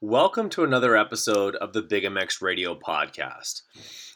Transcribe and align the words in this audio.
Welcome 0.00 0.48
to 0.50 0.62
another 0.62 0.96
episode 0.96 1.56
of 1.56 1.72
the 1.72 1.82
Big 1.82 2.04
MX 2.04 2.40
Radio 2.40 2.78
Podcast. 2.78 3.62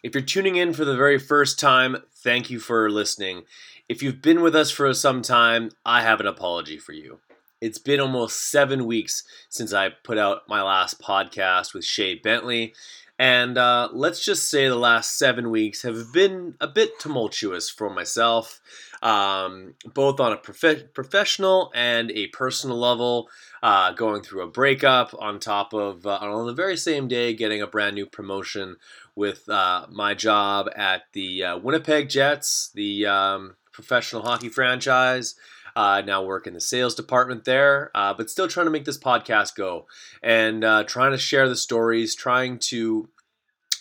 If 0.05 0.15
you're 0.15 0.23
tuning 0.23 0.55
in 0.55 0.75
for 0.75 0.85
the 0.85 0.95
very 0.95 1.19
first 1.19 1.58
time, 1.58 1.97
thank 2.23 2.51
you 2.51 2.61
for 2.61 2.89
listening. 2.89 3.42
If 3.89 4.00
you've 4.00 4.23
been 4.23 4.42
with 4.42 4.55
us 4.55 4.71
for 4.71 4.95
some 4.95 5.23
time, 5.23 5.73
I 5.84 6.03
have 6.03 6.21
an 6.21 6.29
apology 6.29 6.79
for 6.79 6.92
you. 6.92 7.18
It's 7.62 7.78
been 7.78 8.00
almost 8.00 8.50
seven 8.50 8.86
weeks 8.86 9.22
since 9.48 9.72
I 9.72 9.90
put 9.90 10.18
out 10.18 10.48
my 10.48 10.62
last 10.62 11.00
podcast 11.00 11.72
with 11.72 11.84
Shay 11.84 12.16
Bentley, 12.16 12.74
and 13.20 13.56
uh, 13.56 13.88
let's 13.92 14.24
just 14.24 14.50
say 14.50 14.66
the 14.66 14.74
last 14.74 15.16
seven 15.16 15.48
weeks 15.48 15.82
have 15.82 16.12
been 16.12 16.56
a 16.60 16.66
bit 16.66 16.98
tumultuous 16.98 17.70
for 17.70 17.88
myself, 17.88 18.60
um, 19.00 19.74
both 19.95 20.18
on 20.18 20.32
a 20.32 20.36
prof- 20.38 20.92
professional 20.92 21.70
and 21.72 22.10
a 22.10 22.27
personal 22.28 22.77
level 22.77 23.28
uh, 23.62 23.92
going 23.92 24.22
through 24.22 24.42
a 24.42 24.48
breakup 24.48 25.14
on 25.20 25.38
top 25.38 25.72
of 25.72 26.04
uh, 26.04 26.18
on 26.20 26.48
the 26.48 26.52
very 26.52 26.76
same 26.76 27.06
day 27.06 27.32
getting 27.32 27.62
a 27.62 27.66
brand 27.68 27.95
new 27.95 28.06
promotion 28.06 28.74
with 29.15 29.48
uh, 29.48 29.87
my 29.88 30.15
job 30.15 30.68
at 30.74 31.02
the 31.12 31.45
uh, 31.45 31.59
Winnipeg 31.59 32.09
Jets, 32.09 32.73
the 32.74 33.06
um, 33.06 33.54
professional 33.70 34.23
hockey 34.23 34.48
franchise. 34.48 35.37
Uh, 35.74 36.02
now 36.04 36.22
work 36.22 36.46
in 36.46 36.54
the 36.54 36.60
sales 36.60 36.94
department 36.94 37.44
there, 37.44 37.90
uh, 37.94 38.12
but 38.14 38.30
still 38.30 38.48
trying 38.48 38.66
to 38.66 38.70
make 38.70 38.84
this 38.84 38.98
podcast 38.98 39.54
go 39.54 39.86
and 40.22 40.64
uh, 40.64 40.84
trying 40.84 41.12
to 41.12 41.18
share 41.18 41.48
the 41.48 41.56
stories, 41.56 42.14
trying 42.14 42.58
to 42.58 43.08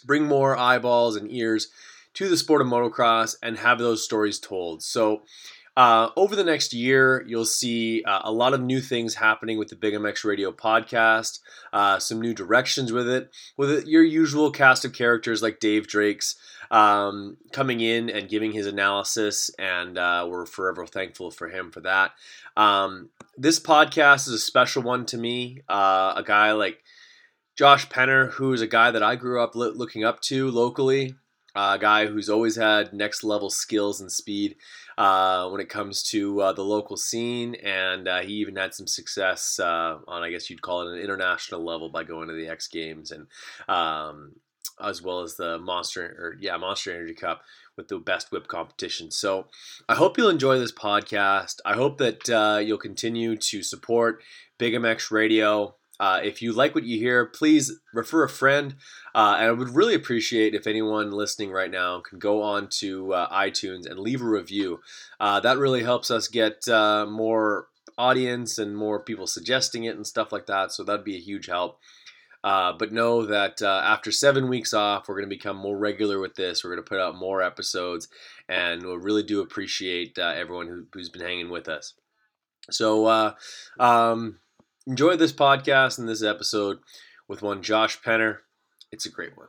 bring 0.06 0.26
more 0.26 0.58
eyeballs 0.58 1.16
and 1.16 1.32
ears 1.32 1.70
to 2.14 2.28
the 2.28 2.38
sport 2.38 2.62
of 2.62 2.68
motocross 2.68 3.36
and 3.42 3.58
have 3.58 3.80
those 3.80 4.04
stories 4.04 4.40
told. 4.40 4.84
So 4.84 5.22
uh, 5.78 6.10
over 6.18 6.36
the 6.36 6.44
next 6.44 6.74
year, 6.74 7.24
you'll 7.28 7.46
see 7.46 8.04
uh, 8.04 8.22
a 8.24 8.32
lot 8.32 8.54
of 8.54 8.62
new 8.62 8.82
things 8.82 9.16
happening 9.16 9.58
with 9.58 9.70
the 9.70 9.76
Big 9.76 9.94
MX 9.94 10.26
Radio 10.26 10.52
podcast, 10.52 11.40
uh, 11.72 11.98
some 11.98 12.20
new 12.20 12.34
directions 12.34 12.92
with 12.92 13.08
it, 13.08 13.32
with 13.56 13.88
your 13.88 14.04
usual 14.04 14.52
cast 14.52 14.84
of 14.84 14.92
characters 14.92 15.42
like 15.42 15.60
Dave 15.60 15.88
Drakes 15.88 16.36
um, 16.72 17.38
coming 17.52 17.82
in 17.82 18.10
and 18.10 18.30
giving 18.30 18.54
his 18.54 18.66
analysis, 18.66 19.52
and 19.60 19.98
uh, 19.98 20.26
we're 20.28 20.46
forever 20.46 20.88
thankful 20.88 21.30
for 21.30 21.50
him 21.50 21.70
for 21.70 21.82
that. 21.82 22.12
Um, 22.58 23.10
this 23.38 23.60
podcast 23.60 24.28
is 24.28 24.34
a 24.34 24.40
special 24.40 24.82
one 24.82 25.06
to 25.08 25.18
me. 25.18 25.62
Uh, 25.68 26.14
a 26.16 26.24
guy 26.26 26.54
like 26.54 26.80
Josh 27.58 27.88
Penner, 27.90 28.32
who 28.32 28.54
is 28.54 28.62
a 28.62 28.68
guy 28.68 28.90
that 28.90 29.04
I 29.04 29.18
grew 29.18 29.44
up 29.44 29.54
looking 29.54 30.06
up 30.06 30.22
to 30.22 30.50
locally, 30.50 31.14
a 31.54 31.78
guy 31.78 32.08
who's 32.08 32.30
always 32.30 32.56
had 32.56 32.94
next 32.94 33.24
level 33.26 33.50
skills 33.50 34.00
and 34.00 34.10
speed 34.10 34.56
uh, 34.98 35.50
when 35.50 35.60
it 35.60 35.68
comes 35.68 36.04
to 36.04 36.40
uh, 36.42 36.54
the 36.54 36.64
local 36.64 36.96
scene, 36.96 37.56
and 37.56 38.08
uh, 38.08 38.22
he 38.22 38.34
even 38.36 38.56
had 38.56 38.74
some 38.74 38.88
success 38.88 39.60
uh, 39.60 39.98
on, 40.08 40.24
I 40.24 40.32
guess 40.32 40.50
you'd 40.50 40.62
call 40.62 40.88
it, 40.88 40.94
an 40.94 41.04
international 41.04 41.66
level 41.66 41.90
by 41.90 42.06
going 42.06 42.30
to 42.30 42.34
the 42.34 42.48
X 42.48 42.70
Games 42.70 43.12
and 43.12 43.28
um, 43.68 44.34
as 44.84 45.02
well 45.02 45.22
as 45.22 45.36
the 45.36 45.60
Monster 45.60 46.04
or 46.20 46.36
yeah 46.40 46.58
Monster 46.58 46.94
Energy 46.94 47.14
Cup 47.14 47.42
with 47.78 47.88
the 47.88 47.98
best 48.00 48.32
whip 48.32 48.48
competition. 48.48 49.12
So 49.12 49.48
I 49.88 49.96
hope 49.96 50.18
you'll 50.18 50.30
enjoy 50.30 50.60
this 50.60 50.72
podcast. 50.72 51.58
I 51.66 51.74
hope 51.74 51.98
that 52.00 52.30
uh, 52.30 52.60
you'll 52.60 52.78
continue 52.78 53.36
to 53.38 53.64
support 53.64 54.22
Big 54.58 54.74
MX 54.74 55.12
Radio. 55.12 55.76
Uh, 56.00 56.20
if 56.24 56.42
you 56.42 56.52
like 56.52 56.74
what 56.74 56.84
you 56.84 56.98
hear, 56.98 57.28
please 57.28 57.80
refer 57.94 58.24
a 58.24 58.30
friend. 58.30 58.76
Uh, 59.14 59.36
and 59.38 59.48
I 59.48 59.52
would 59.52 59.76
really 59.76 59.94
appreciate 59.94 60.56
if 60.56 60.66
anyone 60.66 61.12
listening 61.12 61.52
right 61.52 61.70
now 61.70 62.00
can 62.02 62.18
go 62.18 62.42
on 62.42 62.70
to 62.80 63.14
uh, 63.14 63.30
iTunes 63.30 63.86
and 63.86 64.00
leave 64.00 64.22
a 64.22 64.26
review. 64.26 64.80
Uh, 65.20 65.40
that 65.42 65.60
really 65.60 65.84
helps 65.84 66.10
us 66.10 66.28
get 66.28 66.68
uh, 66.68 67.06
more 67.06 67.68
audience 67.98 68.58
and 68.58 68.76
more 68.76 69.00
people 69.00 69.28
suggesting 69.28 69.84
it 69.84 69.96
and 69.96 70.08
stuff 70.08 70.32
like 70.32 70.48
that. 70.48 70.72
So 70.72 70.84
that'd 70.84 71.06
be 71.06 71.18
a 71.18 71.22
huge 71.22 71.46
help. 71.46 71.80
Uh, 72.44 72.74
but 72.74 72.92
know 72.92 73.26
that 73.26 73.62
after 73.62 74.12
seven 74.12 74.48
weeks 74.50 74.74
off, 74.74 75.08
we're 75.08 75.16
going 75.16 75.30
to 75.30 75.36
become 75.36 75.58
more 75.58 75.78
regular 75.78 76.20
with 76.20 76.36
this. 76.36 76.64
We're 76.64 76.76
going 76.76 76.84
to 76.84 76.90
put 76.90 77.00
out 77.00 77.16
more 77.16 77.42
episodes, 77.44 78.08
and 78.50 78.84
we 78.84 78.96
really 78.96 79.24
do 79.24 79.42
appreciate 79.42 80.18
everyone 80.18 80.68
who, 80.68 81.00
has 81.00 81.10
been 81.10 81.22
hanging 81.22 81.50
with 81.50 81.70
us. 81.70 81.94
So, 82.70 83.36
um, 83.80 84.40
enjoy 84.88 85.18
this 85.18 85.34
podcast 85.34 86.00
and 86.00 86.10
this 86.10 86.24
episode 86.24 86.80
with 87.28 87.42
one 87.42 87.62
Josh 87.62 88.02
Penner. 88.02 88.40
It's 88.92 89.06
a 89.06 89.12
great 89.12 89.38
one. 89.38 89.48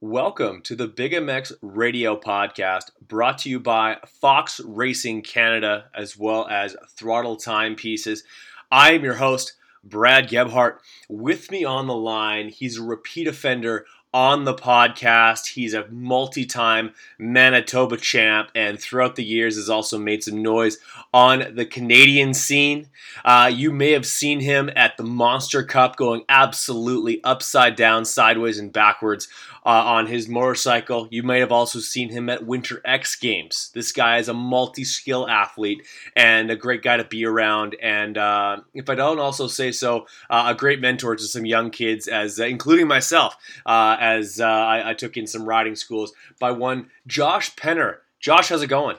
Welcome 0.00 0.62
to 0.62 0.76
the 0.76 0.88
Big 0.88 1.12
MX 1.12 1.54
Radio 1.62 2.20
Podcast, 2.20 2.90
brought 3.00 3.38
to 3.38 3.50
you 3.50 3.58
by 3.58 3.96
Fox 4.20 4.60
Racing 4.64 5.22
Canada 5.22 5.86
as 5.94 6.16
well 6.16 6.46
as 6.48 6.76
Throttle 6.96 7.36
Timepieces. 7.36 8.22
I 8.70 8.92
am 8.92 9.04
your 9.04 9.14
host, 9.14 9.54
Brad 9.88 10.28
Gebhart. 10.28 10.80
With 11.08 11.50
me 11.50 11.64
on 11.64 11.86
the 11.86 11.94
line, 11.94 12.48
he's 12.48 12.78
a 12.78 12.82
repeat 12.82 13.28
offender 13.28 13.86
on 14.16 14.44
the 14.44 14.54
podcast. 14.54 15.48
He's 15.48 15.74
a 15.74 15.86
multi 15.88 16.46
time 16.46 16.94
Manitoba 17.18 17.98
champ 17.98 18.50
and 18.54 18.80
throughout 18.80 19.16
the 19.16 19.24
years 19.24 19.56
has 19.56 19.68
also 19.68 19.98
made 19.98 20.24
some 20.24 20.42
noise 20.42 20.78
on 21.12 21.54
the 21.54 21.66
Canadian 21.66 22.32
scene. 22.32 22.88
Uh, 23.26 23.50
you 23.52 23.70
may 23.70 23.92
have 23.92 24.06
seen 24.06 24.40
him 24.40 24.70
at 24.74 24.96
the 24.96 25.02
Monster 25.02 25.62
Cup 25.62 25.96
going 25.96 26.22
absolutely 26.30 27.22
upside 27.24 27.76
down, 27.76 28.06
sideways, 28.06 28.58
and 28.58 28.72
backwards 28.72 29.28
uh, 29.66 29.82
on 29.84 30.06
his 30.06 30.28
motorcycle. 30.28 31.08
You 31.10 31.24
might 31.24 31.40
have 31.40 31.50
also 31.50 31.80
seen 31.80 32.08
him 32.08 32.30
at 32.30 32.46
Winter 32.46 32.80
X 32.84 33.16
Games. 33.16 33.70
This 33.74 33.90
guy 33.90 34.18
is 34.18 34.28
a 34.28 34.34
multi 34.34 34.84
skill 34.84 35.28
athlete 35.28 35.84
and 36.14 36.50
a 36.50 36.56
great 36.56 36.82
guy 36.82 36.96
to 36.96 37.04
be 37.04 37.26
around. 37.26 37.76
And 37.82 38.16
uh, 38.16 38.58
if 38.74 38.88
I 38.88 38.94
don't 38.94 39.18
also 39.18 39.48
say 39.48 39.72
so, 39.72 40.06
uh, 40.30 40.44
a 40.46 40.54
great 40.54 40.80
mentor 40.80 41.16
to 41.16 41.24
some 41.24 41.44
young 41.44 41.70
kids, 41.70 42.06
as 42.06 42.38
uh, 42.38 42.44
including 42.44 42.86
myself, 42.86 43.36
uh, 43.66 43.96
as 43.98 44.40
uh, 44.40 44.44
I, 44.46 44.90
I 44.90 44.94
took 44.94 45.16
in 45.16 45.26
some 45.26 45.44
riding 45.44 45.74
schools 45.74 46.12
by 46.38 46.52
one 46.52 46.90
Josh 47.06 47.54
Penner. 47.56 47.98
Josh, 48.20 48.48
how's 48.48 48.62
it 48.62 48.68
going? 48.68 48.96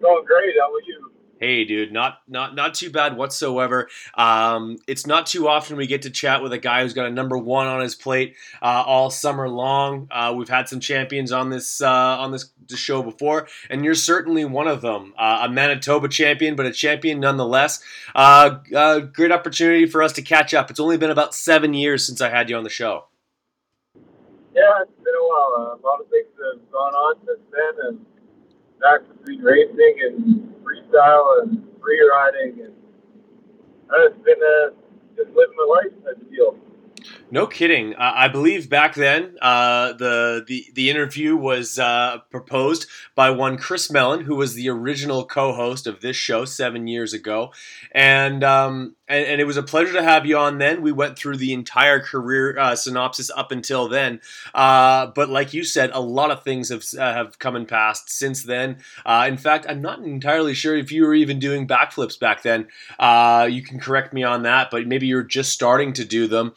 Going 0.00 0.24
great. 0.24 0.54
How 0.58 0.72
are 0.72 0.80
you? 0.86 1.13
Hey, 1.44 1.66
dude, 1.66 1.92
not 1.92 2.22
not 2.26 2.54
not 2.54 2.72
too 2.72 2.88
bad 2.88 3.18
whatsoever. 3.18 3.90
Um, 4.14 4.78
it's 4.88 5.06
not 5.06 5.26
too 5.26 5.46
often 5.46 5.76
we 5.76 5.86
get 5.86 6.00
to 6.02 6.10
chat 6.10 6.42
with 6.42 6.54
a 6.54 6.58
guy 6.58 6.80
who's 6.80 6.94
got 6.94 7.04
a 7.04 7.10
number 7.10 7.36
one 7.36 7.66
on 7.66 7.82
his 7.82 7.94
plate 7.94 8.34
uh, 8.62 8.82
all 8.86 9.10
summer 9.10 9.46
long. 9.46 10.08
Uh, 10.10 10.32
we've 10.34 10.48
had 10.48 10.70
some 10.70 10.80
champions 10.80 11.32
on 11.32 11.50
this 11.50 11.82
uh, 11.82 11.86
on 11.86 12.32
this, 12.32 12.50
show 12.74 13.02
before, 13.02 13.46
and 13.68 13.84
you're 13.84 13.94
certainly 13.94 14.46
one 14.46 14.66
of 14.66 14.80
them. 14.80 15.12
Uh, 15.18 15.40
a 15.42 15.50
Manitoba 15.50 16.08
champion, 16.08 16.56
but 16.56 16.64
a 16.64 16.72
champion 16.72 17.20
nonetheless. 17.20 17.82
Uh, 18.14 18.60
uh, 18.74 19.00
great 19.00 19.30
opportunity 19.30 19.84
for 19.84 20.02
us 20.02 20.14
to 20.14 20.22
catch 20.22 20.54
up. 20.54 20.70
It's 20.70 20.80
only 20.80 20.96
been 20.96 21.10
about 21.10 21.34
seven 21.34 21.74
years 21.74 22.06
since 22.06 22.22
I 22.22 22.30
had 22.30 22.48
you 22.48 22.56
on 22.56 22.64
the 22.64 22.70
show. 22.70 23.04
Yeah, 24.54 24.62
it's 24.80 24.96
been 24.96 25.12
a 25.14 25.28
while. 25.28 25.78
a 25.78 25.86
lot 25.86 26.00
of 26.00 26.08
things 26.08 26.28
have 26.42 26.72
gone 26.72 26.94
on 26.94 27.16
since 27.26 27.40
then, 27.52 27.86
and 27.88 28.06
back 28.84 29.00
between 29.08 29.42
racing 29.42 29.96
and 30.04 30.54
freestyle 30.62 31.42
and 31.42 31.64
free 31.82 32.02
riding, 32.12 32.60
and 32.62 32.74
it's 34.06 34.18
been 34.24 34.40
uh, 34.42 34.70
just 35.16 35.30
living 35.36 35.56
my 35.56 35.68
life 35.82 35.92
type 36.04 36.20
of 36.22 36.30
deal. 36.30 36.56
No 37.34 37.48
kidding. 37.48 37.94
Uh, 37.94 38.12
I 38.14 38.28
believe 38.28 38.70
back 38.70 38.94
then 38.94 39.36
uh, 39.42 39.94
the, 39.94 40.44
the 40.46 40.66
the 40.72 40.88
interview 40.88 41.34
was 41.34 41.80
uh, 41.80 42.18
proposed 42.30 42.86
by 43.16 43.30
one 43.30 43.58
Chris 43.58 43.90
Mellon, 43.90 44.20
who 44.20 44.36
was 44.36 44.54
the 44.54 44.68
original 44.68 45.24
co-host 45.24 45.88
of 45.88 46.00
this 46.00 46.14
show 46.14 46.44
seven 46.44 46.86
years 46.86 47.12
ago, 47.12 47.52
and 47.90 48.44
um, 48.44 48.94
and, 49.08 49.26
and, 49.26 49.40
it 49.40 49.44
was 49.44 49.56
a 49.56 49.64
pleasure 49.64 49.94
to 49.94 50.02
have 50.02 50.24
you 50.24 50.38
on 50.38 50.58
then. 50.58 50.80
We 50.80 50.92
went 50.92 51.18
through 51.18 51.38
the 51.38 51.52
entire 51.52 51.98
career 51.98 52.56
uh, 52.56 52.76
synopsis 52.76 53.32
up 53.36 53.50
until 53.50 53.88
then. 53.88 54.20
Uh, 54.54 55.08
but 55.08 55.28
like 55.28 55.52
you 55.52 55.62
said, 55.64 55.90
a 55.92 56.00
lot 56.00 56.30
of 56.30 56.42
things 56.42 56.70
have, 56.70 56.84
uh, 56.98 57.12
have 57.12 57.38
come 57.38 57.54
and 57.54 57.68
passed 57.68 58.08
since 58.08 58.44
then. 58.44 58.78
In 59.06 59.36
fact, 59.36 59.66
I'm 59.68 59.82
not 59.82 59.98
entirely 59.98 60.54
sure 60.54 60.74
if 60.74 60.90
you 60.90 61.04
were 61.04 61.14
even 61.14 61.38
doing 61.38 61.66
backflips 61.66 62.18
back 62.18 62.42
then. 62.42 62.68
You 63.52 63.62
can 63.62 63.78
correct 63.78 64.14
me 64.14 64.22
on 64.22 64.44
that, 64.44 64.70
but 64.70 64.86
maybe 64.86 65.06
you're 65.06 65.22
just 65.22 65.52
starting 65.52 65.92
to 65.94 66.04
do 66.04 66.26
them. 66.26 66.54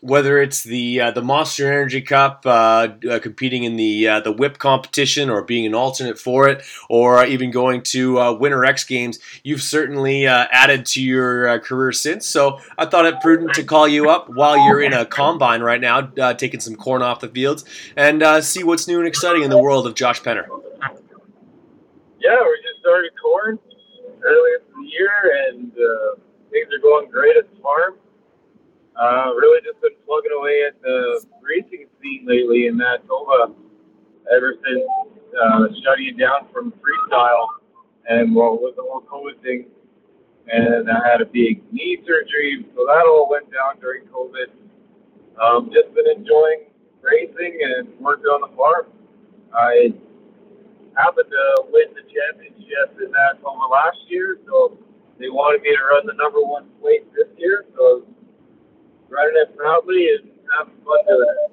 Whether 0.00 0.40
it's 0.40 0.62
the 0.62 1.00
uh, 1.00 1.10
the 1.10 1.22
Monster 1.22 1.70
Energy 1.70 2.02
Cup, 2.02 2.42
competing 2.42 3.64
in 3.64 3.76
the 3.76 4.20
the 4.24 4.32
whip 4.32 4.58
competition, 4.58 5.30
or 5.30 5.42
being 5.42 5.66
an 5.66 5.74
alternate 5.74 6.18
for 6.18 6.48
it, 6.48 6.62
or 6.88 7.24
even 7.24 7.50
going 7.50 7.82
to 7.82 8.34
Winter 8.34 8.64
X 8.64 8.84
Games, 8.84 9.18
you've 9.42 9.62
certainly 9.62 10.26
added 10.26 10.86
to 10.86 11.02
your 11.02 11.48
uh, 11.48 11.58
career 11.58 11.92
since. 11.92 12.26
So 12.26 12.60
I 12.78 12.86
thought 12.86 13.06
it 13.06 13.20
prudent 13.20 13.54
to 13.54 13.64
call 13.64 13.88
you 13.88 14.10
up 14.10 14.28
while 14.28 14.56
you're 14.66 14.82
in 14.82 14.92
a 14.92 15.04
combine 15.04 15.62
right 15.62 15.80
now, 15.80 16.10
uh, 16.20 16.34
taking 16.34 16.60
some 16.60 16.76
corn 16.76 17.02
off 17.02 17.20
the 17.20 17.28
fields, 17.28 17.64
and 17.96 18.22
uh, 18.22 18.40
see 18.40 18.64
what's 18.64 18.86
new 18.88 18.98
and 18.98 19.08
exciting 19.08 19.42
in 19.42 19.50
the 19.50 19.58
world 19.58 19.86
of 19.86 19.94
Josh 19.94 20.22
Penner. 20.22 20.46
Yeah, 22.20 22.40
we 22.42 22.58
just 22.62 22.80
started 22.80 23.10
corn 23.20 23.58
earlier 24.24 24.62
in 24.74 24.82
the 24.82 24.88
year, 24.90 25.48
and 25.48 25.72
uh, 25.72 26.20
things 26.50 26.68
are 26.72 26.78
going 26.80 27.10
great 27.10 27.36
at 27.36 27.54
the 27.54 27.60
farm. 27.60 27.94
Uh, 28.94 29.34
really 29.34 29.60
just 29.62 29.80
been 29.80 29.96
plugging 30.06 30.32
away 30.38 30.62
at 30.68 30.80
the 30.82 31.24
racing 31.42 31.86
scene 32.00 32.24
lately 32.26 32.66
in 32.66 32.76
Manitoba 32.76 33.52
ever 34.34 34.54
since 34.64 34.84
uh, 35.34 35.66
shutting 35.82 36.16
down 36.16 36.46
from 36.52 36.72
freestyle 36.78 37.46
and 38.08 38.34
well 38.34 38.58
with 38.60 38.76
the 38.76 38.82
whole 38.82 39.02
COVID 39.02 39.42
thing 39.42 39.66
and 40.48 40.90
I 40.90 41.00
had 41.08 41.20
a 41.20 41.26
big 41.26 41.62
knee 41.72 41.98
surgery, 42.06 42.66
so 42.76 42.84
that 42.84 43.04
all 43.08 43.28
went 43.30 43.50
down 43.50 43.80
during 43.80 44.04
COVID. 44.06 44.52
Um, 45.40 45.70
just 45.72 45.94
been 45.94 46.06
enjoying 46.14 46.68
racing 47.00 47.58
and 47.62 47.88
working 48.00 48.26
on 48.26 48.48
the 48.48 48.56
farm. 48.56 48.86
I 49.52 49.92
happened 50.96 51.30
to 51.30 51.64
win 51.72 51.90
the 51.94 52.04
championship 52.06 53.00
in 53.00 53.10
Manitoba 53.10 53.66
last 53.72 53.98
year, 54.08 54.38
so 54.46 54.76
they 55.18 55.28
wanted 55.28 55.62
me 55.62 55.74
to 55.74 55.82
run 55.90 56.06
the 56.06 56.14
number 56.14 56.40
one 56.40 56.68
plate 56.80 57.08
this 57.14 57.28
year. 57.36 57.64
So 57.76 58.04
running 59.14 59.36
it 59.36 59.56
proudly 59.56 60.08
and 60.14 60.30
having 60.58 60.74
fun 60.84 60.98
doing 61.06 61.26
it. 61.46 61.52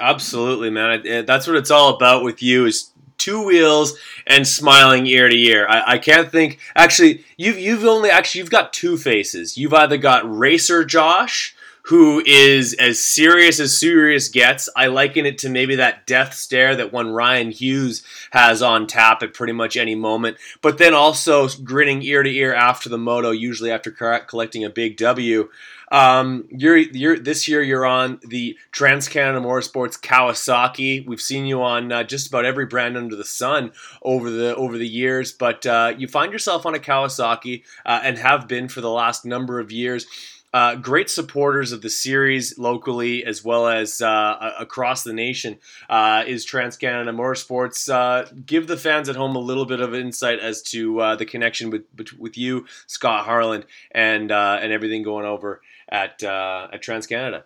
Absolutely, 0.00 0.70
man. 0.70 1.06
Eh, 1.06 1.22
that's 1.22 1.46
what 1.46 1.56
it's 1.56 1.70
all 1.70 1.94
about 1.94 2.22
with 2.22 2.42
you 2.42 2.66
is 2.66 2.92
two 3.18 3.44
wheels 3.44 3.98
and 4.26 4.46
smiling 4.46 5.06
ear 5.06 5.28
to 5.28 5.36
ear. 5.36 5.66
I, 5.68 5.94
I, 5.94 5.98
can't 5.98 6.30
think. 6.30 6.60
Actually, 6.76 7.24
you've 7.36 7.58
you've 7.58 7.84
only 7.84 8.10
actually 8.10 8.40
you've 8.40 8.50
got 8.50 8.72
two 8.72 8.96
faces. 8.96 9.58
You've 9.58 9.74
either 9.74 9.96
got 9.96 10.22
racer 10.24 10.84
Josh, 10.84 11.56
who 11.82 12.22
is 12.24 12.74
as 12.74 13.02
serious 13.02 13.58
as 13.58 13.76
serious 13.76 14.28
gets. 14.28 14.68
I 14.76 14.86
liken 14.86 15.26
it 15.26 15.38
to 15.38 15.48
maybe 15.48 15.76
that 15.76 16.06
death 16.06 16.34
stare 16.34 16.76
that 16.76 16.92
one 16.92 17.10
Ryan 17.10 17.50
Hughes 17.50 18.04
has 18.30 18.62
on 18.62 18.86
tap 18.86 19.22
at 19.22 19.34
pretty 19.34 19.54
much 19.54 19.76
any 19.76 19.94
moment. 19.94 20.36
But 20.62 20.78
then 20.78 20.94
also 20.94 21.48
grinning 21.48 22.02
ear 22.02 22.22
to 22.22 22.30
ear 22.30 22.54
after 22.54 22.88
the 22.88 22.98
moto, 22.98 23.30
usually 23.30 23.70
after 23.70 23.90
collecting 23.90 24.64
a 24.64 24.70
big 24.70 24.96
W. 24.98 25.48
Um, 25.90 26.46
you're, 26.50 26.76
you're 26.76 27.18
this 27.18 27.48
year 27.48 27.62
you're 27.62 27.86
on 27.86 28.20
the 28.26 28.56
Trans 28.72 29.08
Canada 29.08 29.44
Motorsports 29.44 29.98
Kawasaki. 29.98 31.06
We've 31.06 31.20
seen 31.20 31.46
you 31.46 31.62
on 31.62 31.90
uh, 31.90 32.04
just 32.04 32.28
about 32.28 32.44
every 32.44 32.66
brand 32.66 32.96
under 32.96 33.16
the 33.16 33.24
sun 33.24 33.72
over 34.02 34.30
the 34.30 34.54
over 34.56 34.76
the 34.76 34.88
years, 34.88 35.32
but 35.32 35.64
uh, 35.66 35.94
you 35.96 36.08
find 36.08 36.32
yourself 36.32 36.66
on 36.66 36.74
a 36.74 36.78
Kawasaki 36.78 37.62
uh, 37.86 38.00
and 38.04 38.18
have 38.18 38.48
been 38.48 38.68
for 38.68 38.80
the 38.80 38.90
last 38.90 39.24
number 39.24 39.60
of 39.60 39.72
years. 39.72 40.06
Uh, 40.54 40.74
great 40.76 41.10
supporters 41.10 41.72
of 41.72 41.82
the 41.82 41.90
series 41.90 42.58
locally 42.58 43.22
as 43.22 43.44
well 43.44 43.68
as 43.68 44.00
uh, 44.00 44.54
across 44.58 45.02
the 45.02 45.12
nation 45.12 45.58
uh, 45.90 46.24
is 46.26 46.42
Trans 46.42 46.78
Canada 46.78 47.12
Motorsports. 47.12 47.92
Uh, 47.92 48.26
give 48.46 48.66
the 48.66 48.78
fans 48.78 49.10
at 49.10 49.16
home 49.16 49.36
a 49.36 49.40
little 49.40 49.66
bit 49.66 49.80
of 49.80 49.94
insight 49.94 50.38
as 50.38 50.62
to 50.62 51.00
uh, 51.00 51.16
the 51.16 51.26
connection 51.26 51.68
with, 51.68 51.84
with 52.18 52.38
you, 52.38 52.64
Scott 52.86 53.26
Harland, 53.26 53.66
and 53.90 54.32
uh, 54.32 54.58
and 54.62 54.72
everything 54.72 55.02
going 55.02 55.26
over 55.26 55.60
at 55.88 56.22
at 56.22 56.82
Trans 56.82 57.06
Canada. 57.06 57.44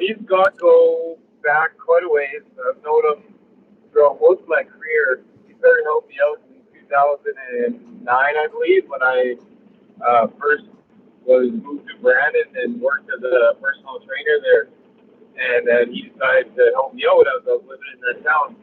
these 0.00 0.16
got 0.26 0.56
go 0.58 1.18
back 1.42 1.76
quite 1.78 2.04
a 2.04 2.08
ways. 2.08 2.42
I've 2.68 2.82
known 2.82 3.02
them 3.08 3.34
throughout 3.92 4.18
most 4.20 4.42
of 4.42 4.48
my 4.48 4.62
career. 4.62 5.22
He 5.46 5.54
started 5.58 5.84
helping 5.84 6.10
me 6.10 6.16
out 6.22 6.40
in 6.48 6.80
2009, 6.88 8.06
I 8.08 8.46
believe, 8.50 8.84
when 8.88 9.02
I 9.02 9.34
uh, 10.04 10.26
first 10.40 10.64
was 11.28 11.52
moved 11.52 11.84
to 11.88 11.94
Brandon 12.00 12.48
and 12.56 12.80
worked 12.80 13.10
as 13.12 13.20
a 13.20 13.52
personal 13.60 14.00
trainer 14.00 14.40
there. 14.40 14.64
And 15.38 15.68
then 15.68 15.92
he 15.92 16.08
decided 16.08 16.56
to 16.56 16.72
help 16.74 16.94
me 16.94 17.04
out 17.04 17.28
as 17.28 17.44
I 17.44 17.60
was 17.60 17.64
living 17.68 17.92
in 17.94 18.00
that 18.08 18.24
town. 18.24 18.56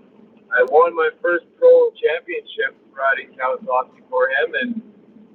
I 0.50 0.66
won 0.74 0.96
my 0.96 1.10
first 1.22 1.46
pro 1.60 1.92
championship 1.94 2.74
riding 2.90 3.38
Kawasaki 3.38 4.02
for 4.10 4.28
him, 4.30 4.50
and 4.60 4.70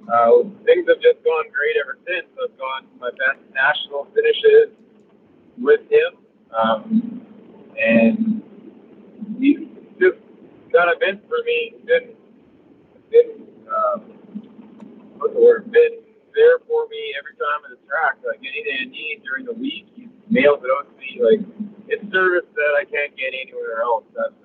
uh, 0.09 0.43
things 0.65 0.87
have 0.87 1.01
just 1.01 1.23
gone 1.23 1.45
great 1.53 1.75
ever 1.81 1.97
since. 2.05 2.27
I've 2.41 2.57
gone 2.57 2.87
my 2.99 3.11
best 3.11 3.41
national 3.53 4.07
finishes 4.15 4.73
with 5.57 5.81
him, 5.91 6.11
um, 6.55 7.25
and 7.77 8.41
he's 9.39 9.67
just 9.99 10.17
kind 10.73 10.89
of 10.89 10.99
been 10.99 11.21
for 11.27 11.43
me, 11.45 11.75
been 11.85 12.15
been 13.11 13.47
um, 13.69 13.99
what's 15.17 15.33
the 15.33 15.41
word, 15.41 15.71
been 15.71 16.01
there 16.33 16.59
for 16.67 16.87
me 16.87 17.13
every 17.19 17.35
time 17.37 17.61
in 17.69 17.77
the 17.77 17.81
track. 17.85 18.17
Like 18.25 18.39
anything 18.39 18.75
I 18.81 18.89
need 18.89 19.21
during 19.23 19.45
the 19.45 19.53
week, 19.53 19.85
he 19.95 20.09
mails 20.29 20.63
it 20.63 20.71
out 20.71 20.89
to 20.89 20.95
me. 20.97 21.19
Like 21.21 21.41
it's 21.87 22.03
service 22.11 22.47
that 22.55 22.73
I 22.79 22.85
can't 22.85 23.15
get 23.15 23.33
anywhere 23.37 23.81
else. 23.83 24.05
That's. 24.15 24.40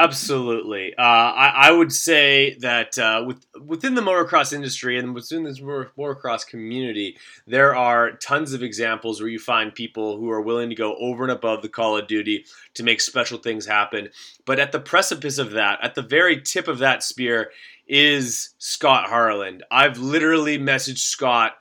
Absolutely, 0.00 0.94
uh, 0.96 1.02
I, 1.02 1.52
I, 1.56 1.70
would 1.72 1.90
say 1.90 2.54
that 2.60 2.96
uh, 2.98 3.24
with, 3.26 3.44
within 3.60 3.96
the 3.96 4.00
motocross 4.00 4.52
industry 4.52 4.96
and 4.96 5.12
within 5.12 5.42
this 5.42 5.58
motocross 5.58 6.46
community, 6.46 7.16
there 7.48 7.74
are 7.74 8.12
tons 8.12 8.52
of 8.52 8.62
examples 8.62 9.20
where 9.20 9.28
you 9.28 9.40
find 9.40 9.74
people 9.74 10.16
who 10.16 10.30
are 10.30 10.40
willing 10.40 10.68
to 10.68 10.76
go 10.76 10.94
over 11.00 11.24
and 11.24 11.32
above 11.32 11.62
the 11.62 11.68
call 11.68 11.96
of 11.96 12.06
duty 12.06 12.44
to 12.74 12.84
make 12.84 13.00
special 13.00 13.38
things 13.38 13.66
happen. 13.66 14.10
But 14.44 14.60
at 14.60 14.70
the 14.70 14.78
precipice 14.78 15.36
of 15.36 15.50
that, 15.50 15.80
at 15.82 15.96
the 15.96 16.02
very 16.02 16.40
tip 16.40 16.68
of 16.68 16.78
that 16.78 17.02
spear, 17.02 17.50
is 17.88 18.50
Scott 18.58 19.08
Harland. 19.08 19.64
I've 19.68 19.98
literally 19.98 20.60
messaged 20.60 20.98
Scott 20.98 21.56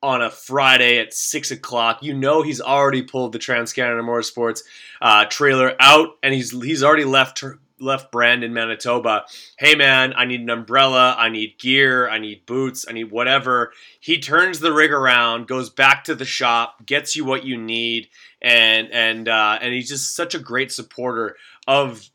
on 0.00 0.22
a 0.22 0.30
Friday 0.30 0.98
at 0.98 1.12
six 1.12 1.50
o'clock. 1.50 2.04
You 2.04 2.14
know 2.14 2.42
he's 2.42 2.60
already 2.60 3.02
pulled 3.02 3.32
the 3.32 3.40
Trans 3.40 3.72
Canada 3.72 4.02
Motorsports 4.02 4.60
uh, 5.02 5.24
trailer 5.24 5.74
out, 5.80 6.10
and 6.22 6.32
he's 6.32 6.52
he's 6.52 6.84
already 6.84 7.04
left 7.04 7.36
left 7.80 8.12
Brandon, 8.12 8.50
in 8.50 8.54
Manitoba. 8.54 9.24
Hey 9.58 9.74
man, 9.74 10.12
I 10.16 10.24
need 10.24 10.40
an 10.40 10.50
umbrella, 10.50 11.16
I 11.18 11.28
need 11.28 11.58
gear, 11.58 12.08
I 12.08 12.18
need 12.18 12.46
boots, 12.46 12.84
I 12.88 12.92
need 12.92 13.10
whatever. 13.10 13.72
He 13.98 14.18
turns 14.18 14.60
the 14.60 14.72
rig 14.72 14.92
around, 14.92 15.48
goes 15.48 15.70
back 15.70 16.04
to 16.04 16.14
the 16.14 16.24
shop, 16.24 16.84
gets 16.86 17.16
you 17.16 17.24
what 17.24 17.44
you 17.44 17.56
need, 17.56 18.08
and 18.40 18.90
and 18.92 19.28
uh, 19.28 19.58
and 19.60 19.72
he's 19.72 19.88
just 19.88 20.14
such 20.14 20.34
a 20.34 20.38
great 20.38 20.72
supporter 20.72 21.36
of 21.66 22.10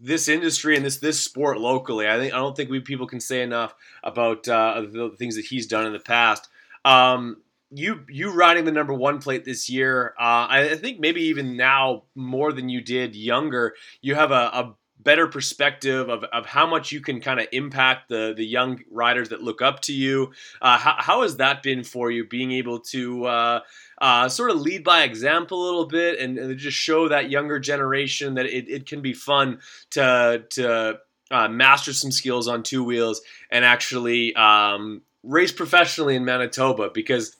this 0.00 0.28
industry 0.28 0.76
and 0.76 0.84
this 0.84 0.98
this 0.98 1.20
sport 1.20 1.58
locally. 1.58 2.08
I 2.08 2.18
think 2.18 2.32
I 2.32 2.36
don't 2.36 2.56
think 2.56 2.70
we 2.70 2.80
people 2.80 3.06
can 3.06 3.20
say 3.20 3.42
enough 3.42 3.74
about 4.02 4.48
uh, 4.48 4.80
the 4.82 5.14
things 5.18 5.36
that 5.36 5.46
he's 5.46 5.66
done 5.66 5.86
in 5.86 5.92
the 5.92 5.98
past. 5.98 6.48
Um, 6.84 7.38
you 7.74 8.04
you 8.08 8.32
riding 8.32 8.64
the 8.64 8.72
number 8.72 8.94
one 8.94 9.18
plate 9.18 9.44
this 9.44 9.68
year, 9.70 10.14
uh, 10.18 10.46
I 10.48 10.76
think 10.76 11.00
maybe 11.00 11.22
even 11.22 11.56
now 11.56 12.04
more 12.14 12.52
than 12.52 12.68
you 12.68 12.80
did 12.80 13.16
younger. 13.16 13.74
You 14.00 14.14
have 14.14 14.30
a, 14.30 14.34
a 14.34 14.74
better 15.00 15.26
perspective 15.26 16.08
of, 16.08 16.24
of 16.24 16.46
how 16.46 16.66
much 16.66 16.92
you 16.92 17.00
can 17.00 17.20
kind 17.20 17.40
of 17.40 17.46
impact 17.52 18.08
the 18.08 18.34
the 18.36 18.44
young 18.44 18.80
riders 18.90 19.30
that 19.30 19.42
look 19.42 19.62
up 19.62 19.80
to 19.80 19.92
you. 19.92 20.32
Uh, 20.60 20.78
how, 20.78 20.96
how 20.98 21.22
has 21.22 21.36
that 21.38 21.62
been 21.62 21.82
for 21.82 22.10
you, 22.10 22.26
being 22.26 22.52
able 22.52 22.80
to 22.80 23.24
uh, 23.24 23.60
uh, 24.00 24.28
sort 24.28 24.50
of 24.50 24.60
lead 24.60 24.84
by 24.84 25.02
example 25.02 25.62
a 25.62 25.64
little 25.64 25.86
bit 25.86 26.18
and, 26.18 26.38
and 26.38 26.58
just 26.58 26.76
show 26.76 27.08
that 27.08 27.30
younger 27.30 27.58
generation 27.58 28.34
that 28.34 28.46
it, 28.46 28.68
it 28.68 28.86
can 28.86 29.00
be 29.00 29.14
fun 29.14 29.60
to 29.90 30.44
to 30.50 30.98
uh, 31.30 31.48
master 31.48 31.92
some 31.92 32.12
skills 32.12 32.48
on 32.48 32.62
two 32.62 32.84
wheels 32.84 33.22
and 33.50 33.64
actually 33.64 34.34
um, 34.34 35.00
race 35.22 35.52
professionally 35.52 36.16
in 36.16 36.24
Manitoba 36.24 36.90
because 36.92 37.36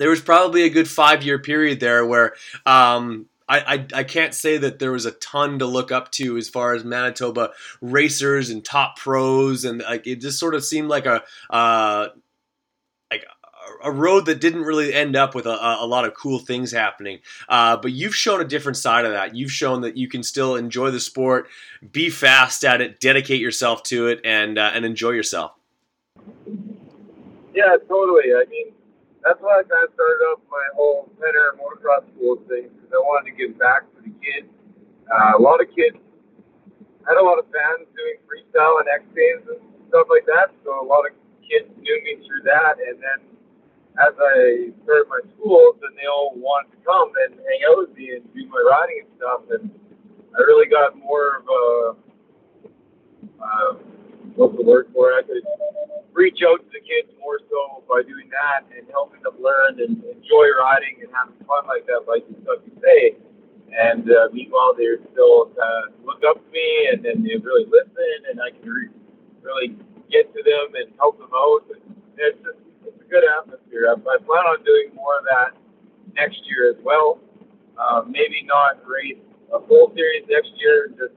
there 0.00 0.08
was 0.08 0.22
probably 0.22 0.62
a 0.62 0.70
good 0.70 0.88
five 0.88 1.22
year 1.22 1.38
period 1.38 1.78
there 1.78 2.06
where 2.06 2.32
um, 2.64 3.26
I, 3.46 3.58
I, 3.60 3.86
I 3.96 4.04
can't 4.04 4.32
say 4.32 4.56
that 4.56 4.78
there 4.78 4.92
was 4.92 5.04
a 5.04 5.10
ton 5.10 5.58
to 5.58 5.66
look 5.66 5.92
up 5.92 6.10
to 6.12 6.38
as 6.38 6.48
far 6.48 6.72
as 6.72 6.84
Manitoba 6.84 7.50
racers 7.82 8.48
and 8.48 8.64
top 8.64 8.98
pros 8.98 9.66
and 9.66 9.82
like 9.82 10.06
it 10.06 10.22
just 10.22 10.38
sort 10.38 10.54
of 10.54 10.64
seemed 10.64 10.88
like 10.88 11.04
a 11.04 11.22
uh, 11.50 12.08
like 13.10 13.26
a 13.84 13.92
road 13.92 14.24
that 14.24 14.40
didn't 14.40 14.62
really 14.62 14.94
end 14.94 15.16
up 15.16 15.34
with 15.34 15.44
a, 15.44 15.50
a 15.80 15.86
lot 15.86 16.06
of 16.06 16.14
cool 16.14 16.38
things 16.38 16.72
happening. 16.72 17.18
Uh, 17.46 17.76
but 17.76 17.92
you've 17.92 18.16
shown 18.16 18.40
a 18.40 18.44
different 18.44 18.78
side 18.78 19.04
of 19.04 19.12
that. 19.12 19.36
You've 19.36 19.52
shown 19.52 19.82
that 19.82 19.98
you 19.98 20.08
can 20.08 20.22
still 20.22 20.56
enjoy 20.56 20.90
the 20.92 21.00
sport, 21.00 21.46
be 21.92 22.08
fast 22.08 22.64
at 22.64 22.80
it, 22.80 23.00
dedicate 23.00 23.40
yourself 23.40 23.82
to 23.84 24.08
it, 24.08 24.20
and 24.24 24.56
uh, 24.56 24.70
and 24.72 24.86
enjoy 24.86 25.10
yourself. 25.10 25.52
Yeah, 27.52 27.76
totally. 27.86 28.32
I 28.32 28.44
mean, 28.48 28.72
that's 29.24 29.40
why 29.40 29.60
I 29.60 29.62
kind 29.64 29.84
of 29.84 29.92
started 29.94 30.20
up 30.32 30.40
my 30.48 30.66
whole 30.74 31.08
Penner 31.20 31.56
motocross 31.60 32.08
school 32.16 32.40
thing 32.48 32.72
because 32.72 32.92
I 32.92 33.00
wanted 33.00 33.32
to 33.32 33.34
give 33.36 33.58
back 33.58 33.84
to 33.96 33.98
the 34.00 34.12
kids. 34.20 34.48
Uh, 35.10 35.36
a 35.36 35.40
lot 35.40 35.60
of 35.60 35.68
kids 35.74 35.98
had 37.04 37.16
a 37.16 37.24
lot 37.24 37.38
of 37.40 37.46
fans 37.52 37.88
doing 37.96 38.16
freestyle 38.24 38.80
and 38.80 38.88
X 38.88 39.04
Games 39.12 39.44
and 39.48 39.60
stuff 39.88 40.06
like 40.08 40.24
that, 40.26 40.52
so 40.64 40.80
a 40.80 40.86
lot 40.86 41.04
of 41.04 41.12
kids 41.44 41.68
knew 41.76 41.96
me 42.04 42.22
through 42.24 42.44
that, 42.46 42.78
and 42.78 42.96
then 43.00 43.18
as 43.98 44.14
I 44.14 44.70
started 44.84 45.10
my 45.10 45.20
school, 45.34 45.74
then 45.82 45.90
they 45.98 46.06
all 46.06 46.32
wanted 46.36 46.70
to 46.72 46.78
come 46.86 47.10
and 47.26 47.34
hang 47.34 47.60
out 47.68 47.84
with 47.84 47.96
me 47.96 48.14
and 48.14 48.22
do 48.32 48.46
my 48.46 48.62
riding 48.62 49.02
and 49.04 49.10
stuff. 49.18 49.42
And 49.50 49.70
I 50.32 50.38
really 50.46 50.70
got 50.70 50.96
more 50.96 51.42
of 51.42 51.44
a 51.44 51.64
uh, 53.42 53.72
what's 54.36 54.56
the 54.56 54.62
word 54.62 54.88
for 54.94 55.10
it? 55.10 55.18
I 55.18 55.22
could 55.26 55.42
reach 56.12 56.40
out 56.46 56.60
to 56.60 56.68
the 56.72 56.82
kids 56.82 57.12
more 57.20 57.38
so 57.50 57.82
by 57.88 58.02
doing 58.02 58.28
that 58.30 58.66
and 58.74 58.86
helping 58.90 59.22
them 59.22 59.36
learn 59.40 59.78
and 59.80 60.02
enjoy 60.04 60.46
riding 60.58 61.02
and 61.02 61.10
having 61.14 61.38
fun 61.46 61.66
like 61.66 61.86
that, 61.86 62.06
like 62.08 62.26
the 62.28 62.36
stuff 62.42 62.60
you 62.66 62.74
say. 62.82 63.16
And 63.70 64.10
uh, 64.10 64.28
meanwhile, 64.34 64.74
they're 64.74 64.98
still 65.14 65.54
uh, 65.54 65.94
look 66.02 66.22
up 66.26 66.42
to 66.42 66.48
me 66.50 66.90
and 66.90 67.04
then 67.04 67.22
they 67.22 67.38
really 67.38 67.70
listen, 67.70 68.18
and 68.30 68.42
I 68.42 68.50
can 68.50 68.66
re- 68.66 68.94
really 69.42 69.78
get 70.10 70.26
to 70.34 70.42
them 70.42 70.74
and 70.74 70.90
help 70.98 71.18
them 71.18 71.30
out. 71.30 71.70
And 71.70 71.94
it's 72.18 72.38
just 72.42 72.58
good 73.10 73.26
atmosphere. 73.26 73.90
I, 73.90 73.98
I 73.98 74.16
plan 74.22 74.46
on 74.46 74.62
doing 74.62 74.94
more 74.94 75.18
of 75.18 75.26
that 75.26 75.58
next 76.14 76.40
year 76.46 76.70
as 76.70 76.78
well. 76.86 77.18
Um, 77.74 78.12
maybe 78.12 78.46
not 78.46 78.78
race 78.86 79.18
a 79.52 79.58
full 79.66 79.90
series 79.94 80.22
next 80.30 80.54
year 80.56 80.94
just 80.94 81.14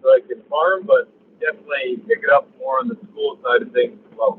so 0.00 0.08
I 0.14 0.20
can 0.22 0.40
farm, 0.48 0.86
but 0.86 1.10
definitely 1.42 1.98
pick 2.08 2.22
it 2.22 2.30
up 2.30 2.48
more 2.58 2.78
on 2.78 2.88
the 2.88 2.96
school 3.10 3.38
side 3.42 3.62
of 3.62 3.72
things 3.72 3.98
as 4.10 4.18
well. 4.18 4.38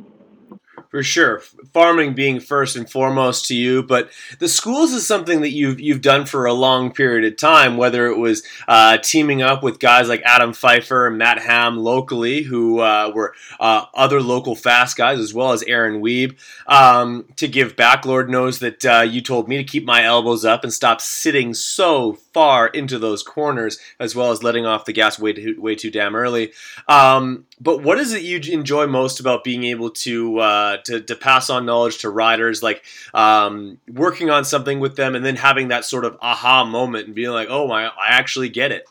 For 0.93 1.01
sure, 1.01 1.39
farming 1.73 2.13
being 2.13 2.39
first 2.39 2.75
and 2.75 2.87
foremost 2.87 3.47
to 3.47 3.55
you, 3.55 3.81
but 3.81 4.11
the 4.37 4.47
schools 4.47 4.91
is 4.91 5.07
something 5.07 5.41
that 5.41 5.49
you've 5.49 5.79
you've 5.79 6.03
done 6.03 6.27
for 6.27 6.45
a 6.45 6.53
long 6.53 6.91
period 6.91 7.25
of 7.25 7.35
time. 7.35 7.77
Whether 7.77 8.05
it 8.05 8.19
was 8.19 8.43
uh, 8.67 8.99
teaming 8.99 9.41
up 9.41 9.63
with 9.63 9.79
guys 9.79 10.07
like 10.07 10.21
Adam 10.23 10.53
Pfeiffer 10.53 11.07
and 11.07 11.17
Matt 11.17 11.39
Ham 11.39 11.77
locally, 11.77 12.43
who 12.43 12.77
uh, 12.81 13.11
were 13.11 13.33
uh, 13.59 13.85
other 13.95 14.21
local 14.21 14.55
fast 14.55 14.95
guys, 14.95 15.17
as 15.17 15.33
well 15.33 15.51
as 15.51 15.63
Aaron 15.63 15.99
Weeb, 15.99 16.37
um, 16.67 17.25
to 17.37 17.47
give 17.47 17.75
back. 17.75 18.05
Lord 18.05 18.29
knows 18.29 18.59
that 18.59 18.85
uh, 18.85 19.01
you 19.01 19.21
told 19.21 19.47
me 19.47 19.57
to 19.57 19.63
keep 19.63 19.85
my 19.85 20.03
elbows 20.03 20.45
up 20.45 20.63
and 20.63 20.71
stop 20.71 21.01
sitting 21.01 21.55
so 21.55 22.19
far 22.33 22.67
into 22.67 22.99
those 22.99 23.23
corners, 23.23 23.79
as 23.99 24.15
well 24.15 24.29
as 24.29 24.43
letting 24.43 24.67
off 24.67 24.85
the 24.85 24.93
gas 24.93 25.17
way 25.17 25.33
too, 25.33 25.59
way 25.59 25.73
too 25.73 25.89
damn 25.89 26.15
early. 26.15 26.51
Um, 26.87 27.45
but 27.61 27.83
what 27.83 27.99
is 27.99 28.13
it 28.13 28.23
you 28.23 28.39
enjoy 28.53 28.87
most 28.87 29.19
about 29.19 29.43
being 29.43 29.63
able 29.63 29.89
to 29.89 30.39
uh, 30.39 30.77
to, 30.85 31.01
to 31.01 31.15
pass 31.15 31.49
on 31.49 31.65
knowledge 31.65 31.99
to 31.99 32.09
riders, 32.09 32.63
like 32.63 32.83
um, 33.13 33.79
working 33.87 34.29
on 34.29 34.43
something 34.45 34.79
with 34.79 34.95
them, 34.95 35.15
and 35.15 35.25
then 35.25 35.35
having 35.35 35.67
that 35.69 35.85
sort 35.85 36.05
of 36.05 36.17
aha 36.21 36.65
moment 36.65 37.07
and 37.07 37.15
being 37.15 37.29
like, 37.29 37.47
"Oh, 37.49 37.71
I, 37.71 37.85
I 37.85 38.07
actually 38.09 38.49
get 38.49 38.71
it." 38.71 38.85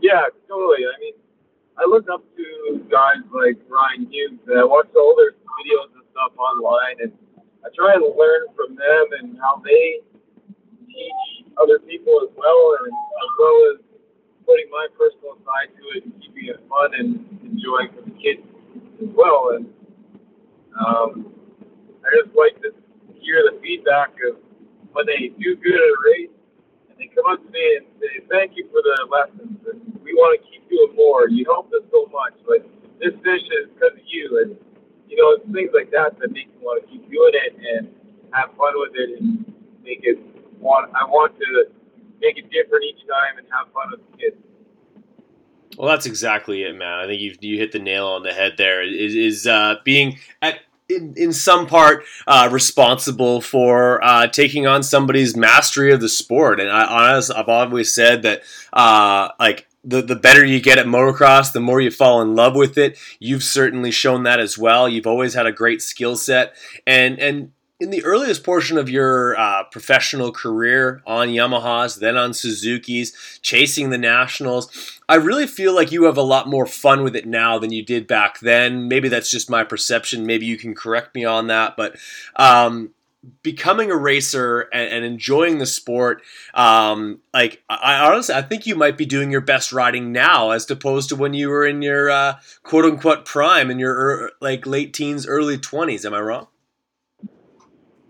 Yeah, 0.00 0.26
totally. 0.48 0.84
I 0.84 1.00
mean, 1.00 1.14
I 1.78 1.86
look 1.88 2.06
up 2.12 2.22
to 2.36 2.84
guys 2.90 3.24
like 3.32 3.58
Ryan 3.68 4.06
Hughes. 4.10 4.38
And 4.46 4.58
I 4.58 4.64
watch 4.64 4.88
all 4.96 5.14
their 5.16 5.32
videos 5.32 5.94
and 5.94 6.04
stuff 6.12 6.36
online, 6.38 7.00
and 7.02 7.12
I 7.64 7.68
try 7.74 7.94
and 7.94 8.02
learn 8.02 8.42
from 8.54 8.76
them 8.76 9.06
and 9.18 9.38
how 9.40 9.62
they 9.64 10.00
teach 10.86 11.48
other 11.56 11.78
people 11.78 12.20
as 12.22 12.30
well, 12.36 12.76
and 12.78 12.92
as 12.92 13.30
well 13.38 13.56
as 13.72 13.93
putting 14.46 14.68
my 14.70 14.86
personal 14.96 15.36
side 15.44 15.72
to 15.76 15.82
it 15.98 16.04
and 16.04 16.14
keeping 16.22 16.48
it 16.48 16.60
fun 16.68 16.94
and 16.94 17.24
enjoying 17.42 17.88
for 17.92 18.02
the 18.04 18.14
kids 18.16 18.44
as 19.02 19.10
well. 19.12 19.56
And 19.56 19.66
um, 20.78 21.32
I 22.04 22.08
just 22.22 22.36
like 22.36 22.60
to 22.62 22.72
hear 23.16 23.42
the 23.48 23.58
feedback 23.62 24.12
of 24.28 24.36
when 24.92 25.06
they 25.06 25.32
do 25.40 25.56
good 25.56 25.74
at 25.74 25.90
a 25.90 25.98
race 26.14 26.34
and 26.90 26.96
they 26.98 27.10
come 27.14 27.26
up 27.26 27.42
to 27.42 27.50
me 27.50 27.64
and 27.80 27.86
say, 28.00 28.22
"Thank 28.30 28.56
you 28.56 28.68
for 28.70 28.82
the 28.82 28.96
lessons, 29.10 29.58
and 29.66 29.80
we 30.02 30.14
want 30.14 30.38
to 30.38 30.40
keep 30.48 30.68
doing 30.68 30.94
more. 30.94 31.28
You 31.28 31.44
helped 31.46 31.72
us 31.74 31.82
so 31.90 32.06
much, 32.12 32.34
but 32.46 32.62
this 33.00 33.14
fish 33.24 33.42
is 33.62 33.70
because 33.74 33.98
of 33.98 34.04
you." 34.06 34.40
And 34.42 34.56
you 35.08 35.16
know, 35.16 35.36
it's 35.38 35.46
things 35.52 35.70
like 35.74 35.90
that 35.90 36.18
that 36.20 36.32
make 36.32 36.48
me 36.48 36.58
want 36.62 36.84
to 36.84 36.86
keep 36.90 37.10
doing 37.10 37.34
it 37.34 37.54
and 37.58 37.88
have 38.32 38.50
fun 38.56 38.74
with 38.76 38.94
it 38.94 39.20
and 39.20 39.44
make 39.82 40.00
it 40.02 40.18
want. 40.60 40.90
I 40.94 41.04
want 41.04 41.38
to 41.38 41.70
make 42.24 42.38
it 42.38 42.50
different 42.50 42.84
each 42.84 43.06
time 43.06 43.38
and 43.38 43.46
have 43.52 43.72
fun 43.72 43.90
with 43.90 44.00
the 44.10 44.16
kids. 44.16 44.36
Well, 45.76 45.88
that's 45.88 46.06
exactly 46.06 46.62
it, 46.62 46.74
man. 46.76 47.00
I 47.00 47.06
think 47.06 47.20
you 47.20 47.34
you 47.40 47.58
hit 47.58 47.72
the 47.72 47.78
nail 47.78 48.06
on 48.06 48.22
the 48.22 48.32
head. 48.32 48.54
There 48.56 48.82
is 48.82 49.14
is 49.14 49.46
uh, 49.46 49.76
being 49.84 50.18
at 50.40 50.60
in, 50.88 51.14
in 51.16 51.32
some 51.32 51.66
part 51.66 52.04
uh, 52.26 52.48
responsible 52.52 53.40
for 53.40 54.02
uh, 54.04 54.26
taking 54.28 54.66
on 54.66 54.82
somebody's 54.82 55.36
mastery 55.36 55.92
of 55.92 56.00
the 56.00 56.08
sport. 56.08 56.60
And 56.60 56.70
I 56.70 56.84
honest, 56.84 57.32
I've 57.34 57.48
always 57.48 57.92
said 57.92 58.22
that 58.22 58.42
uh, 58.72 59.30
like 59.40 59.66
the, 59.82 60.02
the 60.02 60.16
better 60.16 60.44
you 60.44 60.60
get 60.60 60.78
at 60.78 60.86
motocross, 60.86 61.52
the 61.52 61.60
more 61.60 61.80
you 61.80 61.90
fall 61.90 62.22
in 62.22 62.34
love 62.34 62.54
with 62.54 62.78
it. 62.78 62.98
You've 63.18 63.42
certainly 63.42 63.90
shown 63.90 64.22
that 64.24 64.40
as 64.40 64.56
well. 64.56 64.88
You've 64.88 65.06
always 65.06 65.34
had 65.34 65.46
a 65.46 65.52
great 65.52 65.82
skill 65.82 66.16
set, 66.16 66.54
and 66.86 67.18
and 67.18 67.52
in 67.84 67.90
the 67.90 68.04
earliest 68.04 68.42
portion 68.42 68.78
of 68.78 68.88
your 68.88 69.38
uh, 69.38 69.62
professional 69.64 70.32
career 70.32 71.02
on 71.06 71.28
Yamahas, 71.28 71.98
then 72.00 72.16
on 72.16 72.32
Suzuki's, 72.32 73.38
chasing 73.42 73.90
the 73.90 73.98
nationals, 73.98 74.98
I 75.06 75.16
really 75.16 75.46
feel 75.46 75.74
like 75.74 75.92
you 75.92 76.04
have 76.04 76.16
a 76.16 76.22
lot 76.22 76.48
more 76.48 76.64
fun 76.64 77.04
with 77.04 77.14
it 77.14 77.26
now 77.26 77.58
than 77.58 77.72
you 77.72 77.84
did 77.84 78.06
back 78.06 78.40
then. 78.40 78.88
Maybe 78.88 79.10
that's 79.10 79.30
just 79.30 79.50
my 79.50 79.64
perception. 79.64 80.24
Maybe 80.24 80.46
you 80.46 80.56
can 80.56 80.74
correct 80.74 81.14
me 81.14 81.26
on 81.26 81.48
that. 81.48 81.76
But 81.76 81.96
um, 82.36 82.94
becoming 83.42 83.90
a 83.90 83.96
racer 83.96 84.60
and, 84.72 84.90
and 84.90 85.04
enjoying 85.04 85.58
the 85.58 85.66
sport, 85.66 86.22
um, 86.54 87.20
like 87.34 87.62
I, 87.68 87.98
honestly, 88.06 88.34
I 88.34 88.40
think 88.40 88.66
you 88.66 88.76
might 88.76 88.96
be 88.96 89.04
doing 89.04 89.30
your 89.30 89.42
best 89.42 89.74
riding 89.74 90.10
now 90.10 90.52
as 90.52 90.70
opposed 90.70 91.10
to 91.10 91.16
when 91.16 91.34
you 91.34 91.50
were 91.50 91.66
in 91.66 91.82
your 91.82 92.10
uh, 92.10 92.36
quote 92.62 92.86
unquote 92.86 93.26
prime 93.26 93.70
in 93.70 93.78
your 93.78 93.92
er, 93.92 94.32
like 94.40 94.66
late 94.66 94.94
teens, 94.94 95.26
early 95.26 95.58
twenties. 95.58 96.06
Am 96.06 96.14
I 96.14 96.20
wrong? 96.20 96.46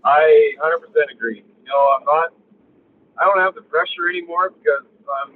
I 0.05 0.53
100% 0.61 0.85
agree. 1.11 1.41
You 1.41 1.65
know, 1.65 1.83
I'm 1.97 2.05
not, 2.05 2.29
I 3.17 3.25
don't 3.25 3.41
have 3.41 3.55
the 3.57 3.65
pressure 3.65 4.05
anymore 4.07 4.53
because 4.53 4.85
I'm 5.09 5.33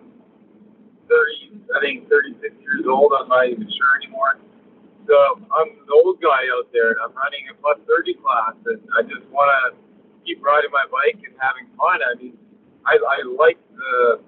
30, 1.10 1.66
I 1.74 1.80
think 1.82 2.10
36 2.10 2.54
years 2.62 2.86
old. 2.86 3.12
I'm 3.18 3.28
not 3.28 3.50
even 3.50 3.66
sure 3.66 3.92
anymore. 3.98 4.38
So 5.10 5.18
I'm 5.50 5.74
the 5.90 5.96
old 6.06 6.22
guy 6.22 6.46
out 6.54 6.70
there 6.70 6.94
and 6.94 7.02
I'm 7.02 7.18
running 7.18 7.50
a 7.50 7.58
plus 7.58 7.82
30 7.90 8.14
class 8.22 8.54
and 8.70 8.78
I 8.94 9.02
just 9.10 9.26
want 9.34 9.50
to 9.50 9.74
keep 10.22 10.38
riding 10.46 10.70
my 10.70 10.86
bike 10.94 11.18
and 11.26 11.34
having 11.42 11.66
fun. 11.74 11.98
I 12.06 12.14
mean, 12.22 12.38
I, 12.86 12.94
I 12.94 13.26
like 13.26 13.58
the, 13.74 14.22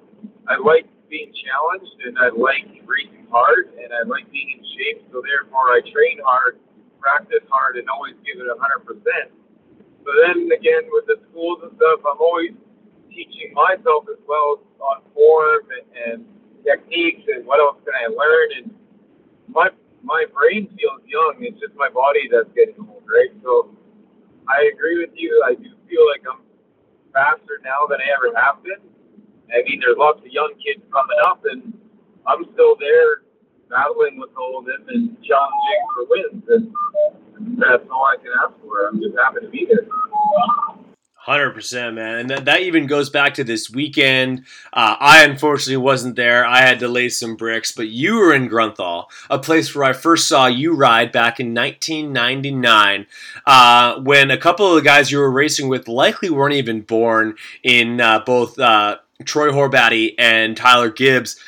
I 0.49 0.57
like 0.57 0.89
being 1.05 1.29
challenged 1.37 1.93
and 2.01 2.17
I 2.17 2.33
like 2.33 2.65
racing 2.89 3.29
hard 3.29 3.77
and 3.77 3.93
I 3.93 4.09
like 4.09 4.25
being 4.33 4.57
in 4.57 4.65
shape. 4.73 5.05
So 5.13 5.21
therefore 5.21 5.69
I 5.69 5.85
train 5.85 6.17
hard, 6.25 6.57
practice 6.97 7.45
hard 7.53 7.77
and 7.77 7.85
always 7.93 8.17
give 8.25 8.41
it 8.41 8.49
100%. 8.49 8.57
But 10.05 10.15
then 10.25 10.49
again, 10.51 10.89
with 10.91 11.07
the 11.07 11.17
schools 11.31 11.59
and 11.63 11.71
stuff, 11.77 12.01
I'm 12.07 12.19
always 12.21 12.53
teaching 13.09 13.53
myself 13.53 14.05
as 14.11 14.19
well 14.27 14.61
on 14.81 15.01
form 15.13 15.65
and, 15.71 15.87
and 16.13 16.19
techniques 16.65 17.23
and 17.29 17.45
what 17.45 17.59
else 17.59 17.77
can 17.85 17.95
I 17.95 18.07
learn. 18.09 18.49
And 18.63 18.67
my 19.49 19.69
my 20.03 20.25
brain 20.33 20.69
feels 20.77 21.01
young. 21.07 21.37
It's 21.41 21.59
just 21.59 21.75
my 21.75 21.89
body 21.89 22.29
that's 22.31 22.49
getting 22.55 22.79
old, 22.79 23.03
right? 23.07 23.31
So 23.43 23.71
I 24.49 24.69
agree 24.73 24.99
with 24.99 25.15
you. 25.15 25.43
I 25.45 25.55
do 25.55 25.69
feel 25.89 26.05
like 26.11 26.23
I'm 26.29 26.41
faster 27.13 27.59
now 27.63 27.87
than 27.89 27.99
I 28.01 28.09
ever 28.15 28.33
have 28.39 28.63
been. 28.63 28.81
I 29.51 29.63
mean, 29.67 29.81
there's 29.81 29.97
lots 29.99 30.19
of 30.21 30.27
young 30.31 30.53
kids 30.63 30.83
coming 30.93 31.19
up, 31.25 31.43
and 31.45 31.73
I'm 32.27 32.45
still 32.53 32.77
there 32.79 33.23
battling 33.69 34.19
with 34.19 34.31
all 34.37 34.59
of 34.59 34.65
them 34.65 34.85
and 34.89 35.17
challenging 35.23 35.83
for 35.95 36.03
wins. 36.09 36.43
And 36.49 36.73
that's 37.57 37.83
all 37.89 38.05
I 38.05 38.17
can 38.17 38.31
ask 38.43 38.59
for. 38.61 38.87
I'm 38.87 38.99
just 38.99 39.15
happy 39.17 39.45
to 39.45 39.49
be 39.49 39.65
here. 39.65 39.87
Hundred 41.25 41.51
percent, 41.51 41.93
man, 41.93 42.17
and 42.17 42.29
that, 42.31 42.45
that 42.45 42.61
even 42.61 42.87
goes 42.87 43.11
back 43.11 43.35
to 43.35 43.43
this 43.43 43.69
weekend. 43.69 44.39
Uh, 44.73 44.95
I 44.99 45.23
unfortunately 45.23 45.77
wasn't 45.77 46.15
there. 46.15 46.43
I 46.43 46.61
had 46.61 46.79
to 46.79 46.87
lay 46.87 47.09
some 47.09 47.35
bricks, 47.35 47.71
but 47.71 47.89
you 47.89 48.15
were 48.15 48.33
in 48.33 48.49
Grunthal, 48.49 49.05
a 49.29 49.37
place 49.37 49.75
where 49.75 49.83
I 49.83 49.93
first 49.93 50.27
saw 50.27 50.47
you 50.47 50.73
ride 50.73 51.11
back 51.11 51.39
in 51.39 51.53
1999, 51.53 53.05
uh, 53.45 53.99
when 54.01 54.31
a 54.31 54.37
couple 54.37 54.67
of 54.67 54.73
the 54.73 54.81
guys 54.81 55.11
you 55.11 55.19
were 55.19 55.29
racing 55.29 55.67
with 55.67 55.87
likely 55.87 56.31
weren't 56.31 56.55
even 56.55 56.81
born. 56.81 57.35
In 57.61 58.01
uh, 58.01 58.23
both 58.25 58.57
uh, 58.57 58.97
Troy 59.23 59.51
Horbatty 59.51 60.15
and 60.17 60.57
Tyler 60.57 60.89
Gibbs, 60.89 61.39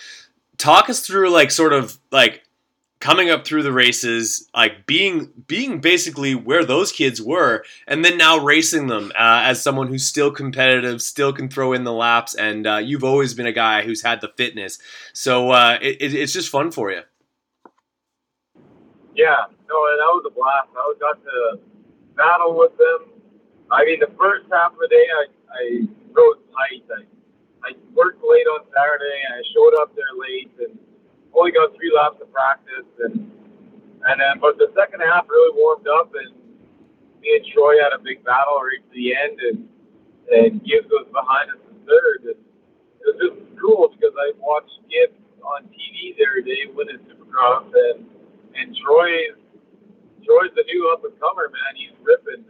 talk 0.59 0.87
us 0.87 1.05
through 1.05 1.31
like 1.31 1.49
sort 1.49 1.73
of 1.73 1.97
like 2.11 2.42
coming 3.03 3.29
up 3.29 3.45
through 3.45 3.61
the 3.63 3.73
races, 3.73 4.49
like 4.55 4.85
being 4.85 5.29
being 5.45 5.81
basically 5.81 6.33
where 6.33 6.63
those 6.63 6.89
kids 6.89 7.21
were, 7.21 7.65
and 7.85 8.03
then 8.03 8.17
now 8.17 8.37
racing 8.37 8.87
them 8.87 9.11
uh, 9.15 9.43
as 9.43 9.61
someone 9.61 9.89
who's 9.89 10.05
still 10.05 10.31
competitive, 10.31 11.01
still 11.01 11.33
can 11.33 11.49
throw 11.49 11.73
in 11.73 11.83
the 11.83 11.91
laps, 11.91 12.33
and 12.33 12.65
uh, 12.65 12.77
you've 12.77 13.03
always 13.03 13.33
been 13.33 13.45
a 13.45 13.51
guy 13.51 13.83
who's 13.83 14.01
had 14.01 14.21
the 14.21 14.31
fitness, 14.37 14.79
so 15.11 15.51
uh, 15.51 15.77
it, 15.81 16.13
it's 16.13 16.31
just 16.31 16.47
fun 16.47 16.71
for 16.71 16.91
you. 16.91 17.01
Yeah, 19.15 19.51
no, 19.67 19.77
that 19.99 20.11
was 20.15 20.23
a 20.25 20.33
blast. 20.33 20.69
I 20.71 20.93
got 20.97 21.21
to 21.21 21.59
battle 22.15 22.57
with 22.57 22.71
them. 22.77 23.11
I 23.69 23.83
mean, 23.83 23.99
the 23.99 24.15
first 24.17 24.47
half 24.49 24.71
of 24.71 24.79
the 24.79 24.87
day, 24.87 25.05
I, 25.11 25.25
I 25.51 25.63
rode 26.15 26.39
tight. 26.55 26.87
I, 26.87 27.03
I 27.67 27.71
worked 27.93 28.23
late 28.23 28.47
on 28.47 28.63
Saturday, 28.71 29.19
I 29.27 29.43
showed 29.51 29.75
up 29.81 29.93
there 29.93 30.15
late, 30.15 30.51
and 30.57 30.79
only 31.33 31.51
got 31.51 31.73
three 31.75 31.91
laps 31.93 32.21
of 32.21 32.31
practice, 32.31 32.87
and 33.05 33.29
and 34.05 34.15
then 34.19 34.39
but 34.39 34.57
the 34.57 34.71
second 34.75 35.01
half 35.01 35.25
really 35.29 35.53
warmed 35.57 35.87
up, 35.87 36.11
and 36.13 36.33
me 37.21 37.39
and 37.39 37.45
Troy 37.53 37.79
had 37.81 37.93
a 37.95 38.01
big 38.01 38.23
battle 38.23 38.59
right 38.61 38.81
to 38.83 38.91
the 38.93 39.15
end, 39.15 39.37
and 39.39 39.59
and 40.31 40.51
Gibbs 40.63 40.89
was 40.89 41.07
behind 41.11 41.51
us 41.51 41.61
in 41.67 41.75
third. 41.83 42.35
And 42.35 42.39
it 42.39 43.05
was 43.05 43.17
just 43.19 43.37
cool 43.59 43.91
because 43.91 44.15
I 44.15 44.31
watched 44.39 44.77
Gibbs 44.87 45.19
on 45.43 45.67
TV 45.71 46.15
the 46.15 46.23
other 46.23 46.43
day 46.43 46.61
winning 46.71 47.01
Supercross, 47.07 47.67
and 47.71 48.07
and 48.55 48.75
Troy 48.83 49.33
Troy's 50.23 50.53
the 50.55 50.63
new 50.67 50.91
up 50.93 51.03
and 51.03 51.15
comer 51.19 51.51
man. 51.51 51.71
He's 51.75 51.95
ripping. 51.99 52.45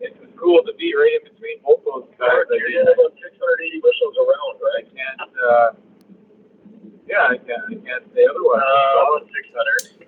It's 0.00 0.16
cool 0.38 0.62
to 0.62 0.72
be 0.78 0.94
right 0.94 1.18
in 1.18 1.34
between 1.34 1.58
both 1.66 1.82
those 1.82 2.06
guys. 2.14 2.46
You're 2.54 2.86
about 2.86 3.18
680 3.18 3.82
bushels 3.82 4.14
around, 4.14 4.54
right? 4.62 4.86
And 4.86 5.32
uh, 5.34 5.68
yeah, 7.08 7.28
I 7.30 7.36
can't, 7.36 7.62
I 7.68 7.74
can't 7.74 8.04
say 8.14 8.26
otherwise. 8.28 8.62
Uh, 8.62 9.24
600. 9.24 9.98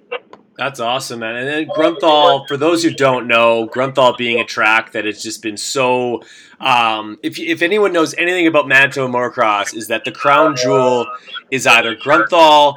That's 0.60 0.78
awesome, 0.78 1.20
man. 1.20 1.36
And 1.36 1.48
then 1.48 1.68
Grunthal, 1.68 2.46
for 2.46 2.58
those 2.58 2.82
who 2.82 2.90
don't 2.90 3.26
know, 3.26 3.66
Grunthal 3.68 4.18
being 4.18 4.40
a 4.40 4.44
track 4.44 4.92
that 4.92 5.06
has 5.06 5.22
just 5.22 5.40
been 5.42 5.56
so. 5.56 6.22
Um, 6.60 7.18
if 7.22 7.38
if 7.38 7.62
anyone 7.62 7.94
knows 7.94 8.14
anything 8.18 8.46
about 8.46 8.68
Manitoba 8.68 9.10
Motocross, 9.10 9.74
is 9.74 9.88
that 9.88 10.04
the 10.04 10.12
crown 10.12 10.56
jewel 10.56 11.06
is 11.50 11.66
either 11.66 11.96
Grunthal, 11.96 12.74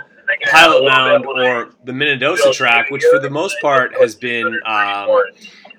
Pilot 0.49 0.85
Mound, 0.85 1.25
or 1.25 1.71
the 1.83 1.91
Minnedosa 1.91 2.53
track, 2.53 2.89
which 2.89 3.03
for 3.11 3.19
the 3.19 3.29
most 3.29 3.57
part 3.61 3.93
has 3.99 4.15
been 4.15 4.61
um, 4.65 5.09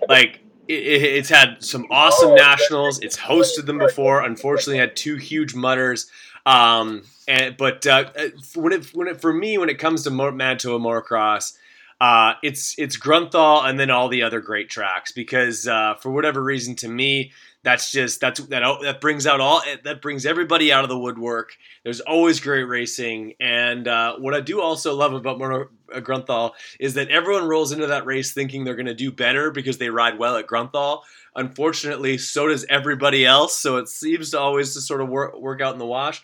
like 0.06 0.40
it's 0.68 1.28
had 1.28 1.62
some 1.62 1.86
awesome 1.90 2.34
nationals. 2.34 3.00
It's 3.00 3.16
hosted 3.16 3.66
them 3.66 3.78
before. 3.78 4.24
Unfortunately, 4.24 4.78
had 4.78 4.96
two 4.96 5.16
huge 5.16 5.54
mutters. 5.54 6.10
Um, 6.46 7.02
and 7.26 7.56
but 7.56 7.86
uh, 7.86 8.10
when 8.54 8.72
it 8.72 8.94
when 8.94 9.08
it 9.08 9.20
for 9.20 9.32
me 9.32 9.58
when 9.58 9.68
it 9.68 9.78
comes 9.78 10.04
to 10.04 10.10
Manitoba 10.10 10.84
Motocross, 10.84 11.56
uh, 12.00 12.34
it's 12.42 12.78
it's 12.78 12.98
Grunthal 12.98 13.68
and 13.68 13.78
then 13.80 13.90
all 13.90 14.08
the 14.08 14.22
other 14.22 14.40
great 14.40 14.68
tracks 14.68 15.12
because 15.12 15.66
uh, 15.66 15.94
for 15.94 16.10
whatever 16.10 16.42
reason 16.42 16.76
to 16.76 16.88
me 16.88 17.32
that's 17.64 17.90
just 17.90 18.20
that's 18.20 18.40
that 18.40 18.62
that 18.82 19.00
brings 19.00 19.26
out 19.26 19.40
all 19.40 19.62
that 19.84 20.02
brings 20.02 20.26
everybody 20.26 20.70
out 20.70 20.84
of 20.84 20.90
the 20.90 20.98
woodwork. 20.98 21.56
There's 21.82 22.00
always 22.00 22.38
great 22.38 22.64
racing, 22.64 23.34
and 23.40 23.88
uh, 23.88 24.16
what 24.18 24.34
I 24.34 24.40
do 24.40 24.60
also 24.60 24.94
love 24.94 25.14
about 25.14 25.40
uh, 25.40 26.00
Grunthal 26.00 26.52
is 26.78 26.94
that 26.94 27.08
everyone 27.08 27.48
rolls 27.48 27.72
into 27.72 27.86
that 27.86 28.04
race 28.04 28.32
thinking 28.32 28.64
they're 28.64 28.76
going 28.76 28.86
to 28.86 28.94
do 28.94 29.10
better 29.10 29.50
because 29.50 29.78
they 29.78 29.88
ride 29.88 30.18
well 30.18 30.36
at 30.36 30.46
Grunthal. 30.46 31.00
Unfortunately, 31.36 32.16
so 32.16 32.48
does 32.48 32.64
everybody 32.68 33.26
else. 33.26 33.58
So 33.58 33.76
it 33.76 33.88
seems 33.88 34.30
to 34.30 34.38
always 34.38 34.74
to 34.74 34.80
sort 34.80 35.00
of 35.00 35.08
work 35.08 35.38
work 35.38 35.60
out 35.60 35.72
in 35.72 35.78
the 35.78 35.86
wash. 35.86 36.22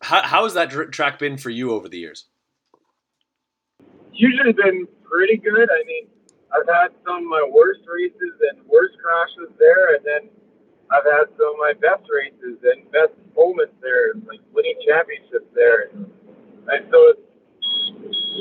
How, 0.00 0.22
how 0.22 0.44
has 0.44 0.54
that 0.54 0.70
track 0.92 1.18
been 1.18 1.36
for 1.36 1.50
you 1.50 1.72
over 1.72 1.88
the 1.88 1.98
years? 1.98 2.26
Usually 4.12 4.52
been 4.52 4.86
pretty 5.04 5.36
good. 5.36 5.68
I 5.70 5.84
mean, 5.84 6.06
I've 6.54 6.66
had 6.66 6.88
some 7.04 7.24
of 7.24 7.28
my 7.28 7.44
worst 7.50 7.80
races 7.86 8.34
and 8.50 8.64
worst 8.66 8.96
crashes 9.02 9.52
there, 9.58 9.96
and 9.96 10.04
then 10.04 10.30
I've 10.90 11.04
had 11.04 11.28
some 11.36 11.52
of 11.52 11.60
my 11.60 11.74
best 11.76 12.08
races 12.08 12.56
and 12.62 12.90
best 12.90 13.12
moments 13.36 13.74
there, 13.82 14.14
like 14.26 14.40
winning 14.54 14.78
championships 14.86 15.50
there. 15.54 15.92
And 16.72 16.88
so 16.90 16.98
it 17.12 17.18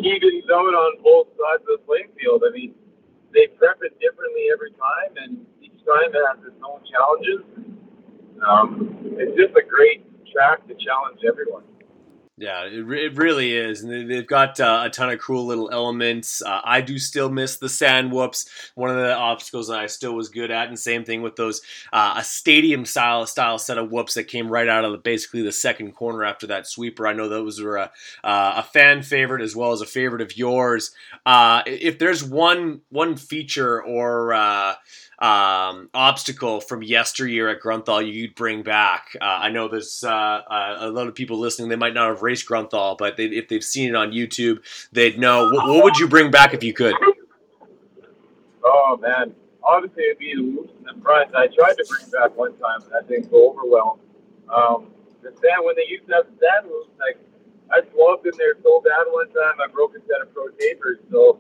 evens 0.04 0.48
out 0.52 0.72
on 0.72 1.04
both 1.04 1.28
sides 1.36 1.68
of 1.68 1.80
the 1.80 1.84
playing 1.86 2.16
field. 2.16 2.44
I 2.48 2.52
mean, 2.54 2.74
they 3.34 3.48
prep 3.60 3.84
it 3.84 4.00
differently 4.00 4.48
every 4.54 4.72
time, 4.72 5.20
and 5.20 5.46
time 5.88 6.12
it 6.12 6.24
has 6.28 6.40
its 6.46 6.60
own 6.62 6.82
challenges. 6.92 7.42
Um, 8.44 9.16
it's 9.18 9.36
just 9.40 9.56
a 9.56 9.66
great 9.68 10.04
track 10.32 10.68
to 10.68 10.76
challenge 10.76 11.20
everyone. 11.28 11.64
Yeah, 12.40 12.66
it, 12.66 12.88
it 12.88 13.18
really 13.18 13.52
is. 13.52 13.82
And 13.82 14.12
they've 14.12 14.28
got 14.28 14.60
uh, 14.60 14.84
a 14.86 14.92
ton 14.92 15.10
of 15.10 15.20
cool 15.20 15.48
little 15.48 15.72
elements. 15.72 16.44
Uh, 16.44 16.62
I 16.64 16.82
do 16.82 17.00
still 17.00 17.32
miss 17.32 17.58
the 17.58 17.68
sand 17.68 18.12
whoops, 18.12 18.48
one 18.76 18.92
of 18.92 18.98
the 18.98 19.16
obstacles 19.16 19.70
that 19.70 19.80
I 19.80 19.88
still 19.88 20.14
was 20.14 20.30
good 20.30 20.52
at. 20.52 20.68
And 20.68 20.78
same 20.78 21.04
thing 21.04 21.24
with 21.24 21.36
those 21.36 21.64
uh, 21.92 22.14
a 22.18 22.24
stadium 22.24 22.86
style 22.86 23.26
style 23.26 23.58
set 23.58 23.80
of 23.80 23.90
whoops 23.90 24.14
that 24.14 24.26
came 24.26 24.50
right 24.50 24.68
out 24.70 24.86
of 24.86 24.92
the, 24.92 25.00
basically 25.00 25.42
the 25.42 25.52
second 25.52 25.94
corner 25.94 26.24
after 26.24 26.46
that 26.48 26.68
sweeper. 26.68 27.08
I 27.08 27.14
know 27.14 27.28
those 27.28 27.60
were 27.60 27.78
a, 27.78 27.92
uh, 28.24 28.54
a 28.58 28.64
fan 28.64 29.02
favorite 29.02 29.42
as 29.42 29.56
well 29.56 29.72
as 29.72 29.82
a 29.82 29.88
favorite 29.88 30.22
of 30.22 30.38
yours. 30.38 30.92
Uh, 31.26 31.64
if 31.66 31.98
there's 31.98 32.24
one 32.24 32.82
one 32.90 33.16
feature 33.16 33.82
or 33.82 34.36
uh, 34.36 34.76
um, 35.20 35.90
obstacle 35.94 36.62
from 36.62 36.84
yesteryear 36.84 37.50
at 37.50 37.62
Grunthal 37.62 38.06
you'd 38.12 38.36
bring 38.36 38.64
back? 38.64 39.16
Uh, 39.20 39.26
I 39.26 39.50
know 39.50 39.68
there's 39.68 40.04
uh, 40.04 40.10
uh, 40.10 40.78
a 40.80 40.90
lot 40.90 41.08
of 41.08 41.16
people 41.16 41.40
listening. 41.40 41.70
They 41.70 41.76
might 41.76 41.94
not 41.94 42.10
have 42.10 42.22
raced 42.22 42.48
Grunthal, 42.48 42.98
but 42.98 43.18
they, 43.18 43.26
if 43.26 43.48
they've 43.48 43.64
seen 43.64 43.90
it 43.90 43.96
on 43.96 44.12
YouTube, 44.12 44.60
they'd 44.92 45.20
know. 45.20 45.52
What, 45.52 45.68
what, 45.68 45.84
would 45.84 45.98
you 45.98 46.08
bring 46.08 46.32
back 46.32 46.54
if 46.54 46.64
you 46.64 46.74
could? 46.74 46.96
Oh 48.64 48.98
man, 49.02 49.34
obviously 49.64 50.04
it'd 50.04 50.20
be 50.20 50.34
the 50.36 50.44
whoops 50.44 50.74
in 50.80 50.84
the 50.86 51.02
front. 51.02 51.34
I 51.36 51.48
tried 51.48 51.76
to 51.78 51.86
bring 51.88 52.10
back 52.12 52.38
one 52.38 52.54
time, 52.58 52.82
and 52.84 52.92
that 52.92 53.08
didn't 53.08 53.32
go 53.32 53.50
over 53.50 53.62
well. 53.66 54.00
Um, 54.54 54.88
the 55.22 55.30
sand 55.30 55.64
when 55.64 55.76
they 55.76 55.88
used 55.88 56.08
to 56.08 56.14
have 56.14 56.26
the 56.26 56.38
sand 56.40 56.72
whoops, 56.72 56.92
like 57.00 57.18
I 57.72 57.82
swapped 57.92 58.26
in 58.26 58.34
there 58.38 58.56
so 58.64 58.82
bad 58.82 59.08
one 59.12 59.28
time, 59.28 59.60
I 59.60 59.68
broke 59.68 59.96
a 59.96 60.00
set 60.08 60.22
of 60.22 60.34
pro 60.34 60.50
tapers. 60.60 61.00
So 61.12 61.40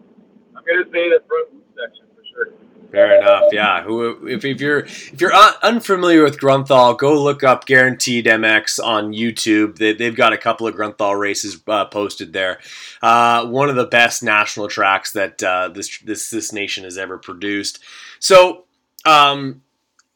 I'm 0.56 0.64
gonna 0.66 0.90
say 0.92 1.10
the 1.10 1.22
front 1.28 1.54
whoop 1.54 1.64
section 1.76 2.06
for 2.16 2.24
sure. 2.26 2.67
Fair 2.92 3.20
enough. 3.20 3.44
Yeah. 3.52 3.84
Who, 3.84 4.28
if, 4.28 4.46
if 4.46 4.62
you're 4.62 4.80
if 4.80 5.20
you're 5.20 5.34
un- 5.34 5.54
unfamiliar 5.62 6.24
with 6.24 6.40
Grunthal, 6.40 6.98
go 6.98 7.22
look 7.22 7.44
up 7.44 7.66
Guaranteed 7.66 8.26
MX 8.26 8.84
on 8.84 9.14
YouTube. 9.14 9.78
They, 9.78 10.06
have 10.06 10.16
got 10.16 10.34
a 10.34 10.38
couple 10.38 10.68
of 10.68 10.76
Grunthal 10.76 11.20
races 11.20 11.62
uh, 11.68 11.86
posted 11.86 12.34
there. 12.34 12.60
Uh, 13.02 13.46
one 13.48 13.70
of 13.70 13.76
the 13.76 13.86
best 13.86 14.24
national 14.24 14.68
tracks 14.70 15.12
that 15.12 15.44
uh, 15.44 15.68
this 15.70 16.00
this 16.00 16.30
this 16.30 16.54
nation 16.54 16.84
has 16.84 16.98
ever 16.98 17.18
produced. 17.18 17.80
So. 18.20 18.64
Um, 19.06 19.62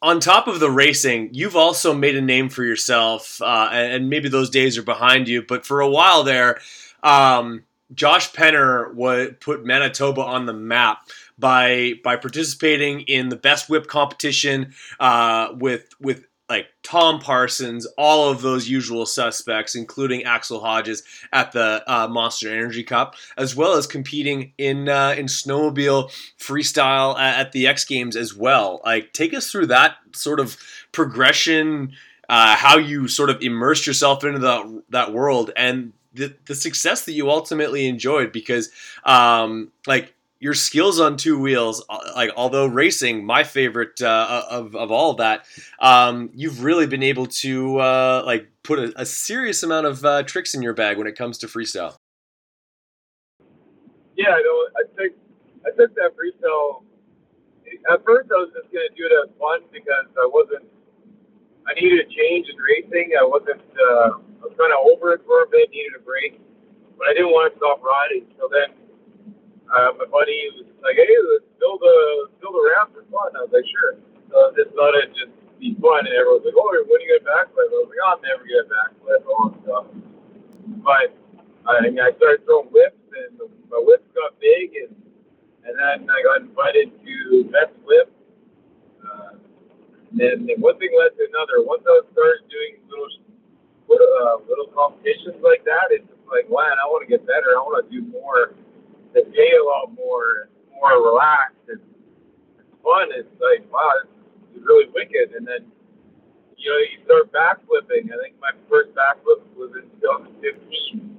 on 0.03 0.19
top 0.19 0.47
of 0.47 0.59
the 0.59 0.69
racing, 0.69 1.29
you've 1.31 1.55
also 1.55 1.93
made 1.93 2.15
a 2.15 2.21
name 2.21 2.49
for 2.49 2.63
yourself, 2.63 3.39
uh, 3.39 3.69
and, 3.71 4.09
maybe 4.09 4.29
those 4.29 4.49
days 4.49 4.75
are 4.75 4.83
behind 4.83 5.27
you. 5.27 5.43
But 5.43 5.63
for 5.63 5.79
a 5.79 5.87
while 5.87 6.23
there, 6.23 6.59
um, 7.03 7.63
Josh 7.93 8.31
Penner 8.31 8.93
would 8.95 9.39
put 9.39 9.63
Manitoba 9.63 10.21
on 10.21 10.47
the 10.47 10.53
map 10.53 11.07
by 11.41 11.95
by 12.03 12.15
participating 12.15 13.01
in 13.01 13.27
the 13.27 13.35
best 13.35 13.69
whip 13.69 13.87
competition 13.87 14.73
uh, 15.01 15.49
with 15.59 15.89
with 15.99 16.25
like 16.51 16.67
Tom 16.83 17.19
Parsons, 17.21 17.87
all 17.97 18.29
of 18.29 18.41
those 18.41 18.67
usual 18.67 19.05
suspects, 19.05 19.73
including 19.73 20.25
Axell 20.25 20.59
Hodges 20.59 21.01
at 21.31 21.53
the 21.53 21.81
uh, 21.87 22.09
Monster 22.09 22.49
Energy 22.49 22.83
Cup, 22.83 23.15
as 23.37 23.55
well 23.55 23.75
as 23.75 23.87
competing 23.87 24.51
in 24.57 24.89
uh, 24.89 25.15
in 25.17 25.27
snowmobile 25.27 26.11
freestyle 26.37 27.17
at, 27.17 27.53
the 27.53 27.67
X 27.67 27.85
Games 27.85 28.17
as 28.17 28.35
well. 28.35 28.81
Like, 28.83 29.13
take 29.13 29.33
us 29.33 29.49
through 29.49 29.67
that 29.67 29.95
sort 30.11 30.41
of 30.41 30.57
progression, 30.91 31.93
uh, 32.27 32.57
how 32.57 32.77
you 32.77 33.07
sort 33.07 33.29
of 33.29 33.41
immersed 33.41 33.87
yourself 33.87 34.25
into 34.25 34.39
the, 34.39 34.83
that 34.89 35.13
world, 35.13 35.51
and 35.55 35.93
the, 36.13 36.35
the 36.47 36.55
success 36.55 37.05
that 37.05 37.13
you 37.13 37.29
ultimately 37.29 37.87
enjoyed. 37.87 38.33
Because, 38.33 38.69
um, 39.05 39.71
like 39.87 40.13
your 40.41 40.55
skills 40.55 40.99
on 40.99 41.17
two 41.17 41.39
wheels, 41.39 41.85
uh, 41.87 41.99
like 42.15 42.31
although 42.35 42.65
racing, 42.65 43.23
my 43.23 43.43
favorite 43.43 44.01
uh, 44.01 44.43
of 44.49 44.75
of 44.75 44.91
all 44.91 45.11
of 45.11 45.17
that, 45.17 45.45
um, 45.79 46.31
you've 46.33 46.63
really 46.63 46.87
been 46.87 47.03
able 47.03 47.27
to 47.27 47.77
uh, 47.77 48.23
like 48.25 48.49
put 48.63 48.79
a, 48.79 48.91
a, 48.99 49.05
serious 49.05 49.61
amount 49.61 49.85
of 49.85 50.03
uh, 50.03 50.23
tricks 50.23 50.55
in 50.55 50.63
your 50.63 50.73
bag 50.73 50.97
when 50.97 51.05
it 51.05 51.15
comes 51.15 51.37
to 51.37 51.47
freestyle. 51.47 51.95
Yeah, 54.17 54.33
I 54.33 54.41
know. 54.41 54.57
I 54.75 54.83
took 54.97 55.13
I 55.61 55.69
took 55.77 55.95
that 55.95 56.11
freestyle. 56.17 56.83
At 57.93 58.03
first, 58.03 58.29
I 58.33 58.41
was 58.41 58.49
just 58.51 58.73
gonna 58.73 58.89
do 58.97 59.05
it 59.05 59.13
as 59.23 59.29
fun 59.37 59.61
because 59.71 60.09
I 60.17 60.25
wasn't. 60.25 60.65
I 61.69 61.79
needed 61.79 62.01
a 62.01 62.09
change 62.09 62.49
in 62.49 62.57
racing. 62.57 63.13
I 63.13 63.23
wasn't. 63.23 63.61
Uh, 63.77 64.17
I 64.17 64.49
was 64.49 64.57
kind 64.57 64.73
of 64.73 64.89
over 64.89 65.13
it 65.13 65.21
for 65.23 65.43
a 65.43 65.47
bit. 65.47 65.69
Needed 65.69 66.01
a 66.01 66.03
break, 66.03 66.41
but 66.97 67.07
I 67.09 67.13
didn't 67.13 67.29
want 67.29 67.53
to 67.53 67.57
stop 67.59 67.77
riding. 67.85 68.25
So 68.41 68.49
then 68.49 68.80
uh, 69.71 69.95
my 69.95 70.07
buddy 70.11 70.35
was 70.59 70.67
like, 70.83 70.99
"Hey, 70.99 71.07
let's 71.31 71.47
build 71.55 71.79
a 71.79 72.27
build 72.43 72.55
a 72.59 72.63
ramp 72.75 72.91
for 72.91 73.07
fun." 73.07 73.31
I 73.39 73.47
was 73.47 73.53
like, 73.55 73.67
"Sure." 73.71 73.95
So 74.27 74.35
I 74.35 74.49
just 74.59 74.75
thought 74.75 74.95
it'd 74.99 75.15
just 75.15 75.31
be 75.63 75.71
fun, 75.79 76.03
and 76.03 76.11
everyone 76.11 76.43
was 76.43 76.47
like, 76.51 76.59
"Oh, 76.59 76.67
when 76.67 76.99
are 76.99 77.03
you 77.03 77.11
get 77.15 77.23
backflip?" 77.23 77.71
I 77.71 77.79
was 77.79 77.87
like, 77.87 78.03
"Oh, 78.03 78.11
I'm 78.11 78.21
never 78.21 78.43
get 78.43 78.67
backflip." 78.67 79.21
All 79.31 79.47
that 79.47 79.55
stuff. 79.63 79.85
But 80.83 81.07
I, 81.67 81.87
mean, 81.87 82.03
I 82.03 82.11
started 82.19 82.43
throwing 82.43 82.67
whips, 82.75 82.99
and 83.15 83.39
my 83.71 83.79
whips 83.79 84.07
got 84.11 84.35
big, 84.43 84.75
and 84.75 84.91
and 85.63 85.73
then 85.79 86.09
I 86.09 86.19
got 86.19 86.43
invited 86.43 86.91
to 86.91 87.15
best 87.47 87.71
whip. 87.87 88.11
Uh, 88.99 89.39
and, 90.19 90.51
and 90.51 90.59
one 90.59 90.75
thing 90.83 90.91
led 90.99 91.15
to 91.15 91.23
another. 91.31 91.63
Once 91.63 91.87
I 91.87 92.03
started 92.11 92.43
doing 92.51 92.83
little 92.91 93.07
uh, 93.87 94.43
little 94.51 94.67
competitions 94.75 95.39
like 95.39 95.63
that, 95.63 95.95
it's 95.95 96.07
just 96.11 96.27
like, 96.27 96.51
man, 96.51 96.75
I 96.75 96.85
want 96.91 97.07
to 97.07 97.09
get 97.09 97.23
better. 97.23 97.55
I 97.55 97.63
want 97.63 97.79
to 97.79 97.87
do 97.87 98.03
more 98.11 98.51
the 99.13 99.23
day 99.23 99.51
a 99.59 99.63
lot 99.63 99.93
more 99.95 100.49
more 100.79 100.97
relaxed 101.03 101.67
and 101.69 101.81
fun. 102.83 103.07
It's 103.13 103.29
like 103.39 103.65
wow, 103.71 103.91
this 104.03 104.61
is 104.61 104.65
really 104.65 104.89
wicked. 104.93 105.35
And 105.35 105.47
then 105.47 105.71
you 106.57 106.67
know 106.69 106.79
you 106.79 106.97
start 107.05 107.31
backflipping. 107.31 108.11
I 108.11 108.17
think 108.21 108.39
my 108.41 108.51
first 108.69 108.91
backflip 108.95 109.45
was 109.55 109.71
in 109.77 109.89
2015, 110.01 111.17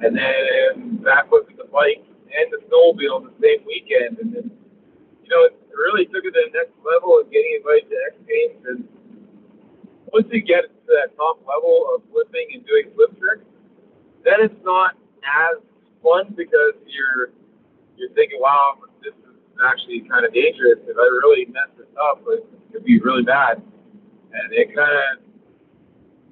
and 0.00 0.16
then 0.16 0.98
backflipping 1.02 1.56
the 1.56 1.68
bike 1.70 2.04
and 2.30 2.46
the 2.52 2.62
snowmobile 2.68 3.26
the 3.26 3.34
same 3.42 3.64
weekend, 3.66 4.18
and 4.18 4.34
then 4.34 4.50
you 5.22 5.28
know 5.30 5.44
it 5.46 5.56
really 5.74 6.06
took 6.06 6.24
it 6.24 6.34
to 6.34 6.40
the 6.50 6.54
next 6.54 6.76
level 6.84 7.18
of 7.18 7.30
getting 7.30 7.56
invited 7.56 7.88
to 7.90 7.98
X 8.10 8.14
Games. 8.26 8.60
And 8.66 8.80
once 10.12 10.26
you 10.30 10.42
get 10.42 10.66
to 10.66 10.90
that 11.00 11.16
top 11.16 11.38
level 11.46 11.94
of 11.94 12.02
flipping 12.10 12.58
and 12.58 12.66
doing 12.66 12.90
flip 12.94 13.14
tricks, 13.18 13.46
then 14.24 14.42
it's 14.42 14.62
not 14.64 14.98
as 15.22 15.62
fun 16.02 16.34
because 16.36 16.74
you're 16.86 17.32
you're 17.96 18.12
thinking, 18.16 18.40
wow, 18.40 18.76
this 19.04 19.12
is 19.12 19.36
actually 19.60 20.08
kind 20.08 20.24
of 20.24 20.32
dangerous. 20.32 20.80
If 20.88 20.96
I 20.96 21.06
really 21.20 21.46
mess 21.46 21.68
this 21.76 21.90
up, 22.00 22.24
it 22.28 22.44
could 22.72 22.84
be 22.84 22.98
really 23.00 23.22
bad. 23.22 23.60
And 24.32 24.52
it 24.52 24.74
kind 24.74 24.94
of 24.94 25.20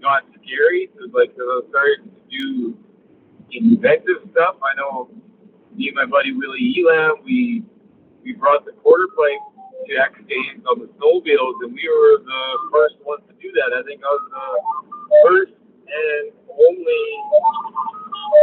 got 0.01 0.25
scary. 0.41 0.89
Was 0.97 1.11
like, 1.13 1.35
because 1.35 1.49
I 1.49 1.57
was 1.61 1.67
starting 1.69 2.09
to 2.09 2.23
do 2.33 2.79
inventive 3.53 4.25
stuff. 4.33 4.57
I 4.65 4.77
know 4.77 5.11
me 5.75 5.89
and 5.89 5.97
my 5.97 6.07
buddy 6.07 6.33
Willie 6.33 6.75
Elam, 6.81 7.21
we 7.25 7.63
we 8.25 8.33
brought 8.33 8.65
the 8.65 8.73
quarter 8.73 9.07
pipe 9.15 9.45
to 9.87 9.93
X 9.97 10.15
Games 10.29 10.65
on 10.69 10.81
the 10.81 10.89
snowmobiles, 10.99 11.57
and 11.65 11.73
we 11.73 11.85
were 11.89 12.19
the 12.25 12.43
first 12.73 12.97
ones 13.05 13.23
to 13.29 13.35
do 13.41 13.53
that. 13.53 13.77
I 13.77 13.83
think 13.85 14.03
I 14.03 14.09
was 14.09 14.25
the 14.31 14.49
first 15.25 15.53
and 15.89 16.33
only 16.53 17.05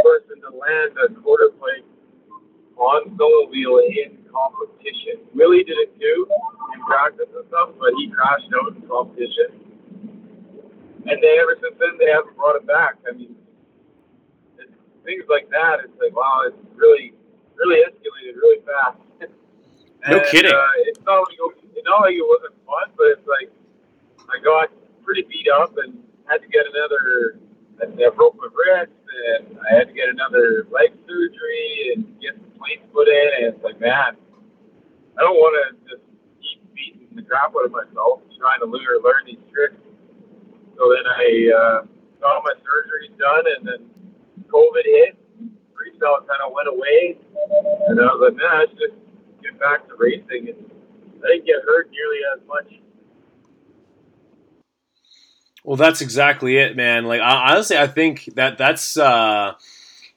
person 0.03 0.41
to 0.41 0.49
land 0.55 0.97
a 0.97 1.13
quarter 1.21 1.49
pipe 1.59 1.85
on 2.77 3.09
snowmobile 3.15 3.81
in 3.87 4.19
competition. 4.31 5.23
Willie 5.33 5.63
did 5.63 5.77
it 5.79 5.95
too 5.99 6.27
in 6.73 6.81
practice 6.83 7.29
and 7.35 7.45
stuff, 7.47 7.69
but 7.79 7.91
he 7.97 8.11
crashed 8.11 8.51
out 8.51 8.75
in 8.75 8.81
competition. 8.87 9.65
And 11.05 11.17
then 11.21 11.35
ever 11.39 11.55
since 11.61 11.77
then, 11.79 11.95
they 11.99 12.09
haven't 12.11 12.35
brought 12.35 12.57
it 12.57 12.65
back. 12.65 12.97
I 13.07 13.13
mean, 13.13 13.35
it's, 14.57 14.73
things 15.05 15.23
like 15.29 15.47
that, 15.53 15.85
it's 15.85 15.93
like, 16.01 16.15
wow, 16.15 16.49
it's 16.49 16.57
really, 16.75 17.13
really 17.55 17.85
escalated 17.85 18.35
really 18.35 18.59
fast. 18.65 18.97
no 20.09 20.19
kidding. 20.31 20.51
Uh, 20.51 20.89
it's 20.89 20.99
not 21.05 21.29
like, 21.29 21.37
it's 21.61 21.85
not 21.85 22.01
like 22.01 22.17
it 22.17 22.25
wasn't 22.25 22.57
fun, 22.65 22.89
but 22.97 23.07
it's 23.13 23.27
like 23.29 23.53
I 24.29 24.41
got 24.41 24.73
pretty 25.03 25.23
beat 25.29 25.47
up 25.53 25.77
and 25.77 26.01
had 26.25 26.41
to 26.41 26.47
get 26.49 26.65
another. 26.65 27.37
I 27.81 28.09
broke 28.15 28.35
my 28.37 28.47
wrist, 28.49 28.91
and 29.15 29.57
I 29.59 29.79
had 29.79 29.87
to 29.87 29.93
get 29.93 30.09
another 30.09 30.67
leg 30.71 30.91
surgery 31.07 31.95
and 31.95 32.05
get 32.19 32.35
some 32.35 32.51
plates 32.59 32.83
put 32.91 33.07
in. 33.07 33.27
And 33.39 33.43
it's 33.55 33.63
like, 33.63 33.79
man, 33.79 34.19
I 35.17 35.21
don't 35.21 35.39
want 35.39 35.55
to 35.55 35.65
just 35.89 36.03
keep 36.43 36.59
beating 36.75 37.07
the 37.15 37.23
crap 37.23 37.55
out 37.55 37.65
of 37.65 37.71
myself 37.71 38.21
trying 38.37 38.59
to 38.61 38.69
learn, 38.69 39.01
learn 39.01 39.23
these 39.25 39.41
tricks. 39.49 39.79
So 40.77 40.81
then 40.91 41.05
I 41.07 41.25
uh, 41.49 41.79
got 42.21 42.43
my 42.43 42.53
surgery 42.61 43.09
done, 43.17 43.45
and 43.57 43.61
then 43.65 43.81
COVID 44.51 44.85
hit. 44.85 45.17
Freestyle 45.73 46.21
kind 46.27 46.41
of 46.45 46.53
went 46.53 46.67
away, 46.67 47.17
and 47.87 47.99
I 47.99 48.05
was 48.13 48.21
like, 48.21 48.37
man, 48.37 48.45
I 48.45 48.65
should 48.69 48.79
just 48.79 48.99
get 49.41 49.59
back 49.59 49.87
to 49.87 49.95
racing. 49.97 50.51
And 50.51 50.59
I 51.23 51.35
didn't 51.35 51.45
get 51.45 51.63
hurt 51.65 51.89
nearly 51.89 52.21
as 52.35 52.39
much. 52.47 52.69
Well, 55.65 55.77
that's 55.77 56.01
exactly 56.01 56.57
it, 56.57 56.77
man. 56.77 57.05
Like 57.05 57.21
I, 57.21 57.51
honestly, 57.51 57.75
I 57.75 57.87
think 57.87 58.25
that 58.35 58.59
that's 58.59 58.97
uh, 58.97 59.53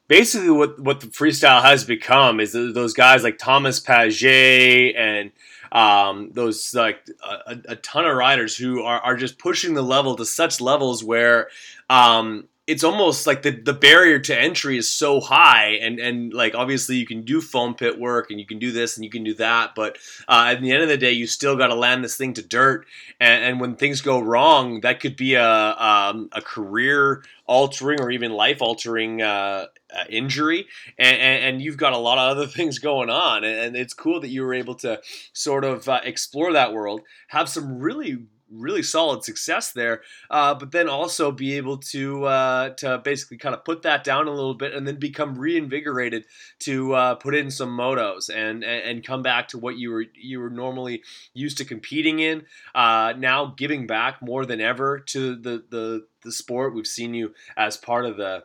basically 0.07 0.51
what 0.51 0.79
what 0.79 1.01
the 1.01 1.07
freestyle 1.07 1.63
has 1.63 1.85
become 1.85 2.39
is 2.39 2.53
those 2.53 2.93
guys 2.93 3.25
like 3.25 3.39
Thomas 3.39 3.81
Paget 3.81 4.95
and 4.95 5.33
um, 5.73 6.31
those 6.33 6.75
like 6.75 7.09
a, 7.25 7.57
a, 7.67 7.77
ton 7.77 8.05
of 8.07 8.15
riders 8.15 8.57
who 8.57 8.83
are, 8.83 9.01
are 9.01 9.17
just 9.17 9.39
pushing 9.39 9.73
the 9.73 9.83
level 9.83 10.17
to 10.17 10.25
such 10.27 10.61
levels 10.61 11.03
where 11.03 11.49
um, 11.89 12.47
it's 12.69 12.85
almost 12.85 13.27
like 13.27 13.41
the, 13.41 13.51
the 13.51 13.73
barrier 13.73 14.19
to 14.19 14.39
entry 14.39 14.77
is 14.77 14.91
so 14.91 15.21
high 15.21 15.71
and 15.81 15.99
and 15.99 16.35
like 16.35 16.55
obviously 16.55 16.97
you 16.97 17.07
can 17.07 17.23
do 17.23 17.41
foam 17.41 17.75
pit 17.75 17.99
work 17.99 18.31
and 18.31 18.39
you 18.39 18.45
can 18.45 18.59
do 18.59 18.71
this 18.71 18.97
and 18.97 19.05
you 19.05 19.11
can 19.11 19.25
do 19.25 19.33
that 19.33 19.75
but 19.75 19.97
uh, 20.29 20.53
at 20.55 20.61
the 20.61 20.71
end 20.71 20.83
of 20.83 20.89
the 20.89 20.99
day 20.99 21.11
you 21.11 21.27
still 21.27 21.57
got 21.57 21.69
to 21.69 21.75
land 21.75 22.05
this 22.05 22.17
thing 22.17 22.35
to 22.35 22.43
dirt. 22.43 22.87
And, 23.21 23.43
and, 23.43 23.61
when 23.61 23.75
things 23.75 24.03
go 24.03 24.21
wrong 24.21 24.83
that 24.83 25.01
could 25.01 25.17
be 25.17 25.35
a, 25.35 25.45
um, 25.45 26.29
a 26.33 26.43
career 26.43 27.25
altering 27.47 28.01
or 28.01 28.11
even 28.11 28.33
life 28.33 28.61
altering 28.61 29.23
uh, 29.23 29.67
uh, 29.93 30.05
injury. 30.11 30.67
And, 30.99 31.17
and, 31.17 31.45
and, 31.45 31.63
you've 31.63 31.79
got 31.79 31.95
a 31.95 31.99
lot 31.99 32.19
of 32.19 32.37
other 32.37 32.47
things 32.59 32.79
going 32.79 33.09
on 33.09 33.45
and, 33.45 33.75
it's 33.77 33.95
cool 33.95 34.21
that 34.21 34.29
you 34.29 34.43
were 34.43 34.55
able 34.55 34.75
to 34.77 35.01
sort 35.33 35.65
of 35.65 35.89
uh, 35.89 36.01
explore 36.05 36.53
that 36.53 36.75
world 36.75 37.01
have 37.29 37.49
some 37.49 37.79
really 37.79 38.19
really 38.51 38.83
solid 38.83 39.25
success 39.25 39.73
there, 39.73 40.03
uh, 40.31 40.55
but 40.55 40.73
then 40.73 40.89
also 40.89 41.31
be 41.31 41.57
able 41.57 41.79
to 41.79 42.25
uh, 42.25 42.71
to 42.71 42.99
basically 42.99 43.37
kind 43.37 43.55
of 43.55 43.65
put 43.65 43.83
that 43.83 44.05
down 44.05 44.27
a 44.27 44.33
little 44.33 44.55
bit 44.55 44.75
and 44.75 44.87
then 44.87 44.97
become 44.97 45.39
reinvigorated 45.39 46.25
to 46.61 46.95
uh, 46.95 47.15
put 47.15 47.35
in 47.35 47.51
some 47.51 47.77
motos 47.77 48.31
and, 48.35 48.65
and, 48.65 49.05
come 49.05 49.23
back 49.23 49.49
to 49.49 49.59
what 49.59 49.77
you 49.77 49.91
were 49.91 50.05
you 50.15 50.41
were 50.41 50.51
normally 50.51 51.03
used 51.35 51.59
to 51.59 51.65
competing 51.65 52.19
in. 52.19 52.45
Uh, 52.75 53.13
now 53.17 53.55
giving 53.57 53.87
back 53.87 54.21
more 54.21 54.45
than 54.45 54.61
ever 54.61 54.99
to 54.99 55.37
the 55.37 55.65
the 55.71 56.07
the 56.23 56.33
sport. 56.33 56.75
We've 56.75 56.87
seen 56.87 57.15
you 57.15 57.35
as 57.57 57.77
part 57.77 58.05
of 58.05 58.17
the 58.17 58.45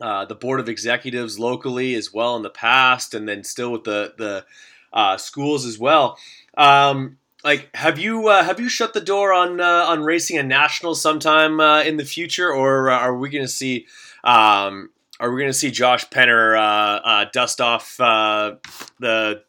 uh, 0.00 0.24
the 0.24 0.34
board 0.34 0.60
of 0.60 0.68
executives 0.68 1.38
locally 1.38 1.94
as 1.94 2.12
well 2.12 2.36
in 2.36 2.42
the 2.42 2.50
past, 2.50 3.14
and 3.14 3.28
then 3.28 3.44
still 3.44 3.70
with 3.72 3.84
the 3.84 4.14
the 4.16 4.44
uh, 4.92 5.16
schools 5.16 5.64
as 5.64 5.78
well. 5.78 6.18
Um, 6.56 7.18
like 7.44 7.74
have 7.74 7.98
you 7.98 8.28
uh, 8.28 8.44
have 8.44 8.60
you 8.60 8.68
shut 8.68 8.94
the 8.94 9.00
door 9.00 9.32
on 9.32 9.60
uh, 9.60 9.84
on 9.88 10.02
racing 10.02 10.38
a 10.38 10.42
national 10.42 10.94
sometime 10.94 11.60
uh, 11.60 11.82
in 11.82 11.96
the 11.96 12.04
future, 12.04 12.52
or 12.52 12.90
uh, 12.90 12.98
are 12.98 13.16
we 13.16 13.30
going 13.30 13.44
to 13.44 13.48
see 13.48 13.86
um, 14.24 14.90
are 15.18 15.30
we 15.30 15.40
going 15.40 15.50
to 15.50 15.58
see 15.58 15.70
Josh 15.70 16.08
Penner 16.08 16.56
uh, 16.56 17.00
uh, 17.04 17.24
dust 17.32 17.60
off 17.60 17.96
the 17.96 18.58
the 19.00 19.42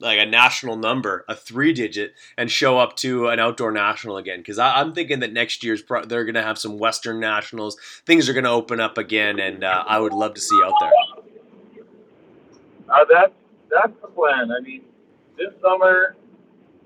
like 0.00 0.20
a 0.20 0.26
national 0.26 0.76
number, 0.76 1.24
a 1.28 1.34
three 1.34 1.72
digit, 1.72 2.14
and 2.36 2.48
show 2.48 2.78
up 2.78 2.94
to 2.96 3.28
an 3.28 3.40
outdoor 3.40 3.72
national 3.72 4.16
again? 4.16 4.38
Because 4.38 4.60
I'm 4.60 4.94
thinking 4.94 5.18
that 5.20 5.32
next 5.32 5.64
year's 5.64 5.82
pro- 5.82 6.04
they're 6.04 6.24
going 6.24 6.36
to 6.36 6.42
have 6.42 6.58
some 6.58 6.78
Western 6.78 7.18
nationals. 7.18 7.76
Things 8.06 8.28
are 8.28 8.32
going 8.32 8.44
to 8.44 8.50
open 8.50 8.78
up 8.78 8.98
again, 8.98 9.40
and 9.40 9.64
I 9.64 9.98
would 9.98 10.12
love 10.12 10.34
to 10.34 10.40
see 10.40 10.60
out 10.64 10.74
there. 10.80 10.92
that's 13.10 13.32
that's 13.68 14.00
the 14.00 14.08
plan. 14.08 14.52
I 14.52 14.60
mean, 14.60 14.82
this 15.36 15.52
summer 15.60 16.14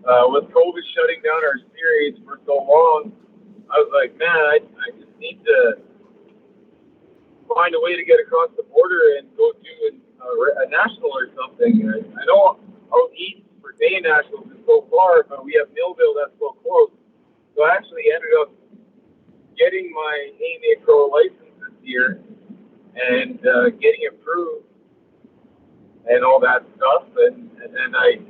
uh, 0.06 0.26
with 0.28 0.50
COVID 0.50 0.84
shutting 0.94 1.22
down 1.22 1.42
our 1.44 1.58
series 1.74 2.18
for 2.24 2.40
so 2.46 2.58
long, 2.58 3.12
I 3.70 3.78
was 3.78 3.90
like, 3.94 4.18
man, 4.18 4.28
I, 4.28 4.58
I 4.60 4.88
just 4.98 5.14
need 5.18 5.40
to 5.44 5.80
find 7.48 7.74
a 7.74 7.80
way 7.80 7.96
to 7.96 8.04
get 8.04 8.18
across 8.20 8.50
the 8.56 8.64
border 8.64 9.18
and 9.18 9.28
go 9.36 9.52
do 9.62 9.74
a, 9.88 9.92
a, 10.24 10.30
a 10.64 10.70
national 10.70 11.12
or 11.14 11.30
something. 11.36 11.86
I, 11.86 11.98
I 12.02 12.22
know 12.26 12.58
out 12.92 13.10
east 13.16 13.46
for 13.60 13.72
day 13.78 14.00
nationals 14.00 14.50
is 14.52 14.60
so 14.66 14.86
far, 14.90 15.24
but 15.24 15.44
we 15.44 15.56
have 15.58 15.72
Millville 15.72 16.14
that's 16.18 16.36
so 16.38 16.56
close. 16.60 16.90
So 17.56 17.64
I 17.64 17.76
actually 17.76 18.10
ended 18.12 18.32
up 18.40 18.50
getting 19.56 19.92
my 19.92 20.14
AMA 20.36 20.84
Pro 20.84 21.06
license 21.06 21.54
this 21.60 21.76
year 21.82 22.20
and 22.96 23.38
uh, 23.46 23.70
getting 23.80 24.08
approved 24.10 24.66
and 26.08 26.24
all 26.24 26.40
that 26.40 26.64
stuff. 26.76 27.08
And, 27.16 27.50
and 27.62 27.70
then 27.72 27.94
I 27.94 28.20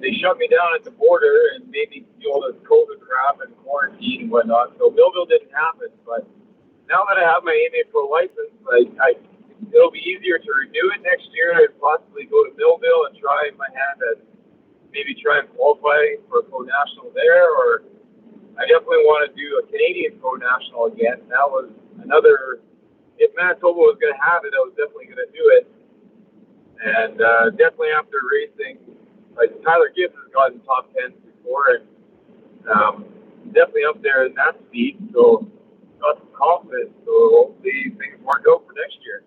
they 0.00 0.14
shut 0.22 0.38
me 0.38 0.46
down 0.46 0.78
at 0.78 0.86
the 0.86 0.94
border 0.94 1.54
and 1.54 1.66
made 1.70 1.90
me 1.90 2.06
do 2.22 2.30
all 2.30 2.46
this 2.46 2.58
COVID 2.62 3.02
crap 3.02 3.42
and 3.42 3.50
quarantine 3.66 4.26
and 4.26 4.30
whatnot. 4.30 4.78
So 4.78 4.90
Millville 4.94 5.26
didn't 5.26 5.50
happen. 5.50 5.90
But 6.06 6.22
now 6.86 7.02
that 7.10 7.18
I 7.18 7.26
have 7.26 7.42
my 7.42 7.50
AMA 7.50 7.90
Pro 7.90 8.06
license, 8.06 8.54
I, 8.70 8.86
I 9.02 9.08
it'll 9.74 9.90
be 9.90 10.02
easier 10.06 10.38
to 10.38 10.50
renew 10.54 10.86
it 10.94 11.02
next 11.02 11.26
year 11.34 11.50
and 11.66 11.74
possibly 11.82 12.30
go 12.30 12.46
to 12.46 12.54
Millville 12.54 13.10
and 13.10 13.18
try 13.18 13.50
my 13.58 13.66
hand 13.74 13.98
at 14.14 14.22
maybe 14.94 15.18
try 15.18 15.42
and 15.42 15.50
qualify 15.58 16.14
for 16.30 16.40
a 16.40 16.44
pro 16.46 16.62
national 16.62 17.10
there. 17.10 17.50
Or 17.50 17.82
I 18.54 18.70
definitely 18.70 19.02
want 19.02 19.26
to 19.26 19.34
do 19.34 19.58
a 19.58 19.66
Canadian 19.66 20.22
pro 20.22 20.38
national 20.38 20.94
again. 20.94 21.26
That 21.26 21.46
was 21.50 21.74
another. 21.98 22.62
If 23.18 23.34
Manitoba 23.34 23.74
was 23.74 23.98
going 23.98 24.14
to 24.14 24.22
have 24.22 24.46
it, 24.46 24.54
I 24.54 24.62
was 24.62 24.78
definitely 24.78 25.10
going 25.10 25.26
to 25.26 25.32
do 25.34 25.44
it. 25.58 25.66
And 26.78 27.18
uh, 27.18 27.50
definitely 27.58 27.90
after 27.90 28.22
racing 28.22 28.78
like 29.38 29.62
Tyler 29.62 29.90
Gibbs 29.94 30.14
has 30.14 30.32
gotten 30.34 30.60
top 30.60 30.90
ten 30.92 31.14
before, 31.24 31.78
and 31.78 32.68
um, 32.68 33.04
definitely 33.54 33.84
up 33.88 34.02
there 34.02 34.26
in 34.26 34.34
that 34.34 34.58
speed. 34.66 34.98
So 35.14 35.46
got 36.00 36.18
some 36.18 36.28
confidence. 36.36 36.90
So 37.04 37.12
hopefully 37.32 37.94
things 37.98 38.22
work 38.22 38.44
out 38.50 38.64
for 38.66 38.74
next 38.74 38.98
year. 39.04 39.22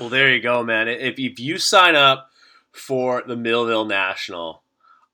Well, 0.00 0.08
there 0.08 0.34
you 0.34 0.40
go, 0.40 0.62
man. 0.62 0.88
If 0.88 1.18
if 1.18 1.38
you 1.38 1.58
sign 1.58 1.94
up 1.94 2.30
for 2.72 3.22
the 3.26 3.36
Millville 3.36 3.84
National, 3.84 4.62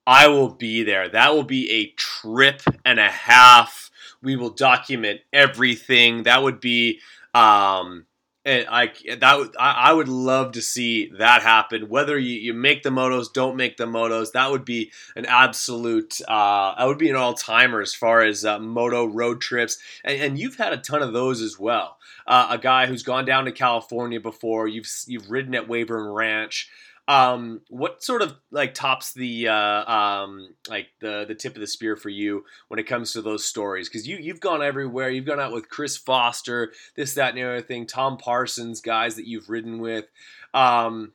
I 0.07 0.29
will 0.29 0.51
be 0.51 0.85
there. 0.85 1.09
That 1.09 1.35
will 1.35 1.45
be 1.45 1.71
a 1.71 1.93
trip 1.97 2.63
and 2.85 2.99
a 2.99 3.11
half. 3.11 3.91
We 4.23 4.37
will 4.37 4.51
document 4.51 5.21
everything. 5.33 6.23
That 6.23 6.43
would 6.43 6.61
be 6.61 7.01
um, 7.35 8.07
and 8.49 8.67
I 8.69 8.87
that 9.17 9.53
I 9.59 9.93
would 9.93 10.09
love 10.09 10.53
to 10.53 10.63
see 10.63 11.13
that 11.19 11.43
happen. 11.43 11.89
Whether 11.89 12.19
you, 12.19 12.35
you 12.41 12.55
make 12.55 12.83
the 12.83 12.89
motos, 12.89 13.31
don't 13.31 13.57
make 13.57 13.77
the 13.77 13.85
motos, 13.85 14.33
that 14.33 14.51
would 14.51 14.65
be 14.65 14.91
an 15.15 15.27
absolute. 15.27 16.21
Uh, 16.27 16.75
that 16.79 16.87
would 16.87 16.99
be 16.99 17.11
an 17.11 17.17
all 17.17 17.35
timer 17.35 17.83
as 17.83 17.95
far 17.95 18.23
as 18.23 18.47
uh, 18.47 18.59
moto 18.59 19.05
road 19.05 19.43
trips, 19.43 19.79
and, 20.03 20.21
and, 20.21 20.39
you've 20.39 20.57
had 20.57 20.73
a 20.73 20.79
ton 20.79 21.03
of 21.03 21.13
those 21.13 21.43
as 21.43 21.59
well. 21.59 21.99
Uh, 22.27 22.49
a 22.51 22.59
guy 22.59 22.87
who's 22.87 23.03
gone 23.03 23.27
down 23.27 23.45
to 23.45 23.53
California 23.53 24.21
before. 24.21 24.67
You've 24.67 24.89
you've 25.07 25.31
ridden 25.31 25.55
at 25.55 25.69
Weyburn 25.69 26.15
Ranch. 26.15 26.71
Um, 27.09 27.63
what 27.71 28.03
sort 28.05 28.21
of 28.21 28.37
like 28.51 28.75
tops 28.75 29.15
the 29.15 29.49
uh, 29.49 29.91
um, 29.91 30.55
like 30.69 30.89
the 31.01 31.25
the 31.27 31.35
tip 31.35 31.55
of 31.55 31.61
the 31.61 31.67
spear 31.67 31.97
for 31.97 32.11
you 32.11 32.45
when 32.69 32.79
it 32.79 32.87
comes 32.87 33.13
to 33.13 33.23
those 33.23 33.47
stories? 33.47 33.89
Because 33.89 34.07
you 34.07 34.19
you've 34.21 34.41
gone 34.41 34.63
everywhere. 34.63 35.09
You've 35.09 35.25
gone 35.25 35.41
out 35.41 35.53
with 35.53 35.71
Chris 35.71 35.97
Foster, 35.97 36.71
this, 36.97 37.15
that, 37.15 37.31
and 37.31 37.39
the 37.39 37.45
other 37.45 37.63
thing. 37.63 37.87
Tom 37.87 38.19
Parsons, 38.19 38.83
guys 38.83 39.17
that 39.17 39.27
you've 39.27 39.49
ridden 39.49 39.79
with. 39.79 40.05
Um, 40.53 41.13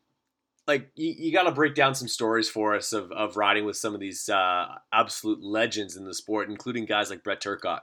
like 0.67 0.89
you, 0.95 1.13
you 1.15 1.31
got 1.31 1.43
to 1.43 1.51
break 1.51 1.75
down 1.75 1.93
some 1.93 2.07
stories 2.07 2.49
for 2.49 2.75
us 2.75 2.91
of, 2.91 3.11
of 3.11 3.37
riding 3.37 3.65
with 3.65 3.77
some 3.77 3.93
of 3.93 3.99
these 3.99 4.29
uh, 4.29 4.65
absolute 4.91 5.43
legends 5.43 5.95
in 5.95 6.05
the 6.05 6.13
sport, 6.15 6.49
including 6.49 6.85
guys 6.85 7.11
like 7.11 7.23
Brett 7.23 7.41
Turcotte. 7.41 7.81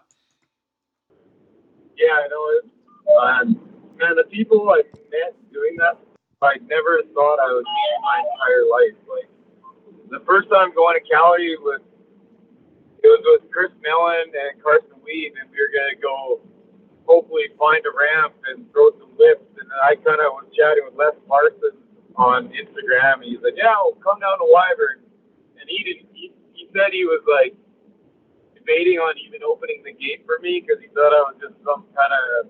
Yeah, 1.97 2.13
I 2.13 2.29
know. 2.29 2.61
Um, 3.23 3.61
man, 3.99 4.17
the 4.17 4.25
people 4.29 4.69
I 4.69 4.83
met 5.11 5.53
doing 5.53 5.77
that 5.79 5.99
I 6.41 6.57
never 6.73 7.05
thought 7.13 7.37
I 7.37 7.53
would 7.53 7.69
meet 7.69 7.91
in 7.93 8.01
my 8.01 8.19
entire 8.25 8.65
life. 8.73 8.97
Like 9.05 9.29
the 10.09 10.25
first 10.25 10.49
time 10.49 10.73
going 10.73 10.97
to 10.97 11.05
Cali 11.05 11.53
was 11.61 11.85
it 13.05 13.09
was 13.13 13.21
with 13.29 13.53
Chris 13.53 13.69
Mellon 13.85 14.33
and 14.33 14.57
Carson 14.65 14.97
Weed, 15.05 15.37
and 15.37 15.53
we 15.53 15.61
were 15.61 15.69
gonna 15.69 16.01
go 16.01 16.41
hopefully 17.05 17.53
find 17.61 17.85
a 17.85 17.93
ramp 17.93 18.33
and 18.49 18.65
throw 18.73 18.89
some 18.97 19.13
lifts. 19.21 19.53
And 19.61 19.69
I 19.85 20.01
kind 20.01 20.17
of 20.17 20.33
was 20.41 20.49
chatting 20.57 20.89
with 20.89 20.97
Les 20.97 21.13
Parsons 21.29 21.77
on 22.17 22.49
Instagram, 22.57 23.21
and 23.21 23.29
he's 23.29 23.45
like, 23.45 23.61
"Yeah, 23.61 23.77
we'll 23.85 24.01
come 24.01 24.17
down 24.25 24.41
to 24.41 24.49
Wyvern." 24.49 25.05
And 25.61 25.69
he 25.69 25.85
didn't. 25.85 26.09
He, 26.17 26.33
he 26.57 26.73
said 26.73 26.97
he 26.97 27.05
was 27.05 27.21
like 27.29 27.53
debating 28.57 28.97
on 28.97 29.13
even 29.29 29.45
opening 29.45 29.85
the 29.85 29.93
gate 29.93 30.25
for 30.25 30.41
me 30.41 30.65
because 30.65 30.81
he 30.81 30.89
thought 30.97 31.13
I 31.13 31.21
was 31.29 31.37
just 31.37 31.61
some 31.69 31.85
kind 31.93 32.13
of 32.17 32.49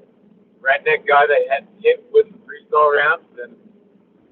redneck 0.62 1.10
guy 1.10 1.26
that 1.26 1.42
had 1.50 1.66
hit 1.82 2.06
with 2.14 2.30
the 2.30 2.38
freestyle 2.46 2.94
ramps. 2.94 3.34
And 3.34 3.58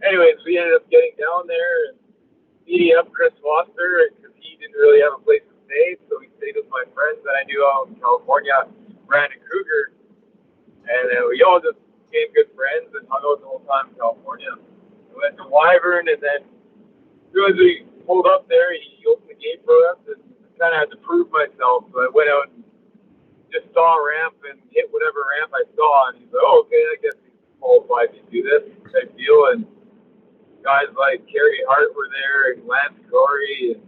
anyways, 0.03 0.39
we 0.45 0.59
ended 0.59 0.75
up 0.77 0.87
getting 0.91 1.15
down 1.19 1.47
there 1.47 1.93
and 1.93 1.97
meeting 2.67 2.95
up 2.99 3.11
Chris 3.13 3.33
Foster 3.41 4.13
because 4.15 4.35
he 4.39 4.57
didn't 4.61 4.77
really 4.77 5.01
have 5.01 5.17
a 5.17 5.23
place 5.23 5.43
to 5.47 5.57
stay, 5.67 5.97
so 6.09 6.21
we 6.21 6.29
stayed 6.37 6.57
with 6.57 6.69
my 6.71 6.85
friends 6.93 7.23
that 7.25 7.35
I 7.39 7.45
knew 7.49 7.65
out 7.65 7.89
in 7.89 7.97
California, 7.97 8.69
Brandon 9.09 9.41
Kruger, 9.45 9.97
and 10.85 11.07
uh, 11.17 11.29
we 11.29 11.41
all 11.45 11.61
just 11.61 11.81
became 12.09 12.29
good 12.33 12.49
friends 12.57 12.93
and 12.97 13.05
hung 13.09 13.25
out 13.25 13.41
the 13.41 13.49
whole 13.49 13.65
time 13.69 13.93
in 13.93 13.95
California. 13.97 14.53
We 15.13 15.21
went 15.21 15.37
to 15.41 15.47
Wyvern, 15.49 16.09
and 16.09 16.21
then 16.21 16.41
as 16.45 17.29
soon 17.33 17.47
as 17.53 17.57
we 17.57 17.85
pulled 18.05 18.29
up 18.29 18.49
there, 18.49 18.73
he 18.77 19.05
opened 19.09 19.33
the 19.33 19.39
gate 19.41 19.61
for 19.65 19.77
us, 19.93 20.01
and 20.09 20.21
kind 20.59 20.75
of 20.75 20.79
had 20.83 20.91
to 20.91 21.01
prove 21.07 21.31
myself. 21.31 21.87
So 21.95 22.03
I 22.03 22.11
went 22.11 22.29
out 22.29 22.51
and 22.51 22.67
just 23.55 23.71
saw 23.73 23.97
a 23.97 24.01
ramp 24.03 24.37
and 24.45 24.59
hit 24.75 24.91
whatever 24.91 25.25
ramp 25.39 25.55
I 25.55 25.65
saw, 25.73 26.11
and 26.11 26.21
he's 26.21 26.29
like, 26.35 26.45
"Oh, 26.45 26.67
okay, 26.67 26.83
I 26.83 26.97
guess 27.01 27.17
he's 27.23 27.39
qualified 27.63 28.13
to 28.13 28.21
do 28.29 28.43
this 28.43 28.65
type 28.93 29.15
deal." 29.17 29.55
And 29.55 29.65
guys 30.63 30.91
like 30.99 31.27
Carey 31.31 31.61
Hart 31.69 31.95
were 31.95 32.09
there, 32.11 32.53
and 32.53 32.67
Lance 32.67 32.99
Coury, 33.11 33.77
and 33.77 33.83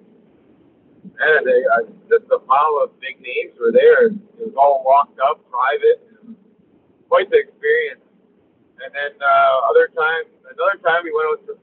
and 1.20 1.46
they, 1.46 1.60
uh, 1.64 1.84
just 2.08 2.30
a 2.32 2.38
pile 2.38 2.80
of 2.82 2.98
big 3.00 3.20
names 3.20 3.56
were 3.60 3.72
there. 3.72 4.06
It 4.06 4.16
was 4.38 4.54
all 4.56 4.84
locked 4.86 5.18
up, 5.20 5.40
private, 5.50 6.00
quite 7.08 7.30
the 7.30 7.38
experience. 7.38 8.00
And 8.80 8.92
then 8.94 9.12
uh, 9.20 9.70
other 9.70 9.88
time, 9.92 10.24
another 10.48 10.80
time 10.80 11.04
we 11.04 11.12
went 11.12 11.46
to, 11.46 11.58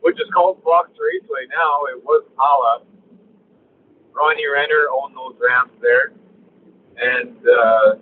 which 0.00 0.16
is 0.16 0.28
called 0.32 0.62
Fox 0.64 0.90
Raceway 0.96 1.44
now. 1.52 1.84
It 1.92 2.02
was 2.04 2.24
Pala. 2.36 2.82
Ronnie 4.12 4.48
Renner 4.48 4.88
owned 4.88 5.14
those 5.14 5.36
ramps 5.36 5.76
there, 5.82 6.16
and 6.96 7.36
uh, 7.44 8.00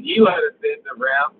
he 0.00 0.20
let 0.20 0.40
us 0.40 0.56
in 0.64 0.80
the 0.88 0.96
ramp 0.96 1.36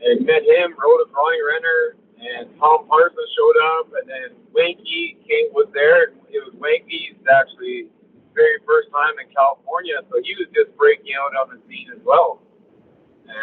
and 0.00 0.24
met 0.24 0.40
him. 0.40 0.72
Rode 0.72 1.04
with 1.04 1.12
Ronnie 1.12 1.44
Renner, 1.44 1.99
and 2.20 2.48
Tom 2.58 2.86
Parsons 2.86 3.30
showed 3.32 3.58
up, 3.80 3.86
and 3.96 4.06
then 4.08 4.28
Wanky 4.52 5.16
came 5.24 5.48
was 5.52 5.68
there. 5.72 6.12
It 6.28 6.40
was 6.44 6.54
Wanky's 6.60 7.16
actually 7.24 7.88
very 8.34 8.60
first 8.66 8.88
time 8.92 9.16
in 9.18 9.32
California, 9.32 10.00
so 10.10 10.20
he 10.22 10.36
was 10.36 10.48
just 10.54 10.76
breaking 10.76 11.12
out 11.16 11.32
on 11.36 11.56
the 11.56 11.60
scene 11.68 11.88
as 11.92 12.00
well. 12.04 12.40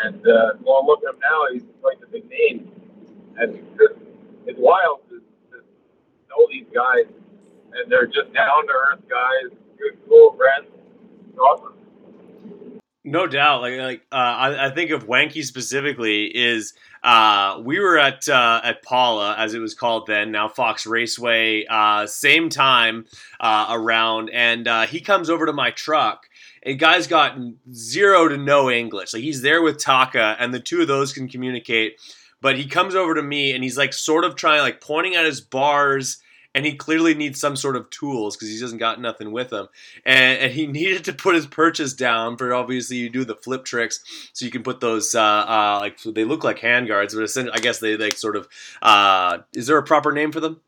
And 0.06 0.22
uh, 0.28 0.62
well, 0.62 0.86
look 0.86 1.02
at 1.08 1.16
him 1.16 1.20
now; 1.22 1.40
he's 1.54 1.64
quite 1.82 1.98
a 2.04 2.08
big 2.08 2.30
name, 2.30 2.72
and 3.38 3.56
it's 3.56 3.72
just 3.78 3.98
it's 4.46 4.60
wild 4.60 5.02
to, 5.10 5.22
to 5.52 5.58
know 6.30 6.48
these 6.52 6.68
guys, 6.74 7.10
and 7.74 7.92
they're 7.92 8.08
just 8.08 8.34
down 8.34 8.68
to 8.68 8.74
earth 8.74 9.04
guys, 9.10 9.58
good, 9.78 9.98
cool 10.08 10.36
friends. 10.38 10.70
It's 11.30 11.40
awesome. 11.40 11.77
No 13.08 13.26
doubt. 13.26 13.62
Like, 13.62 13.80
like 13.80 14.02
uh, 14.12 14.16
I, 14.16 14.68
I 14.68 14.70
think 14.72 14.92
of 14.92 15.08
Wanky 15.08 15.42
specifically 15.46 16.26
is 16.26 16.74
uh, 17.02 17.62
we 17.64 17.80
were 17.80 17.98
at 17.98 18.28
uh, 18.28 18.60
at 18.62 18.84
Pala 18.84 19.34
as 19.38 19.54
it 19.54 19.60
was 19.60 19.74
called 19.74 20.08
then, 20.08 20.30
now 20.32 20.50
Fox 20.50 20.86
Raceway. 20.86 21.66
Uh, 21.70 22.06
same 22.06 22.50
time 22.50 23.06
uh, 23.40 23.68
around, 23.70 24.30
and 24.34 24.68
uh, 24.68 24.86
he 24.88 25.00
comes 25.00 25.30
over 25.30 25.46
to 25.46 25.54
my 25.54 25.72
truck. 25.72 26.28
And 26.64 26.78
guy's 26.78 27.08
got 27.08 27.38
zero 27.72 28.28
to 28.28 28.36
no 28.36 28.70
English. 28.70 29.14
Like 29.14 29.24
he's 29.24 29.42
there 29.42 29.62
with 29.62 29.80
Taka, 29.80 30.36
and 30.38 30.54
the 30.54 30.60
two 30.60 30.82
of 30.82 30.90
those 30.90 31.14
can 31.14 31.30
communicate. 31.30 32.02
But 32.42 32.58
he 32.58 32.66
comes 32.66 32.94
over 32.94 33.16
to 33.16 33.24
me, 33.24 33.54
and 33.54 33.64
he's 33.64 33.78
like 33.78 33.94
sort 33.94 34.26
of 34.26 34.36
trying, 34.36 34.60
like 34.60 34.82
pointing 34.82 35.16
at 35.16 35.24
his 35.24 35.40
bars 35.40 36.22
and 36.58 36.66
he 36.66 36.74
clearly 36.74 37.14
needs 37.14 37.40
some 37.40 37.56
sort 37.56 37.76
of 37.76 37.88
tools 37.92 38.36
because 38.36 38.50
he 38.50 38.60
doesn't 38.60 38.80
got 38.80 39.00
nothing 39.00 39.32
with 39.32 39.54
him. 39.54 39.68
And, 40.04 40.40
and, 40.40 40.52
he 40.52 40.66
needed 40.68 41.06
to 41.06 41.14
put 41.14 41.36
his 41.36 41.46
purchase 41.46 41.94
down 41.94 42.36
for 42.36 42.52
obviously 42.52 42.98
you 42.98 43.12
do 43.12 43.24
the 43.24 43.36
flip 43.36 43.64
tricks, 43.64 44.00
so 44.34 44.44
you 44.44 44.50
can 44.50 44.64
put 44.64 44.80
those 44.80 45.14
uh, 45.14 45.22
uh, 45.22 45.78
like 45.80 46.02
they 46.02 46.24
look 46.24 46.44
like 46.44 46.58
hand 46.58 46.88
guards, 46.88 47.14
but 47.14 47.24
essentially, 47.24 47.56
I 47.56 47.60
guess 47.60 47.78
they 47.78 47.96
like 47.96 48.18
sort 48.18 48.36
of. 48.36 48.48
Uh, 48.82 49.38
is 49.54 49.68
there 49.68 49.78
a 49.78 49.84
proper 49.84 50.12
name 50.12 50.32
for 50.32 50.40
them? 50.40 50.60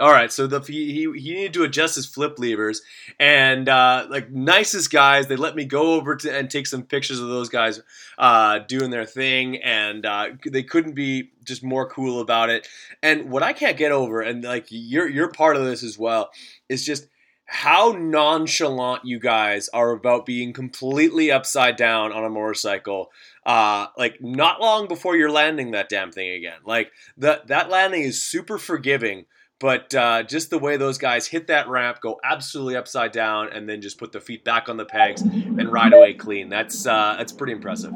All 0.00 0.10
right, 0.10 0.32
so 0.32 0.46
the 0.46 0.60
he, 0.60 1.12
he 1.14 1.34
needed 1.34 1.52
to 1.54 1.64
adjust 1.64 1.94
his 1.94 2.06
flip 2.06 2.38
levers, 2.38 2.80
and 3.18 3.68
uh, 3.68 4.06
like 4.08 4.30
nicest 4.30 4.90
guys, 4.90 5.26
they 5.26 5.36
let 5.36 5.54
me 5.54 5.66
go 5.66 5.92
over 5.92 6.16
to 6.16 6.34
and 6.34 6.50
take 6.50 6.66
some 6.66 6.84
pictures 6.84 7.20
of 7.20 7.28
those 7.28 7.50
guys 7.50 7.80
uh, 8.16 8.60
doing 8.60 8.90
their 8.90 9.04
thing, 9.04 9.56
and 9.58 10.06
uh, 10.06 10.28
they 10.50 10.62
couldn't 10.62 10.94
be 10.94 11.32
just 11.44 11.62
more 11.62 11.86
cool 11.86 12.20
about 12.20 12.48
it. 12.48 12.66
And 13.02 13.30
what 13.30 13.42
I 13.42 13.52
can't 13.52 13.76
get 13.76 13.92
over, 13.92 14.22
and 14.22 14.42
like 14.42 14.66
you're 14.70 15.08
you're 15.08 15.30
part 15.30 15.56
of 15.56 15.64
this 15.64 15.82
as 15.82 15.98
well, 15.98 16.30
is 16.70 16.84
just 16.84 17.06
how 17.44 17.90
nonchalant 17.98 19.04
you 19.04 19.18
guys 19.18 19.68
are 19.70 19.90
about 19.90 20.24
being 20.24 20.52
completely 20.52 21.30
upside 21.32 21.74
down 21.74 22.12
on 22.12 22.24
a 22.24 22.30
motorcycle 22.30 23.10
uh 23.44 23.86
like 23.98 24.20
not 24.20 24.60
long 24.60 24.86
before 24.86 25.16
you're 25.16 25.32
landing 25.32 25.72
that 25.72 25.88
damn 25.88 26.12
thing 26.12 26.30
again 26.30 26.58
like 26.64 26.92
that 27.16 27.48
that 27.48 27.68
landing 27.68 28.02
is 28.02 28.22
super 28.22 28.56
forgiving 28.56 29.24
but 29.60 29.94
uh, 29.94 30.22
just 30.22 30.48
the 30.48 30.58
way 30.58 30.78
those 30.78 30.96
guys 30.96 31.26
hit 31.26 31.48
that 31.48 31.68
ramp, 31.68 32.00
go 32.00 32.18
absolutely 32.24 32.76
upside 32.76 33.12
down, 33.12 33.52
and 33.52 33.68
then 33.68 33.82
just 33.82 33.98
put 33.98 34.10
their 34.10 34.20
feet 34.20 34.42
back 34.42 34.70
on 34.70 34.78
the 34.78 34.86
pegs 34.86 35.20
and 35.20 35.70
ride 35.70 35.92
away 35.92 36.14
clean. 36.14 36.48
That's 36.48 36.86
uh, 36.86 37.14
that's 37.18 37.30
pretty 37.30 37.52
impressive. 37.52 37.92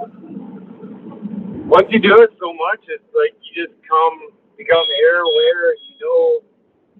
Once 1.66 1.88
you 1.88 1.98
do 1.98 2.20
it 2.20 2.31
so 2.38 2.53
much, 2.53 2.85
it's 2.88 3.09
like 3.16 3.35
you 3.40 3.64
just 3.66 3.74
come 3.88 4.31
become 4.59 4.85
air 5.03 5.22
aware. 5.22 5.72
You 5.74 5.96
know 6.00 6.40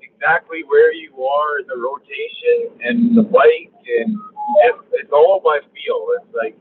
exactly 0.01 0.65
where 0.65 0.93
you 0.95 1.13
are 1.23 1.59
in 1.59 1.67
the 1.67 1.77
rotation 1.77 2.73
and 2.81 3.17
the 3.17 3.23
bike, 3.23 3.71
and 4.01 4.17
it's, 4.65 4.79
it's 4.93 5.13
all 5.13 5.43
by 5.45 5.61
feel. 5.61 6.07
It's 6.17 6.35
like 6.35 6.57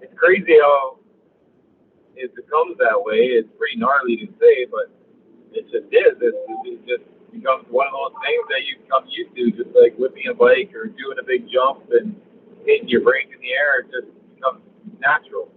it's 0.00 0.18
crazy 0.18 0.56
how 0.58 0.98
it 2.16 2.34
becomes 2.34 2.78
that 2.78 2.96
way. 2.96 3.36
It's 3.36 3.48
pretty 3.58 3.76
gnarly 3.76 4.16
to 4.16 4.26
say, 4.40 4.64
but 4.70 4.88
it 5.52 5.64
just 5.70 5.86
is. 5.92 6.16
It, 6.20 6.34
it 6.64 6.80
just 6.86 7.04
becomes 7.32 7.64
one 7.70 7.86
of 7.86 7.92
those 7.92 8.16
things 8.24 8.44
that 8.48 8.62
you 8.66 8.78
become 8.82 9.04
used 9.08 9.34
to, 9.36 9.64
just 9.64 9.76
like 9.76 9.94
whipping 9.96 10.28
a 10.30 10.34
bike 10.34 10.74
or 10.74 10.86
doing 10.86 11.18
a 11.20 11.24
big 11.24 11.46
jump 11.50 11.88
and 11.90 12.14
hitting 12.66 12.88
your 12.88 13.02
brake 13.02 13.28
in 13.32 13.40
the 13.40 13.52
air. 13.52 13.80
It 13.80 13.90
just 13.90 14.08
becomes 14.34 14.60
natural. 14.98 15.48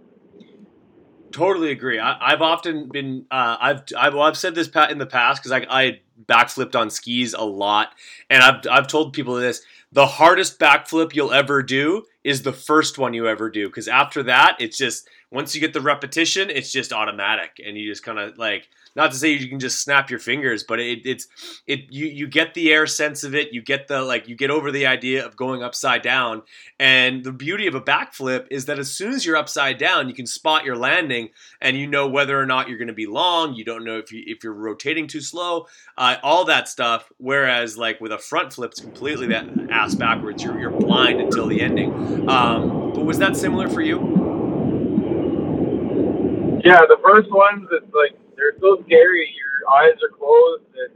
Totally 1.32 1.72
agree. 1.72 1.98
I, 1.98 2.30
have 2.30 2.42
often 2.42 2.88
been, 2.88 3.26
uh, 3.28 3.56
I've, 3.60 3.82
I've, 3.98 4.14
well, 4.14 4.22
I've 4.22 4.36
said 4.36 4.54
this 4.54 4.70
in 4.88 4.98
the 4.98 5.06
past 5.06 5.42
because 5.42 5.50
I, 5.50 5.66
I 5.68 6.00
backflipped 6.26 6.76
on 6.76 6.90
skis 6.90 7.34
a 7.34 7.44
lot, 7.44 7.88
and 8.30 8.40
I've, 8.40 8.64
I've 8.70 8.86
told 8.86 9.14
people 9.14 9.34
this: 9.34 9.60
the 9.90 10.06
hardest 10.06 10.60
backflip 10.60 11.12
you'll 11.12 11.32
ever 11.32 11.60
do 11.60 12.04
is 12.22 12.42
the 12.42 12.52
first 12.52 12.98
one 12.98 13.14
you 13.14 13.26
ever 13.26 13.50
do, 13.50 13.66
because 13.66 13.88
after 13.88 14.22
that, 14.22 14.56
it's 14.60 14.78
just 14.78 15.08
once 15.32 15.56
you 15.56 15.60
get 15.60 15.72
the 15.72 15.80
repetition, 15.80 16.50
it's 16.50 16.70
just 16.70 16.92
automatic, 16.92 17.60
and 17.66 17.76
you 17.76 17.90
just 17.90 18.04
kind 18.04 18.20
of 18.20 18.38
like 18.38 18.68
not 18.96 19.10
to 19.10 19.16
say 19.16 19.30
you 19.30 19.48
can 19.48 19.60
just 19.60 19.82
snap 19.82 20.10
your 20.10 20.18
fingers, 20.18 20.62
but 20.62 20.78
it, 20.78 21.04
it's 21.04 21.26
it 21.66 21.80
you 21.90 22.06
you 22.06 22.26
get 22.26 22.54
the 22.54 22.72
air 22.72 22.86
sense 22.86 23.24
of 23.24 23.34
it. 23.34 23.52
You 23.52 23.62
get 23.62 23.88
the 23.88 24.02
like 24.02 24.28
you 24.28 24.36
get 24.36 24.50
over 24.50 24.70
the 24.70 24.86
idea 24.86 25.24
of 25.24 25.36
going 25.36 25.62
upside 25.62 26.02
down. 26.02 26.42
And 26.78 27.24
the 27.24 27.32
beauty 27.32 27.66
of 27.66 27.74
a 27.74 27.80
backflip 27.80 28.46
is 28.50 28.66
that 28.66 28.78
as 28.78 28.90
soon 28.90 29.12
as 29.12 29.24
you're 29.26 29.36
upside 29.36 29.78
down, 29.78 30.08
you 30.08 30.14
can 30.14 30.26
spot 30.26 30.64
your 30.64 30.76
landing 30.76 31.30
and 31.60 31.76
you 31.76 31.86
know 31.86 32.08
whether 32.08 32.38
or 32.38 32.46
not 32.46 32.68
you're 32.68 32.78
going 32.78 32.88
to 32.88 32.94
be 32.94 33.06
long. 33.06 33.54
You 33.54 33.64
don't 33.64 33.84
know 33.84 33.98
if 33.98 34.12
you 34.12 34.22
if 34.26 34.44
you're 34.44 34.52
rotating 34.52 35.06
too 35.06 35.20
slow, 35.20 35.66
uh, 35.98 36.16
all 36.22 36.44
that 36.46 36.68
stuff. 36.68 37.10
Whereas 37.18 37.76
like 37.76 38.00
with 38.00 38.12
a 38.12 38.18
front 38.18 38.52
flip, 38.52 38.72
it's 38.72 38.80
completely 38.80 39.26
that 39.28 39.46
ass 39.70 39.94
backwards. 39.94 40.42
You're 40.42 40.58
you're 40.58 40.70
blind 40.70 41.20
until 41.20 41.46
the 41.46 41.60
ending. 41.60 42.28
Um, 42.28 42.92
but 42.92 43.04
was 43.04 43.18
that 43.18 43.36
similar 43.36 43.68
for 43.68 43.80
you? 43.80 44.24
Yeah, 46.64 46.80
the 46.88 46.96
first 47.04 47.30
ones, 47.30 47.68
it's 47.72 47.92
like 47.92 48.18
so 48.64 48.82
scary. 48.86 49.28
Your 49.36 49.76
eyes 49.76 49.96
are 50.02 50.16
closed, 50.16 50.64
and 50.72 50.94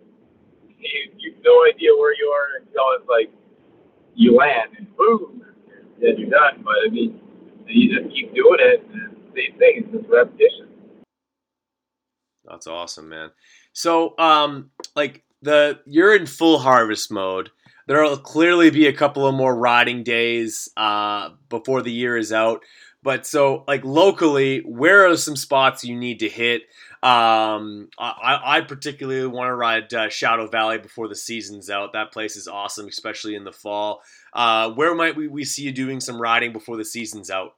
you 0.78 1.12
you 1.18 1.32
have 1.34 1.42
no 1.44 1.64
idea 1.68 1.90
where 1.92 2.14
you 2.14 2.32
are 2.34 2.60
until 2.60 2.84
it's 2.96 3.08
like 3.08 3.30
you 4.14 4.36
land 4.36 4.70
and 4.78 4.96
boom, 4.96 5.44
and 6.00 6.18
you're 6.18 6.30
done. 6.30 6.64
But 6.64 6.74
I 6.86 6.90
mean, 6.90 7.20
you 7.66 8.00
just 8.00 8.14
keep 8.14 8.34
doing 8.34 8.58
it. 8.58 8.88
And 8.92 9.16
same 9.36 9.58
thing. 9.58 9.84
It's 9.84 9.92
just 9.92 10.08
repetition. 10.08 10.68
That's 12.44 12.66
awesome, 12.66 13.10
man. 13.10 13.30
So, 13.74 14.18
um, 14.18 14.70
like 14.96 15.22
the 15.42 15.80
you're 15.84 16.16
in 16.16 16.26
full 16.26 16.58
harvest 16.58 17.12
mode. 17.12 17.50
There'll 17.86 18.18
clearly 18.18 18.68
be 18.68 18.86
a 18.86 18.92
couple 18.92 19.26
of 19.26 19.34
more 19.34 19.56
riding 19.56 20.02
days 20.02 20.68
uh, 20.76 21.30
before 21.48 21.80
the 21.80 21.92
year 21.92 22.18
is 22.18 22.34
out. 22.34 22.62
But 23.02 23.26
so 23.26 23.64
like 23.66 23.84
locally, 23.84 24.60
where 24.66 25.06
are 25.06 25.16
some 25.16 25.36
spots 25.36 25.84
you 25.84 25.96
need 25.96 26.18
to 26.20 26.28
hit? 26.28 26.62
Um, 27.00 27.88
I, 27.96 28.40
I 28.44 28.60
particularly 28.62 29.26
want 29.28 29.48
to 29.48 29.54
ride 29.54 29.94
uh, 29.94 30.08
Shadow 30.08 30.48
Valley 30.48 30.78
before 30.78 31.06
the 31.06 31.14
season's 31.14 31.70
out. 31.70 31.92
That 31.92 32.10
place 32.10 32.34
is 32.34 32.48
awesome, 32.48 32.88
especially 32.88 33.36
in 33.36 33.44
the 33.44 33.52
fall. 33.52 34.02
Uh, 34.32 34.70
where 34.72 34.94
might 34.94 35.14
we, 35.14 35.28
we 35.28 35.44
see 35.44 35.62
you 35.62 35.72
doing 35.72 36.00
some 36.00 36.20
riding 36.20 36.52
before 36.52 36.76
the 36.76 36.84
season's 36.84 37.30
out? 37.30 37.52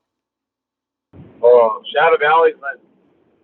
Oh, 1.42 1.82
Shadow 1.94 2.18
Valley's 2.18 2.56
my, 2.60 2.74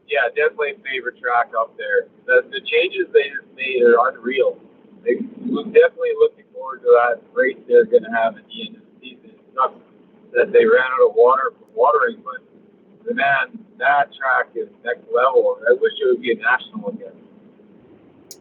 yeah, 0.07 0.29
definitely 0.29 0.75
favorite 0.85 1.19
track 1.19 1.53
up 1.59 1.75
there. 1.79 2.09
The, 2.27 2.47
the 2.51 2.61
changes 2.61 3.07
they 3.15 3.31
just 3.31 3.49
made 3.57 3.83
are 3.83 4.11
unreal. 4.11 4.59
They, 5.03 5.17
we're 5.49 5.65
definitely 5.65 6.13
looking 6.19 6.45
forward 6.53 6.83
to 6.83 6.93
that 6.93 7.23
race 7.33 7.57
they're 7.67 7.87
going 7.87 8.05
to 8.05 8.11
have 8.11 8.37
at 8.37 8.45
the 8.47 8.67
end 8.67 8.77
of 8.77 8.83
the 8.83 9.01
season. 9.01 9.33
Not 9.55 9.75
that 10.35 10.53
they 10.53 10.67
ran 10.67 10.85
out 10.85 11.09
of 11.09 11.15
water 11.17 11.53
for 11.59 11.67
watering, 11.75 12.23
but 12.23 12.46
man, 13.15 13.59
that 13.79 14.09
track 14.15 14.49
is 14.55 14.69
next 14.85 15.05
level. 15.15 15.59
I 15.69 15.73
wish 15.73 15.93
it 16.01 16.07
would 16.07 16.21
be 16.21 16.33
a 16.33 16.37
national 16.37 16.89
again. 16.91 17.13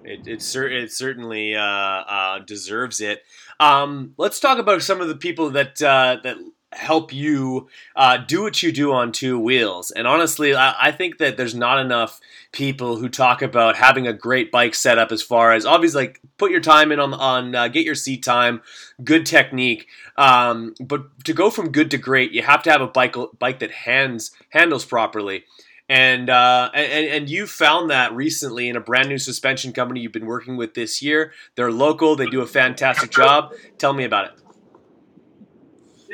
It, 0.04 0.28
it, 0.28 0.42
cer- 0.42 0.70
it 0.70 0.92
certainly 0.92 1.56
uh, 1.56 1.62
uh, 1.62 2.40
deserves 2.40 3.02
it. 3.02 3.24
Um, 3.60 4.14
let's 4.18 4.40
talk 4.40 4.60
about 4.60 4.84
some 4.84 5.02
of 5.02 5.08
the 5.08 5.16
people 5.16 5.50
that 5.52 5.82
uh, 5.82 6.18
that 6.24 6.38
help 6.72 7.14
you 7.14 7.68
uh, 7.96 8.18
do 8.18 8.44
what 8.44 8.62
you 8.62 8.72
do 8.72 8.92
on 8.92 9.12
two 9.12 9.40
wheels. 9.40 9.92
And 9.92 10.08
honestly, 10.08 10.54
I, 10.54 10.76
I, 10.88 10.92
think 10.92 11.18
that 11.20 11.38
there's 11.38 11.56
not 11.56 11.80
enough 11.80 12.20
people 12.52 12.98
who 12.98 13.08
talk 13.10 13.42
about 13.42 13.78
having 13.78 14.08
a 14.08 14.14
great 14.14 14.52
bike 14.52 14.76
setup 14.76 15.12
as 15.12 15.22
far 15.22 15.54
as 15.54 15.66
obviously 15.66 16.04
like 16.04 16.22
put 16.38 16.52
your 16.52 16.60
time 16.60 16.92
in 16.92 17.00
on 17.00 17.14
on 17.14 17.56
uh, 17.56 17.68
get 17.68 17.86
your 17.86 17.96
seat 17.96 18.24
time, 18.24 18.62
good 19.04 19.26
technique. 19.26 19.88
Um, 20.18 20.76
but 20.80 21.24
to 21.26 21.34
go 21.34 21.50
from 21.50 21.72
good 21.72 21.92
to 21.92 21.98
great, 21.98 22.32
you 22.32 22.42
have 22.42 22.64
to 22.64 22.72
have 22.72 22.82
a 22.82 22.88
bike 22.88 23.16
bike 23.40 23.60
that 23.60 23.72
hands 23.72 24.32
handles 24.50 24.86
properly. 24.86 25.46
And, 25.88 26.32
uh, 26.32 26.72
and 26.74 27.08
and 27.08 27.30
you 27.30 27.46
found 27.46 27.92
that 27.92 28.12
recently 28.16 28.70
in 28.70 28.76
a 28.76 28.82
brand 28.82 29.08
new 29.08 29.20
suspension 29.20 29.72
company 29.72 30.00
you've 30.00 30.12
been 30.12 30.26
working 30.26 30.58
with 30.58 30.74
this 30.74 31.02
year. 31.02 31.32
They're 31.56 31.72
local. 31.72 32.16
They 32.16 32.26
do 32.26 32.42
a 32.42 32.48
fantastic 32.48 33.12
job. 33.12 33.54
Tell 33.78 33.94
me 33.94 34.04
about 34.04 34.26
it. 34.26 34.45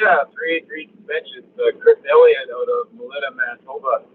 Yeah, 0.01 0.25
three 0.33 0.65
three 0.67 0.89
suspensions. 0.97 1.45
Uh, 1.61 1.77
Chris 1.79 2.01
Elliott 2.09 2.49
out 2.49 2.69
of 2.81 2.93
Melita, 2.97 3.29
Manitoba. 3.37 4.09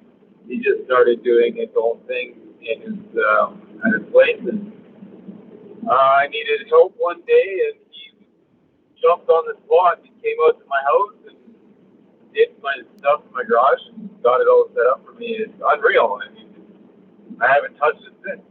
He 0.49 0.59
just 0.59 0.85
started 0.87 1.23
doing 1.25 1.57
his 1.57 1.71
own 1.79 2.01
thing 2.09 2.35
in 2.63 2.83
his 2.83 3.01
um, 3.39 3.63
at 3.87 3.95
his 3.95 4.11
place, 4.11 4.43
and 4.43 4.73
uh, 5.89 5.95
I 5.95 6.29
needed 6.29 6.67
help 6.71 6.95
one 6.99 7.23
day, 7.27 7.49
and 7.71 7.79
he 7.91 8.27
jumped 9.03 9.31
on 9.31 9.47
the 9.47 9.55
spot 9.67 10.01
and 10.03 10.11
came 10.23 10.37
out 10.49 10.59
to 10.59 10.67
my 10.67 10.83
house 10.83 11.17
and 11.31 11.39
did 12.35 12.51
my 12.63 12.75
stuff 12.99 13.23
in 13.29 13.33
my 13.35 13.45
garage 13.45 13.81
and 13.95 14.11
got 14.23 14.41
it 14.43 14.49
all 14.49 14.69
set 14.75 14.87
up 14.91 15.05
for 15.07 15.15
me. 15.15 15.39
It's 15.39 15.55
unreal. 15.63 16.19
I 16.23 16.35
mean, 16.35 16.51
I 17.41 17.53
haven't 17.53 17.77
touched 17.77 18.03
it 18.03 18.15
since. 18.27 18.43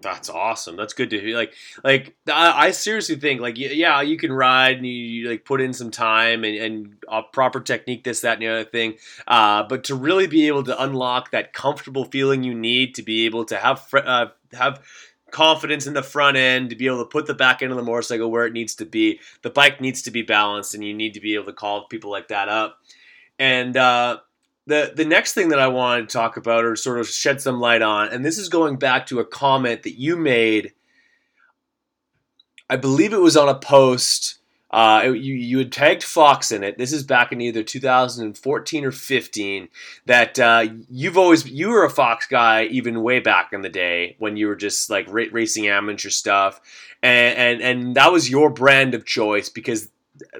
That's 0.00 0.28
awesome. 0.28 0.76
That's 0.76 0.92
good 0.92 1.10
to 1.10 1.20
hear. 1.20 1.36
Like, 1.36 1.54
like 1.82 2.16
I, 2.30 2.66
I 2.66 2.70
seriously 2.70 3.16
think, 3.16 3.40
like, 3.40 3.58
yeah, 3.58 4.00
you 4.00 4.16
can 4.16 4.32
ride 4.32 4.76
and 4.76 4.86
you, 4.86 4.92
you 4.92 5.28
like 5.28 5.44
put 5.44 5.60
in 5.60 5.72
some 5.72 5.90
time 5.90 6.44
and, 6.44 6.56
and 6.56 6.96
a 7.08 7.22
proper 7.22 7.60
technique, 7.60 8.04
this, 8.04 8.20
that, 8.20 8.34
and 8.34 8.42
the 8.42 8.48
other 8.48 8.64
thing. 8.64 8.94
Uh, 9.26 9.64
but 9.64 9.84
to 9.84 9.94
really 9.94 10.26
be 10.26 10.46
able 10.46 10.62
to 10.64 10.82
unlock 10.82 11.30
that 11.30 11.52
comfortable 11.52 12.04
feeling 12.04 12.42
you 12.42 12.54
need 12.54 12.94
to 12.94 13.02
be 13.02 13.26
able 13.26 13.44
to 13.46 13.56
have 13.56 13.86
uh, 13.94 14.26
have 14.52 14.80
confidence 15.30 15.86
in 15.86 15.94
the 15.94 16.02
front 16.02 16.36
end 16.36 16.70
to 16.70 16.76
be 16.76 16.86
able 16.86 16.98
to 16.98 17.04
put 17.04 17.26
the 17.26 17.34
back 17.34 17.62
end 17.62 17.70
of 17.70 17.76
the 17.76 17.84
motorcycle 17.84 18.30
where 18.30 18.46
it 18.46 18.52
needs 18.52 18.74
to 18.76 18.86
be. 18.86 19.20
The 19.42 19.50
bike 19.50 19.80
needs 19.80 20.02
to 20.02 20.10
be 20.10 20.22
balanced, 20.22 20.74
and 20.74 20.84
you 20.84 20.94
need 20.94 21.14
to 21.14 21.20
be 21.20 21.34
able 21.34 21.46
to 21.46 21.52
call 21.52 21.86
people 21.86 22.10
like 22.10 22.28
that 22.28 22.48
up. 22.48 22.78
And 23.38 23.76
uh, 23.76 24.18
the 24.68 24.92
the 24.94 25.04
next 25.04 25.32
thing 25.32 25.48
that 25.48 25.58
I 25.58 25.68
wanted 25.68 26.08
to 26.08 26.12
talk 26.12 26.36
about 26.36 26.64
or 26.64 26.76
sort 26.76 27.00
of 27.00 27.08
shed 27.08 27.40
some 27.40 27.58
light 27.58 27.80
on, 27.80 28.08
and 28.08 28.24
this 28.24 28.36
is 28.36 28.50
going 28.50 28.76
back 28.76 29.06
to 29.06 29.18
a 29.18 29.24
comment 29.24 29.82
that 29.82 29.98
you 29.98 30.16
made. 30.16 30.74
I 32.68 32.76
believe 32.76 33.14
it 33.14 33.20
was 33.20 33.36
on 33.36 33.48
a 33.48 33.54
post. 33.54 34.38
Uh, 34.70 35.14
you 35.14 35.34
you 35.34 35.56
had 35.56 35.72
tagged 35.72 36.04
Fox 36.04 36.52
in 36.52 36.62
it. 36.62 36.76
This 36.76 36.92
is 36.92 37.02
back 37.02 37.32
in 37.32 37.40
either 37.40 37.62
2014 37.62 38.84
or 38.84 38.92
15. 38.92 39.68
That 40.04 40.38
uh, 40.38 40.66
you've 40.90 41.16
always 41.16 41.46
you 41.46 41.70
were 41.70 41.86
a 41.86 41.90
Fox 41.90 42.26
guy 42.26 42.64
even 42.64 43.02
way 43.02 43.20
back 43.20 43.54
in 43.54 43.62
the 43.62 43.70
day 43.70 44.16
when 44.18 44.36
you 44.36 44.48
were 44.48 44.56
just 44.56 44.90
like 44.90 45.06
ra- 45.08 45.24
racing 45.32 45.66
amateur 45.66 46.10
stuff, 46.10 46.60
and, 47.02 47.38
and 47.38 47.62
and 47.62 47.94
that 47.96 48.12
was 48.12 48.28
your 48.28 48.50
brand 48.50 48.94
of 48.94 49.06
choice 49.06 49.48
because 49.48 49.88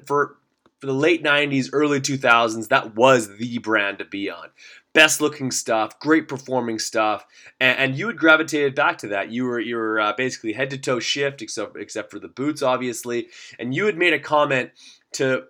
for 0.04 0.36
for 0.80 0.86
the 0.86 0.94
late 0.94 1.24
90s, 1.24 1.70
early 1.72 2.00
2000s, 2.00 2.68
that 2.68 2.94
was 2.94 3.36
the 3.36 3.58
brand 3.58 3.98
to 3.98 4.04
be 4.04 4.30
on. 4.30 4.48
Best 4.92 5.20
looking 5.20 5.50
stuff, 5.50 5.98
great 6.00 6.28
performing 6.28 6.78
stuff, 6.78 7.26
and, 7.60 7.78
and 7.78 7.96
you 7.96 8.06
had 8.06 8.16
gravitated 8.16 8.74
back 8.74 8.98
to 8.98 9.08
that. 9.08 9.30
You 9.30 9.44
were 9.44 9.60
you 9.60 9.76
were 9.76 10.00
uh, 10.00 10.12
basically 10.16 10.52
head 10.52 10.70
to 10.70 10.78
toe 10.78 10.98
shift, 10.98 11.42
except 11.42 11.76
except 11.76 12.10
for 12.10 12.18
the 12.18 12.28
boots, 12.28 12.62
obviously. 12.62 13.28
And 13.58 13.74
you 13.74 13.86
had 13.86 13.96
made 13.96 14.12
a 14.12 14.18
comment 14.18 14.70
to 15.12 15.44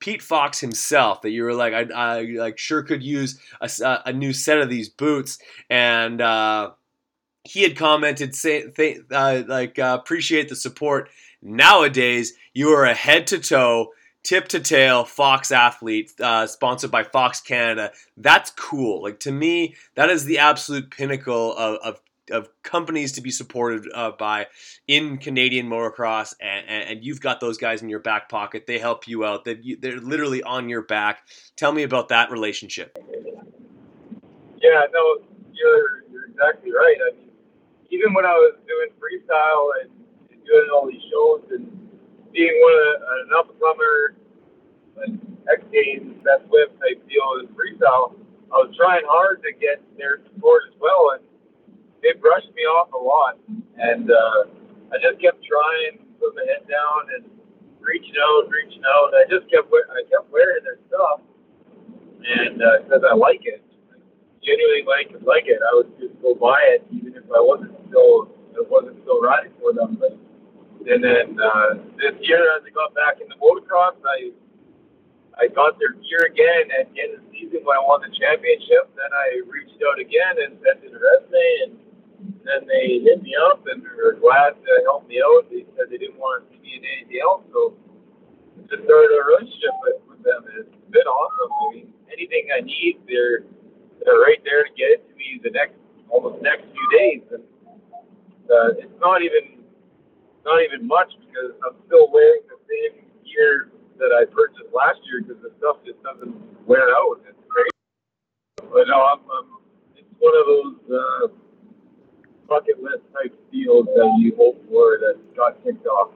Pete 0.00 0.22
Fox 0.22 0.60
himself 0.60 1.22
that 1.22 1.30
you 1.30 1.44
were 1.44 1.54
like, 1.54 1.72
I, 1.72 1.86
I 1.94 2.22
like 2.22 2.58
sure 2.58 2.82
could 2.82 3.02
use 3.02 3.40
a, 3.60 4.00
a 4.06 4.12
new 4.12 4.32
set 4.32 4.58
of 4.58 4.68
these 4.68 4.88
boots, 4.88 5.38
and 5.70 6.20
uh, 6.20 6.72
he 7.44 7.62
had 7.62 7.76
commented 7.76 8.34
say 8.34 8.68
th- 8.70 9.02
uh, 9.10 9.44
like 9.46 9.78
uh, 9.78 9.96
appreciate 9.98 10.48
the 10.48 10.56
support. 10.56 11.10
Nowadays, 11.40 12.34
you 12.52 12.70
are 12.70 12.84
a 12.84 12.94
head 12.94 13.28
to 13.28 13.38
toe 13.38 13.92
tip 14.22 14.48
to 14.48 14.60
tail 14.60 15.04
Fox 15.04 15.50
athlete, 15.50 16.12
uh, 16.20 16.46
sponsored 16.46 16.90
by 16.90 17.04
Fox 17.04 17.40
Canada. 17.40 17.92
That's 18.16 18.50
cool. 18.50 19.02
Like 19.02 19.20
to 19.20 19.32
me, 19.32 19.76
that 19.94 20.10
is 20.10 20.24
the 20.24 20.38
absolute 20.38 20.90
pinnacle 20.90 21.56
of, 21.56 21.78
of 21.82 22.00
of 22.30 22.48
companies 22.62 23.12
to 23.12 23.22
be 23.22 23.30
supported 23.30 23.90
uh, 23.94 24.10
by 24.12 24.46
in 24.86 25.18
Canadian 25.18 25.68
motocross, 25.68 26.34
and, 26.40 26.66
and, 26.68 27.04
you've 27.04 27.20
got 27.20 27.40
those 27.40 27.58
guys 27.58 27.82
in 27.82 27.88
your 27.88 28.00
back 28.00 28.28
pocket. 28.28 28.66
They 28.66 28.78
help 28.78 29.08
you 29.08 29.24
out. 29.24 29.46
They're, 29.46 29.58
they're 29.80 29.98
literally 29.98 30.42
on 30.42 30.68
your 30.68 30.82
back. 30.82 31.22
Tell 31.56 31.72
me 31.72 31.84
about 31.84 32.08
that 32.08 32.30
relationship. 32.30 32.98
Yeah, 34.60 34.82
no, 34.92 35.24
you're 35.52 36.04
you're 36.10 36.26
exactly 36.26 36.72
right. 36.72 36.96
I 37.10 37.16
mean, 37.16 37.30
even 37.90 38.12
when 38.12 38.26
I 38.26 38.32
was 38.32 38.56
doing 38.66 38.90
freestyle 39.00 39.68
and 39.82 39.90
doing 40.44 40.68
all 40.74 40.86
these 40.86 41.02
shows 41.10 41.44
and 41.50 41.87
being 42.32 42.54
one 42.60 42.72
of 42.72 42.82
the, 42.84 42.92
an 43.08 43.30
up 43.38 43.46
and 43.50 43.58
comer, 43.60 44.16
X 45.48 45.64
Games 45.72 46.18
best 46.24 46.44
whip 46.50 46.74
type 46.80 47.00
deal 47.08 47.40
in 47.40 47.48
freestyle, 47.56 48.14
I 48.52 48.64
was 48.64 48.72
trying 48.76 49.04
hard 49.08 49.42
to 49.44 49.52
get 49.52 49.80
their 49.96 50.20
support 50.28 50.68
as 50.68 50.76
well, 50.80 51.16
and 51.16 51.22
they 52.02 52.12
brushed 52.20 52.52
me 52.56 52.64
off 52.64 52.92
a 52.92 53.00
lot. 53.00 53.36
And 53.76 54.10
uh, 54.10 54.48
I 54.92 54.96
just 55.00 55.20
kept 55.20 55.40
trying, 55.44 56.04
put 56.20 56.36
my 56.36 56.44
head 56.48 56.64
down, 56.68 57.12
and 57.16 57.24
reaching 57.80 58.16
out, 58.16 58.48
reaching 58.48 58.84
out. 58.84 59.12
I 59.16 59.24
just 59.28 59.48
kept 59.48 59.68
I 59.72 60.00
kept 60.08 60.28
wearing 60.32 60.64
their 60.64 60.80
stuff, 60.88 61.20
and 62.24 62.60
because 62.84 63.04
uh, 63.04 63.12
I 63.12 63.16
like 63.16 63.44
it, 63.44 63.64
I 63.92 63.96
genuinely 64.44 64.84
like 64.84 65.12
like 65.24 65.48
it, 65.48 65.60
I 65.60 65.72
would 65.76 65.92
just 66.00 66.16
go 66.20 66.34
buy 66.34 66.60
it, 66.76 66.84
even 66.92 67.16
if 67.16 67.24
I 67.32 67.40
wasn't 67.40 67.76
still 67.88 68.32
I 68.56 68.64
wasn't 68.68 69.00
still 69.04 69.20
riding 69.20 69.52
for 69.60 69.72
them, 69.72 69.96
but 70.00 70.16
and 70.86 71.02
then 71.02 71.38
uh, 71.40 71.74
this 71.98 72.14
year, 72.22 72.44
as 72.56 72.62
I 72.62 72.70
got 72.70 72.94
back 72.94 73.20
into 73.20 73.34
motocross, 73.36 73.98
I 74.04 74.30
I 75.38 75.46
got 75.46 75.78
their 75.78 75.94
gear 75.94 76.26
again 76.26 76.66
at 76.74 76.90
the 76.90 76.98
end 76.98 77.10
of 77.14 77.22
the 77.22 77.30
season 77.30 77.62
when 77.62 77.78
I 77.78 77.82
won 77.86 78.02
the 78.02 78.10
championship. 78.10 78.90
Then 78.98 79.10
I 79.14 79.38
reached 79.46 79.78
out 79.86 79.98
again 80.02 80.34
and 80.42 80.58
sent 80.62 80.82
in 80.82 80.90
a 80.90 80.98
resume, 80.98 81.46
and 81.62 81.72
then 82.42 82.66
they 82.66 82.98
hit 83.06 83.22
me 83.22 83.38
up 83.38 83.62
and 83.70 83.82
were 83.82 84.18
glad 84.18 84.58
to 84.58 84.72
help 84.82 85.06
me 85.06 85.22
out. 85.22 85.46
They 85.50 85.62
said 85.78 85.90
they 85.90 85.98
didn't 85.98 86.18
want 86.18 86.42
to 86.42 86.50
see 86.50 86.58
me 86.58 86.70
in 86.78 86.82
anything 86.82 87.22
else, 87.22 87.46
so 87.54 87.74
just 88.66 88.82
started 88.82 89.14
a 89.14 89.22
relationship 89.30 89.74
with, 89.86 89.98
with 90.10 90.22
them. 90.26 90.42
It's 90.58 90.74
been 90.90 91.06
awesome. 91.06 91.50
I 91.54 91.64
mean, 91.74 91.88
anything 92.10 92.50
I 92.50 92.60
need, 92.66 92.98
they're 93.06 93.46
they're 94.02 94.18
right 94.18 94.42
there 94.42 94.66
to 94.66 94.72
get 94.74 94.90
it 94.94 95.06
to 95.06 95.14
me 95.14 95.38
the 95.42 95.50
next 95.50 95.78
almost 96.10 96.42
next 96.42 96.66
few 96.70 96.86
days, 96.98 97.22
and 97.30 97.44
uh, 98.50 98.74
it's 98.82 98.98
not 98.98 99.22
even 99.22 99.57
not 100.44 100.62
even 100.62 100.86
much 100.86 101.12
because 101.20 101.52
I'm 101.66 101.76
still 101.86 102.10
wearing 102.12 102.42
the 102.48 102.58
same 102.68 103.04
gear 103.24 103.70
that 103.98 104.10
I 104.14 104.24
purchased 104.26 104.72
last 104.74 105.00
year 105.04 105.22
because 105.22 105.42
the 105.42 105.52
stuff 105.58 105.76
just 105.84 106.02
doesn't 106.02 106.34
wear 106.66 106.88
out. 106.94 107.20
It's 107.28 107.38
crazy. 107.48 108.70
But 108.72 108.88
no, 108.88 109.02
I'm, 109.04 109.20
I'm 109.20 109.48
it's 109.96 110.08
one 110.18 110.34
of 110.38 110.46
those 110.46 110.76
uh, 110.90 111.26
bucket 112.48 112.82
list 112.82 113.02
type 113.12 113.34
deals 113.52 113.86
that 113.86 114.18
you 114.20 114.34
hope 114.36 114.58
for 114.68 114.98
that 114.98 115.18
got 115.36 115.62
kicked 115.64 115.86
off. 115.86 116.10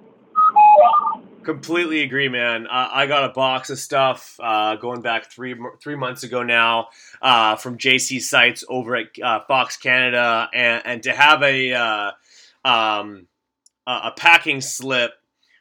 Completely 1.43 2.03
agree, 2.03 2.29
man. 2.29 2.67
Uh, 2.69 2.89
I 2.93 3.07
got 3.07 3.29
a 3.29 3.33
box 3.33 3.69
of 3.71 3.79
stuff 3.79 4.39
uh, 4.41 4.77
going 4.77 5.01
back 5.03 5.31
three 5.31 5.57
three 5.83 5.97
months 5.97 6.23
ago 6.23 6.45
now 6.45 6.89
uh, 7.21 7.57
from 7.57 7.79
JC 7.79 8.21
Sites 8.21 8.65
over 8.69 8.95
at 8.95 9.07
uh, 9.21 9.41
Fox 9.49 9.77
Canada, 9.77 10.49
and, 10.55 10.83
and 10.85 11.03
to 11.03 11.13
have 11.13 11.43
a 11.43 11.75
uh, 11.75 12.11
um, 12.65 13.27
uh, 13.87 14.01
a 14.05 14.13
packing 14.13 14.61
slip 14.61 15.13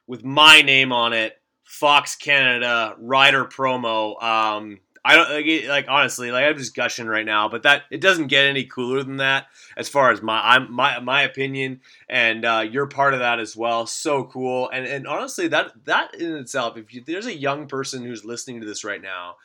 with 0.08 0.24
my 0.24 0.62
name 0.62 0.92
on 0.92 1.14
it 1.14 1.42
Fox 1.64 2.16
Canada 2.16 2.96
rider 3.00 3.46
promo. 3.46 4.22
Um, 4.22 4.80
I 5.04 5.16
don't 5.16 5.30
like, 5.32 5.68
like 5.68 5.86
honestly, 5.90 6.32
like 6.32 6.46
I'm 6.46 6.58
just 6.58 6.76
gushing 6.76 7.08
right 7.08 7.26
now, 7.26 7.50
but 7.50 7.64
that 7.64 7.84
it 7.90 8.02
doesn't 8.02 8.28
get 8.28 8.46
any 8.46 8.66
cooler 8.66 9.02
than 9.04 9.18
that 9.18 9.48
as 9.76 9.90
far 9.90 10.12
as 10.12 10.22
my 10.22 10.40
I'm, 10.40 10.72
my 10.72 11.00
my 11.00 11.24
opinion, 11.24 11.82
and 12.08 12.46
uh, 12.46 12.66
you're 12.70 12.88
part 12.88 13.14
of 13.14 13.22
that 13.22 13.40
as 13.40 13.56
well. 13.56 13.88
So 13.88 14.26
cool, 14.26 14.70
and 14.70 14.86
and 14.86 15.08
honestly, 15.08 15.48
that 15.48 15.72
that 15.86 16.16
in 16.16 16.36
itself, 16.36 16.78
if 16.78 16.94
you, 16.94 17.04
there's 17.06 17.26
a 17.26 17.36
young 17.36 17.68
person 17.68 18.04
who's 18.04 18.24
listening 18.24 18.62
to 18.62 18.68
this 18.68 18.84
right 18.84 19.02
now, 19.02 19.38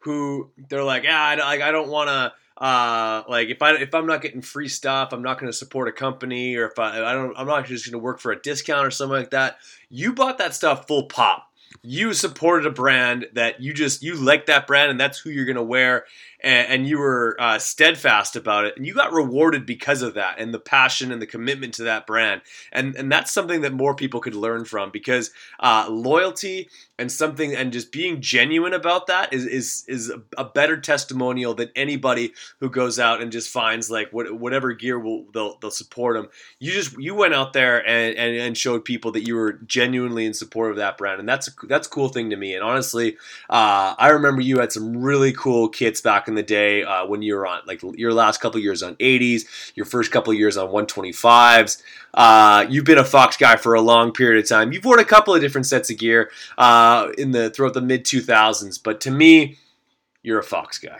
who 0.00 0.50
they're 0.68 0.82
like, 0.82 1.04
yeah, 1.04 1.22
I, 1.22 1.34
like 1.36 1.60
I 1.60 1.70
don't 1.70 1.90
want 1.90 2.08
to 2.08 2.32
uh 2.58 3.22
like 3.28 3.48
if 3.48 3.60
i 3.62 3.72
if 3.74 3.92
i'm 3.94 4.06
not 4.06 4.22
getting 4.22 4.40
free 4.40 4.68
stuff 4.68 5.12
i'm 5.12 5.22
not 5.22 5.40
going 5.40 5.50
to 5.50 5.56
support 5.56 5.88
a 5.88 5.92
company 5.92 6.54
or 6.54 6.66
if 6.66 6.78
i 6.78 7.04
i 7.04 7.12
don't 7.12 7.36
i'm 7.36 7.48
not 7.48 7.66
just 7.66 7.84
going 7.84 7.92
to 7.92 7.98
work 7.98 8.20
for 8.20 8.30
a 8.30 8.40
discount 8.40 8.86
or 8.86 8.90
something 8.92 9.18
like 9.18 9.30
that. 9.30 9.58
You 9.90 10.12
bought 10.12 10.38
that 10.38 10.54
stuff 10.54 10.86
full 10.86 11.04
pop. 11.04 11.50
You 11.82 12.14
supported 12.14 12.66
a 12.66 12.70
brand 12.70 13.26
that 13.34 13.60
you 13.60 13.74
just 13.74 14.02
you 14.02 14.14
like 14.14 14.46
that 14.46 14.66
brand 14.66 14.90
and 14.90 15.00
that's 15.00 15.18
who 15.18 15.30
you're 15.30 15.44
going 15.44 15.56
to 15.56 15.62
wear 15.62 16.04
and, 16.44 16.68
and 16.68 16.88
you 16.88 16.98
were 16.98 17.36
uh, 17.38 17.58
steadfast 17.58 18.36
about 18.36 18.66
it, 18.66 18.76
and 18.76 18.86
you 18.86 18.94
got 18.94 19.12
rewarded 19.12 19.66
because 19.66 20.02
of 20.02 20.14
that, 20.14 20.38
and 20.38 20.52
the 20.52 20.60
passion 20.60 21.10
and 21.10 21.20
the 21.20 21.26
commitment 21.26 21.74
to 21.74 21.84
that 21.84 22.06
brand, 22.06 22.42
and 22.70 22.94
and 22.96 23.10
that's 23.10 23.32
something 23.32 23.62
that 23.62 23.72
more 23.72 23.94
people 23.94 24.20
could 24.20 24.34
learn 24.34 24.64
from 24.64 24.90
because 24.90 25.30
uh, 25.60 25.86
loyalty 25.90 26.68
and 26.98 27.10
something 27.10 27.54
and 27.54 27.72
just 27.72 27.90
being 27.90 28.20
genuine 28.20 28.72
about 28.72 29.08
that 29.08 29.32
is 29.32 29.46
is 29.46 29.84
is 29.88 30.12
a 30.38 30.44
better 30.44 30.76
testimonial 30.76 31.54
than 31.54 31.70
anybody 31.74 32.32
who 32.60 32.70
goes 32.70 32.98
out 32.98 33.20
and 33.20 33.32
just 33.32 33.50
finds 33.50 33.90
like 33.90 34.12
what, 34.12 34.32
whatever 34.32 34.72
gear 34.72 34.98
will 34.98 35.24
they'll 35.32 35.58
they'll 35.58 35.70
support 35.70 36.16
them. 36.16 36.28
You 36.60 36.72
just 36.72 36.96
you 36.98 37.14
went 37.14 37.34
out 37.34 37.52
there 37.52 37.86
and, 37.86 38.16
and, 38.16 38.36
and 38.36 38.56
showed 38.56 38.84
people 38.84 39.10
that 39.12 39.26
you 39.26 39.34
were 39.34 39.54
genuinely 39.66 40.24
in 40.24 40.34
support 40.34 40.70
of 40.70 40.76
that 40.76 40.96
brand, 40.96 41.18
and 41.18 41.28
that's 41.28 41.48
a, 41.48 41.66
that's 41.66 41.86
a 41.88 41.90
cool 41.90 42.08
thing 42.08 42.30
to 42.30 42.36
me. 42.36 42.54
And 42.54 42.62
honestly, 42.62 43.16
uh, 43.50 43.94
I 43.98 44.10
remember 44.10 44.40
you 44.40 44.60
had 44.60 44.72
some 44.72 44.96
really 44.96 45.32
cool 45.32 45.68
kits 45.68 46.00
back 46.00 46.28
in 46.28 46.33
in 46.34 46.36
the 46.36 46.42
day 46.42 46.82
uh, 46.82 47.06
when 47.06 47.22
you 47.22 47.36
were 47.36 47.46
on 47.46 47.60
like 47.66 47.80
your 47.94 48.12
last 48.12 48.40
couple 48.40 48.60
years 48.60 48.82
on 48.82 48.96
80s, 48.96 49.72
your 49.76 49.86
first 49.86 50.10
couple 50.10 50.32
years 50.34 50.56
on 50.56 50.68
125s. 50.68 51.82
Uh, 52.12 52.66
you've 52.68 52.84
been 52.84 52.98
a 52.98 53.04
Fox 53.04 53.36
guy 53.36 53.56
for 53.56 53.74
a 53.74 53.80
long 53.80 54.12
period 54.12 54.42
of 54.42 54.48
time. 54.48 54.72
You've 54.72 54.84
worn 54.84 54.98
a 54.98 55.04
couple 55.04 55.34
of 55.34 55.40
different 55.40 55.66
sets 55.66 55.90
of 55.90 55.98
gear 55.98 56.30
uh, 56.58 57.10
in 57.16 57.30
the 57.30 57.50
throughout 57.50 57.74
the 57.74 57.80
mid 57.80 58.04
2000s, 58.04 58.80
but 58.82 59.00
to 59.02 59.10
me, 59.10 59.58
you're 60.22 60.38
a 60.38 60.44
Fox 60.44 60.78
guy. 60.78 60.98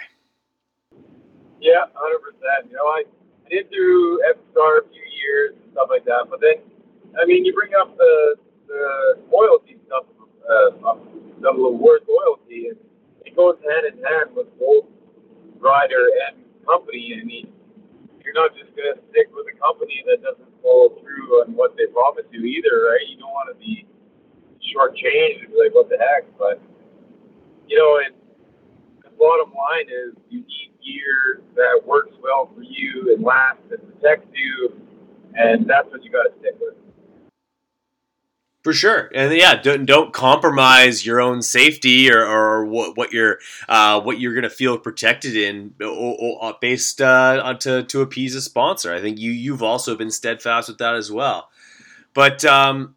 Yeah, 1.60 1.84
hundred 1.94 2.20
percent. 2.20 2.70
You 2.70 2.76
know, 2.76 2.86
I 2.86 3.04
did 3.50 3.70
do 3.70 4.22
Epistar 4.30 4.78
a 4.78 4.88
few 4.88 5.02
years 5.22 5.54
and 5.62 5.72
stuff 5.72 5.88
like 5.90 6.04
that, 6.04 6.26
but 6.30 6.40
then, 6.40 6.56
I 7.20 7.24
mean, 7.26 7.44
you 7.44 7.52
bring 7.54 7.72
up 7.80 7.96
the 7.96 8.36
the 8.68 9.18
loyalty 9.30 9.78
stuff, 9.86 10.04
uh, 10.48 10.96
double 11.40 11.66
award 11.66 12.02
loyalty, 12.08 12.68
and 12.68 12.78
it 13.24 13.36
goes 13.36 13.56
hand 13.68 13.86
in 13.86 14.04
hand 14.04 14.30
with 14.36 14.46
both 14.58 14.84
rider 15.64 16.12
and 16.28 16.44
company. 16.68 17.16
I 17.18 17.24
mean, 17.24 17.48
you're 18.22 18.36
not 18.36 18.52
just 18.52 18.76
going 18.76 18.92
to 18.92 19.00
stick 19.10 19.32
with 19.32 19.48
a 19.48 19.56
company 19.58 20.04
that 20.06 20.22
doesn't 20.22 20.52
follow 20.62 21.00
through 21.00 21.40
on 21.40 21.56
what 21.56 21.76
they 21.76 21.86
promise 21.88 22.24
you 22.30 22.44
either, 22.44 22.92
right? 22.92 23.08
You 23.08 23.16
don't 23.18 23.32
want 23.32 23.48
to 23.48 23.58
be 23.58 23.88
shortchanged 24.60 25.44
and 25.44 25.52
be 25.52 25.56
like, 25.60 25.74
what 25.74 25.88
the 25.88 25.96
heck? 25.96 26.24
But, 26.38 26.60
you 27.68 27.76
know, 27.76 27.96
it, 28.04 28.12
the 29.02 29.10
bottom 29.16 29.52
line 29.52 29.88
is 29.88 30.14
you 30.30 30.40
need 30.40 30.70
gear 30.84 31.42
that 31.56 31.80
works 31.84 32.12
well 32.22 32.50
for 32.54 32.62
you 32.62 33.14
and 33.14 33.24
lasts 33.24 33.64
and 33.70 33.80
protects 33.80 34.28
you, 34.32 34.80
and 35.34 35.68
that's 35.68 35.88
what 35.90 36.04
you 36.04 36.10
got 36.10 36.24
to 36.24 36.32
stick 36.40 36.56
with. 36.60 36.76
For 38.64 38.72
sure, 38.72 39.10
and 39.14 39.30
yeah, 39.34 39.60
don't, 39.60 39.84
don't 39.84 40.10
compromise 40.14 41.04
your 41.04 41.20
own 41.20 41.42
safety 41.42 42.10
or, 42.10 42.24
or 42.24 42.64
what, 42.64 42.96
what 42.96 43.12
you're 43.12 43.38
uh, 43.68 44.00
what 44.00 44.18
you're 44.18 44.34
gonna 44.34 44.48
feel 44.48 44.78
protected 44.78 45.36
in, 45.36 45.74
or, 45.82 46.16
or 46.18 46.44
uh, 46.44 46.52
based 46.62 47.02
uh, 47.02 47.52
to 47.60 47.82
to 47.82 48.00
appease 48.00 48.34
a 48.34 48.40
sponsor. 48.40 48.94
I 48.94 49.02
think 49.02 49.18
you 49.18 49.32
you've 49.32 49.62
also 49.62 49.94
been 49.96 50.10
steadfast 50.10 50.70
with 50.70 50.78
that 50.78 50.94
as 50.94 51.12
well. 51.12 51.50
But 52.14 52.42
um, 52.46 52.94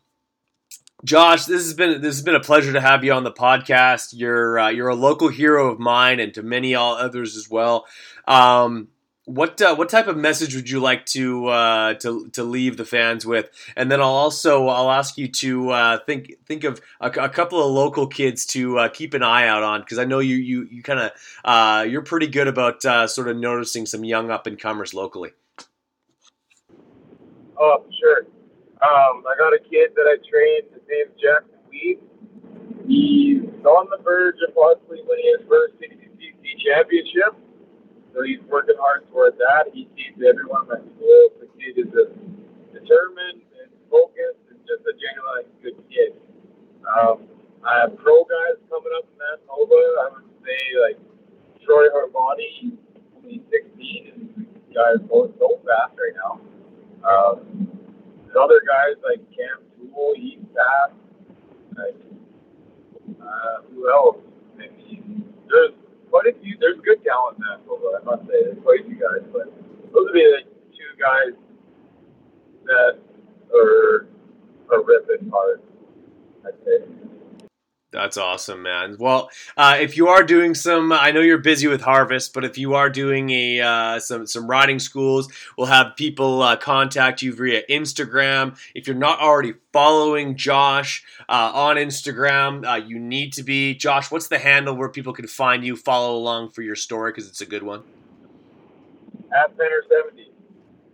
Josh, 1.04 1.46
this 1.46 1.64
has 1.64 1.74
been 1.74 2.00
this 2.00 2.16
has 2.16 2.24
been 2.24 2.36
a 2.36 2.40
pleasure 2.40 2.72
to 2.72 2.80
have 2.80 3.04
you 3.04 3.12
on 3.12 3.26
the 3.26 3.32
podcast. 3.32 4.14
You're 4.14 4.58
uh, 4.58 4.70
you're 4.70 4.88
a 4.88 4.96
local 4.96 5.28
hero 5.28 5.70
of 5.70 5.80
mine 5.80 6.22
and 6.22 6.34
to 6.36 6.44
many 6.44 6.76
all 6.76 6.96
others 6.96 7.36
as 7.36 7.50
well. 7.50 7.86
Um, 8.26 8.88
what 9.28 9.62
uh, 9.62 9.76
what 9.76 9.90
type 9.90 10.08
of 10.08 10.16
message 10.16 10.56
would 10.56 10.70
you 10.70 10.80
like 10.80 11.06
to 11.08 11.48
uh, 11.48 11.94
to 11.96 12.30
to 12.30 12.44
leave 12.44 12.78
the 12.78 12.86
fans 12.86 13.26
with? 13.26 13.50
And 13.76 13.92
then 13.92 14.00
I'll 14.00 14.08
also 14.08 14.68
I'll 14.68 14.90
ask 14.90 15.18
you 15.18 15.28
to 15.28 15.70
uh, 15.72 16.00
think 16.06 16.32
think 16.46 16.64
of 16.64 16.80
a, 17.02 17.10
a, 17.10 17.28
couple 17.28 17.62
of 17.62 17.70
local 17.70 18.08
kids 18.08 18.46
to 18.48 18.80
uh, 18.80 18.88
keep 18.88 19.14
an 19.14 19.24
eye 19.24 19.46
out 19.46 19.64
on 19.64 19.82
because 19.82 20.00
I 20.00 20.06
know 20.06 20.20
you 20.20 20.38
you 20.38 20.68
you 20.72 20.82
kind 20.82 21.02
of 21.02 21.12
uh, 21.44 21.84
you're 21.84 22.04
pretty 22.04 22.28
good 22.28 22.48
about 22.48 22.86
uh, 22.86 23.06
sort 23.06 23.28
of 23.28 23.36
noticing 23.36 23.86
some 23.86 24.06
young 24.06 24.32
up 24.32 24.48
and 24.48 24.58
comers 24.58 24.94
locally. 24.94 25.32
Oh, 27.60 27.84
sure. 28.00 28.28
Um, 28.80 29.24
I 29.28 29.36
got 29.38 29.52
a 29.52 29.60
kid 29.60 29.92
that 29.96 30.08
I 30.08 30.16
trained. 30.24 30.72
His 30.72 30.84
name's 30.88 31.20
Jackson 31.20 31.60
Weed. 31.70 32.00
He's 32.88 33.66
on 33.66 33.90
the 33.90 34.02
verge 34.02 34.36
of 34.48 34.56
possibly 34.56 35.00
winning 35.04 35.36
his 35.38 35.48
first 35.50 35.74
CCC 35.82 36.64
championship 36.64 37.36
so 38.18 38.24
he's 38.26 38.42
working 38.50 38.74
hard 38.82 39.06
toward 39.14 39.38
that. 39.38 39.70
He 39.72 39.88
sees 39.94 40.18
everyone 40.26 40.66
at 40.74 40.82
school. 40.98 41.38
The 41.38 41.46
kid 41.54 41.78
is 41.78 41.86
just 41.94 42.18
determined 42.74 43.46
and 43.62 43.70
focused 43.94 44.42
and 44.50 44.58
just 44.66 44.82
a 44.90 44.94
genuine 44.98 45.46
good 45.62 45.78
kid. 45.86 46.18
Um, 46.82 47.30
I 47.62 47.86
have 47.86 47.94
pro 48.02 48.26
guys 48.26 48.58
coming 48.74 48.90
up 48.98 49.06
in 49.06 49.22
Manitoba. 49.22 49.78
I 50.02 50.06
would 50.18 50.34
say 50.42 50.58
like 50.82 50.98
Troy 51.62 51.94
Harbani, 51.94 52.74
only 53.22 53.46
16, 53.54 54.10
and 54.10 54.50
the 54.66 54.74
guy 54.74 54.98
is 54.98 55.06
going 55.06 55.38
so 55.38 55.62
fast 55.62 55.94
right 55.94 56.18
now. 56.18 56.42
Um, 57.06 57.70
other 58.34 58.66
guys 58.66 58.98
like 59.06 59.22
Cam 59.30 59.62
Tool, 59.78 60.14
he's 60.18 60.42
fast. 60.58 60.98
Like, 61.78 62.02
uh, 63.22 63.62
who 63.70 63.90
else? 63.94 64.18
I 64.58 64.74
mean, 64.74 65.22
there's 65.50 65.74
quite 66.10 66.26
a 66.28 66.34
few. 66.42 66.58
There's 66.60 66.82
good 66.82 67.04
talent 67.06 67.38
in 67.38 67.68
Say. 68.28 68.44
There's 68.44 68.58
quite 68.64 68.80
a 68.80 68.90
guys, 68.90 69.28
but 69.32 69.46
those 69.94 70.06
would 70.06 70.14
be 70.14 70.24
the 70.24 70.44
two 70.72 71.00
guys 71.00 71.34
that 72.66 73.00
are 73.54 74.08
are 74.72 74.84
ripping 74.84 75.30
hard. 75.30 75.62
I'd 76.46 76.54
say. 76.66 76.86
That's 77.92 78.18
awesome, 78.18 78.64
man. 78.64 78.98
Well, 79.00 79.30
uh, 79.56 79.78
if 79.80 79.96
you 79.96 80.10
are 80.10 80.22
doing 80.22 80.54
some, 80.54 80.92
I 80.92 81.12
know 81.12 81.22
you're 81.22 81.38
busy 81.38 81.68
with 81.68 81.82
harvest, 81.82 82.34
but 82.34 82.44
if 82.44 82.58
you 82.58 82.76
are 82.76 82.90
doing 82.90 83.30
a 83.30 83.62
uh, 83.62 84.00
some 84.00 84.28
some 84.28 84.48
riding 84.48 84.78
schools, 84.78 85.30
we'll 85.58 85.68
have 85.68 85.96
people 85.96 86.42
uh, 86.42 86.58
contact 86.58 87.22
you 87.22 87.34
via 87.34 87.66
Instagram. 87.70 88.58
If 88.76 88.88
you're 88.88 88.96
not 88.96 89.20
already 89.20 89.54
following 89.72 90.36
Josh 90.36 91.04
uh, 91.30 91.52
on 91.54 91.78
Instagram, 91.78 92.70
uh, 92.70 92.76
you 92.76 93.00
need 93.00 93.32
to 93.34 93.44
be. 93.44 93.74
Josh, 93.74 94.12
what's 94.12 94.28
the 94.28 94.40
handle 94.40 94.76
where 94.76 94.90
people 94.90 95.14
can 95.14 95.28
find 95.28 95.64
you, 95.64 95.78
follow 95.78 96.16
along 96.18 96.50
for 96.50 96.64
your 96.64 96.76
story 96.76 97.14
because 97.14 97.30
it's 97.30 97.42
a 97.42 97.46
good 97.46 97.64
one. 97.64 97.84
At 99.36 99.58
Penner 99.58 99.82
seventy. 99.90 100.32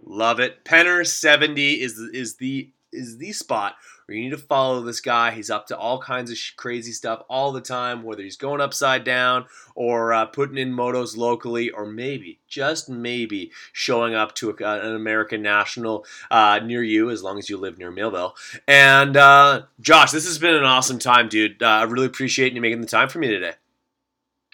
Love 0.05 0.39
it. 0.39 0.63
Penner 0.65 1.05
seventy 1.05 1.81
is 1.81 1.97
is 1.97 2.36
the 2.38 2.71
is 2.91 3.17
the 3.17 3.31
spot 3.31 3.75
where 4.05 4.17
you 4.17 4.23
need 4.23 4.31
to 4.31 4.38
follow 4.38 4.81
this 4.81 4.99
guy. 4.99 5.31
He's 5.31 5.49
up 5.49 5.67
to 5.67 5.77
all 5.77 5.99
kinds 5.99 6.29
of 6.29 6.38
sh- 6.38 6.51
crazy 6.51 6.91
stuff 6.91 7.23
all 7.29 7.51
the 7.51 7.61
time, 7.61 8.03
whether 8.03 8.21
he's 8.21 8.36
going 8.36 8.61
upside 8.61 9.03
down 9.03 9.45
or 9.75 10.13
uh, 10.13 10.25
putting 10.25 10.57
in 10.57 10.71
motos 10.71 11.15
locally, 11.15 11.69
or 11.69 11.86
maybe, 11.86 12.39
just 12.47 12.89
maybe, 12.89 13.51
showing 13.71 14.13
up 14.13 14.36
to 14.36 14.49
a, 14.49 14.55
an 14.59 14.95
American 14.95 15.41
national 15.41 16.05
uh, 16.29 16.59
near 16.63 16.84
you, 16.84 17.09
as 17.09 17.23
long 17.23 17.39
as 17.39 17.49
you 17.49 17.57
live 17.57 17.77
near 17.77 17.91
Millville. 17.91 18.36
And 18.67 19.15
uh, 19.15 19.63
Josh, 19.79 20.11
this 20.11 20.25
has 20.25 20.38
been 20.38 20.53
an 20.53 20.65
awesome 20.65 20.99
time, 20.99 21.29
dude. 21.29 21.63
Uh, 21.63 21.67
I 21.67 21.84
really 21.84 22.07
appreciate 22.07 22.53
you 22.53 22.61
making 22.61 22.81
the 22.81 22.88
time 22.88 23.09
for 23.09 23.19
me 23.19 23.27
today. 23.27 23.53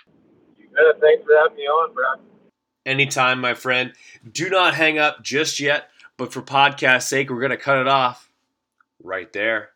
Yeah, 0.07 0.91
thanks 1.01 1.25
for 1.25 1.35
having 1.41 1.57
me 1.57 1.63
on, 1.63 1.93
Brad. 1.93 2.19
Anytime, 2.85 3.41
my 3.41 3.53
friend. 3.53 3.93
Do 4.31 4.49
not 4.49 4.73
hang 4.73 4.97
up 4.97 5.23
just 5.23 5.59
yet, 5.59 5.89
but 6.17 6.33
for 6.33 6.41
podcast 6.41 7.03
sake, 7.03 7.29
we're 7.29 7.39
going 7.39 7.51
to 7.51 7.57
cut 7.57 7.77
it 7.77 7.87
off 7.87 8.29
right 9.03 9.31
there. 9.33 9.71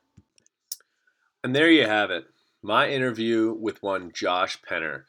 And 1.43 1.55
there 1.55 1.69
you 1.69 1.85
have 1.85 2.11
it. 2.11 2.25
My 2.61 2.89
interview 2.89 3.53
with 3.53 3.83
one 3.83 4.11
Josh 4.13 4.59
Penner. 4.61 5.03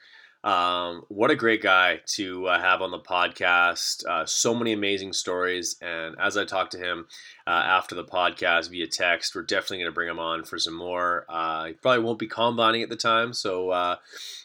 Um, 0.45 1.07
what 1.09 1.31
a 1.31 1.37
great 1.37 1.63
guy 1.63 2.01
to 2.17 2.47
uh, 2.49 2.61
have 2.61 2.83
on 2.83 2.91
the 2.91 2.99
podcast. 2.99 4.05
Uh, 4.07 4.27
so 4.27 4.55
many 4.55 4.75
amazing 4.75 5.15
stories. 5.15 5.77
And 5.81 6.17
as 6.21 6.37
I 6.37 6.45
talked 6.45 6.73
to 6.73 6.79
him 6.79 7.07
uh, 7.47 7.51
after 7.51 7.95
the 7.95 8.05
podcast 8.05 8.71
via 8.71 8.87
text, 8.87 9.35
we're 9.35 9.43
definitely 9.43 9.79
going 9.79 9.91
to 9.91 9.95
bring 9.95 10.11
him 10.11 10.19
on 10.19 10.45
for 10.45 10.59
some 10.59 10.75
more. 10.75 11.25
Uh, 11.31 11.69
he 11.69 11.73
probably 11.73 12.05
won't 12.05 12.19
be 12.19 12.27
combining 12.27 12.83
at 12.83 12.91
the 12.91 12.97
time, 12.97 13.33
so 13.33 13.71
uh, 13.71 13.97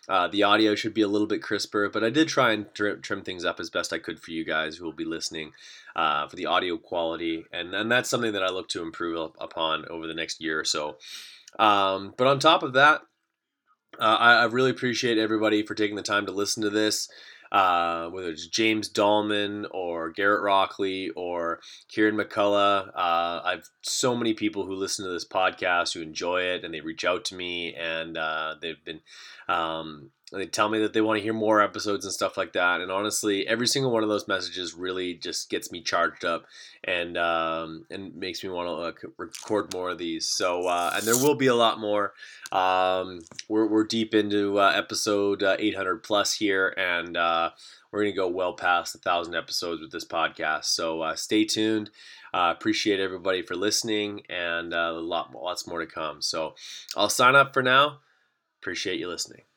uh, 0.08 0.30
the 0.30 0.44
audio 0.44 0.74
should 0.74 0.94
be 0.94 1.02
a 1.02 1.08
little 1.08 1.28
bit 1.28 1.44
crisper. 1.44 1.90
But 1.90 2.06
I 2.06 2.10
did 2.10 2.30
try 2.30 2.54
and 2.54 2.74
trim, 2.74 3.02
trim 3.02 3.22
things 3.22 3.44
up 3.44 3.60
as 3.60 3.70
best 3.70 3.92
I 3.92 4.00
could 4.00 4.22
for 4.22 4.32
you 4.32 4.46
guys 4.46 4.78
who 4.78 4.86
will 4.86 4.94
be 4.94 5.06
listening 5.06 5.52
for 5.96 6.36
the 6.36 6.46
audio 6.46 6.78
quality. 6.78 7.44
And, 7.52 7.74
and 7.74 7.92
that's 7.92 8.10
something 8.10 8.32
that 8.32 8.44
I 8.44 8.50
look 8.50 8.70
to 8.70 8.82
improve 8.82 9.32
upon 9.38 9.86
over 9.90 10.08
the 10.08 10.14
next 10.14 10.40
year 10.40 10.58
or 10.58 10.66
so. 10.66 10.96
Um, 11.58 12.14
but 12.16 12.28
on 12.28 12.40
top 12.40 12.64
of 12.64 12.74
that, 12.74 13.02
uh, 14.00 14.18
I, 14.20 14.34
I, 14.42 14.46
really 14.46 14.72
appreciate 14.72 15.18
everybody 15.18 15.64
for 15.64 15.76
taking 15.76 15.96
the 15.96 16.02
time 16.02 16.26
to 16.26 16.32
listen 16.32 16.64
to 16.64 16.70
this. 16.70 17.10
Uh, 17.52 18.10
whether 18.10 18.30
it's 18.30 18.48
James 18.48 18.92
Dahlman 18.94 19.66
or 19.72 20.12
Garrett 20.12 20.44
Rockley 20.44 21.10
or 21.16 21.60
Kieran 21.88 22.16
McCullough, 22.16 22.90
uh, 22.90 23.42
I've 23.44 23.68
so 23.82 24.16
many 24.16 24.36
people 24.36 24.66
who 24.66 24.76
listen 24.76 25.04
to 25.04 25.12
this 25.12 25.28
podcast 25.28 25.94
who 25.94 26.02
enjoy 26.02 26.44
it 26.44 26.64
and 26.64 26.72
they 26.72 26.82
reach 26.82 27.04
out 27.06 27.26
to 27.26 27.36
me 27.36 27.74
and 27.74 28.18
uh, 28.18 28.56
they've 28.62 28.84
been 28.86 29.02
um, 29.48 30.12
they 30.38 30.46
tell 30.46 30.70
me 30.70 30.80
that 30.80 30.94
they 30.94 31.02
want 31.02 31.18
to 31.18 31.24
hear 31.24 31.34
more 31.34 31.62
episodes 31.62 32.06
and 32.06 32.14
stuff 32.14 32.38
like 32.38 32.54
that. 32.54 32.82
And 32.82 32.92
honestly, 32.92 33.48
every 33.48 33.68
single 33.68 33.92
one 33.92 34.04
of 34.04 34.10
those 34.10 34.28
messages 34.28 34.76
really 34.76 35.16
just 35.16 35.50
gets 35.50 35.72
me 35.72 35.82
charged 35.82 36.24
up 36.24 36.46
and 36.84 37.18
um, 37.18 37.86
and 37.90 38.16
makes 38.16 38.44
me 38.44 38.50
want 38.50 38.68
to 38.68 39.08
uh, 39.08 39.12
record 39.18 39.74
more 39.74 39.90
of 39.90 39.98
these. 39.98 40.28
So 40.28 40.68
uh, 40.68 40.92
and 40.96 41.04
there 41.04 41.18
will 41.18 41.36
be 41.36 41.48
a 41.48 41.56
lot 41.56 41.80
more. 41.80 42.14
Um, 42.52 43.22
we're 43.48 43.66
we're 43.68 43.86
deep 43.86 44.14
into 44.14 44.60
uh, 44.60 44.72
episode 44.76 45.42
uh, 45.42 45.56
800 45.58 46.04
plus 46.04 46.34
here, 46.36 46.74
and 46.78 47.18
uh, 47.18 47.52
we're 47.92 48.02
gonna 48.02 48.16
go 48.16 48.28
well 48.28 48.54
past 48.54 48.96
a 48.96 49.00
thousand 49.00 49.36
episodes 49.36 49.82
with 49.82 49.92
this 49.92 50.06
podcast. 50.06 50.66
So 50.66 51.02
uh, 51.02 51.16
stay 51.16 51.44
tuned. 51.44 51.90
appreciate 52.34 53.00
everybody 53.00 53.42
for 53.42 53.56
listening, 53.56 54.22
and 54.30 54.74
a 54.74 54.92
lot 54.92 55.34
lots 55.34 55.68
more 55.68 55.80
to 55.80 55.88
come. 55.88 56.22
So 56.22 56.54
I'll 56.96 57.10
sign 57.10 57.36
up 57.36 57.54
for 57.54 57.64
now. 57.64 58.00
Appreciate 58.62 59.00
you 59.00 59.08
listening. 59.08 59.49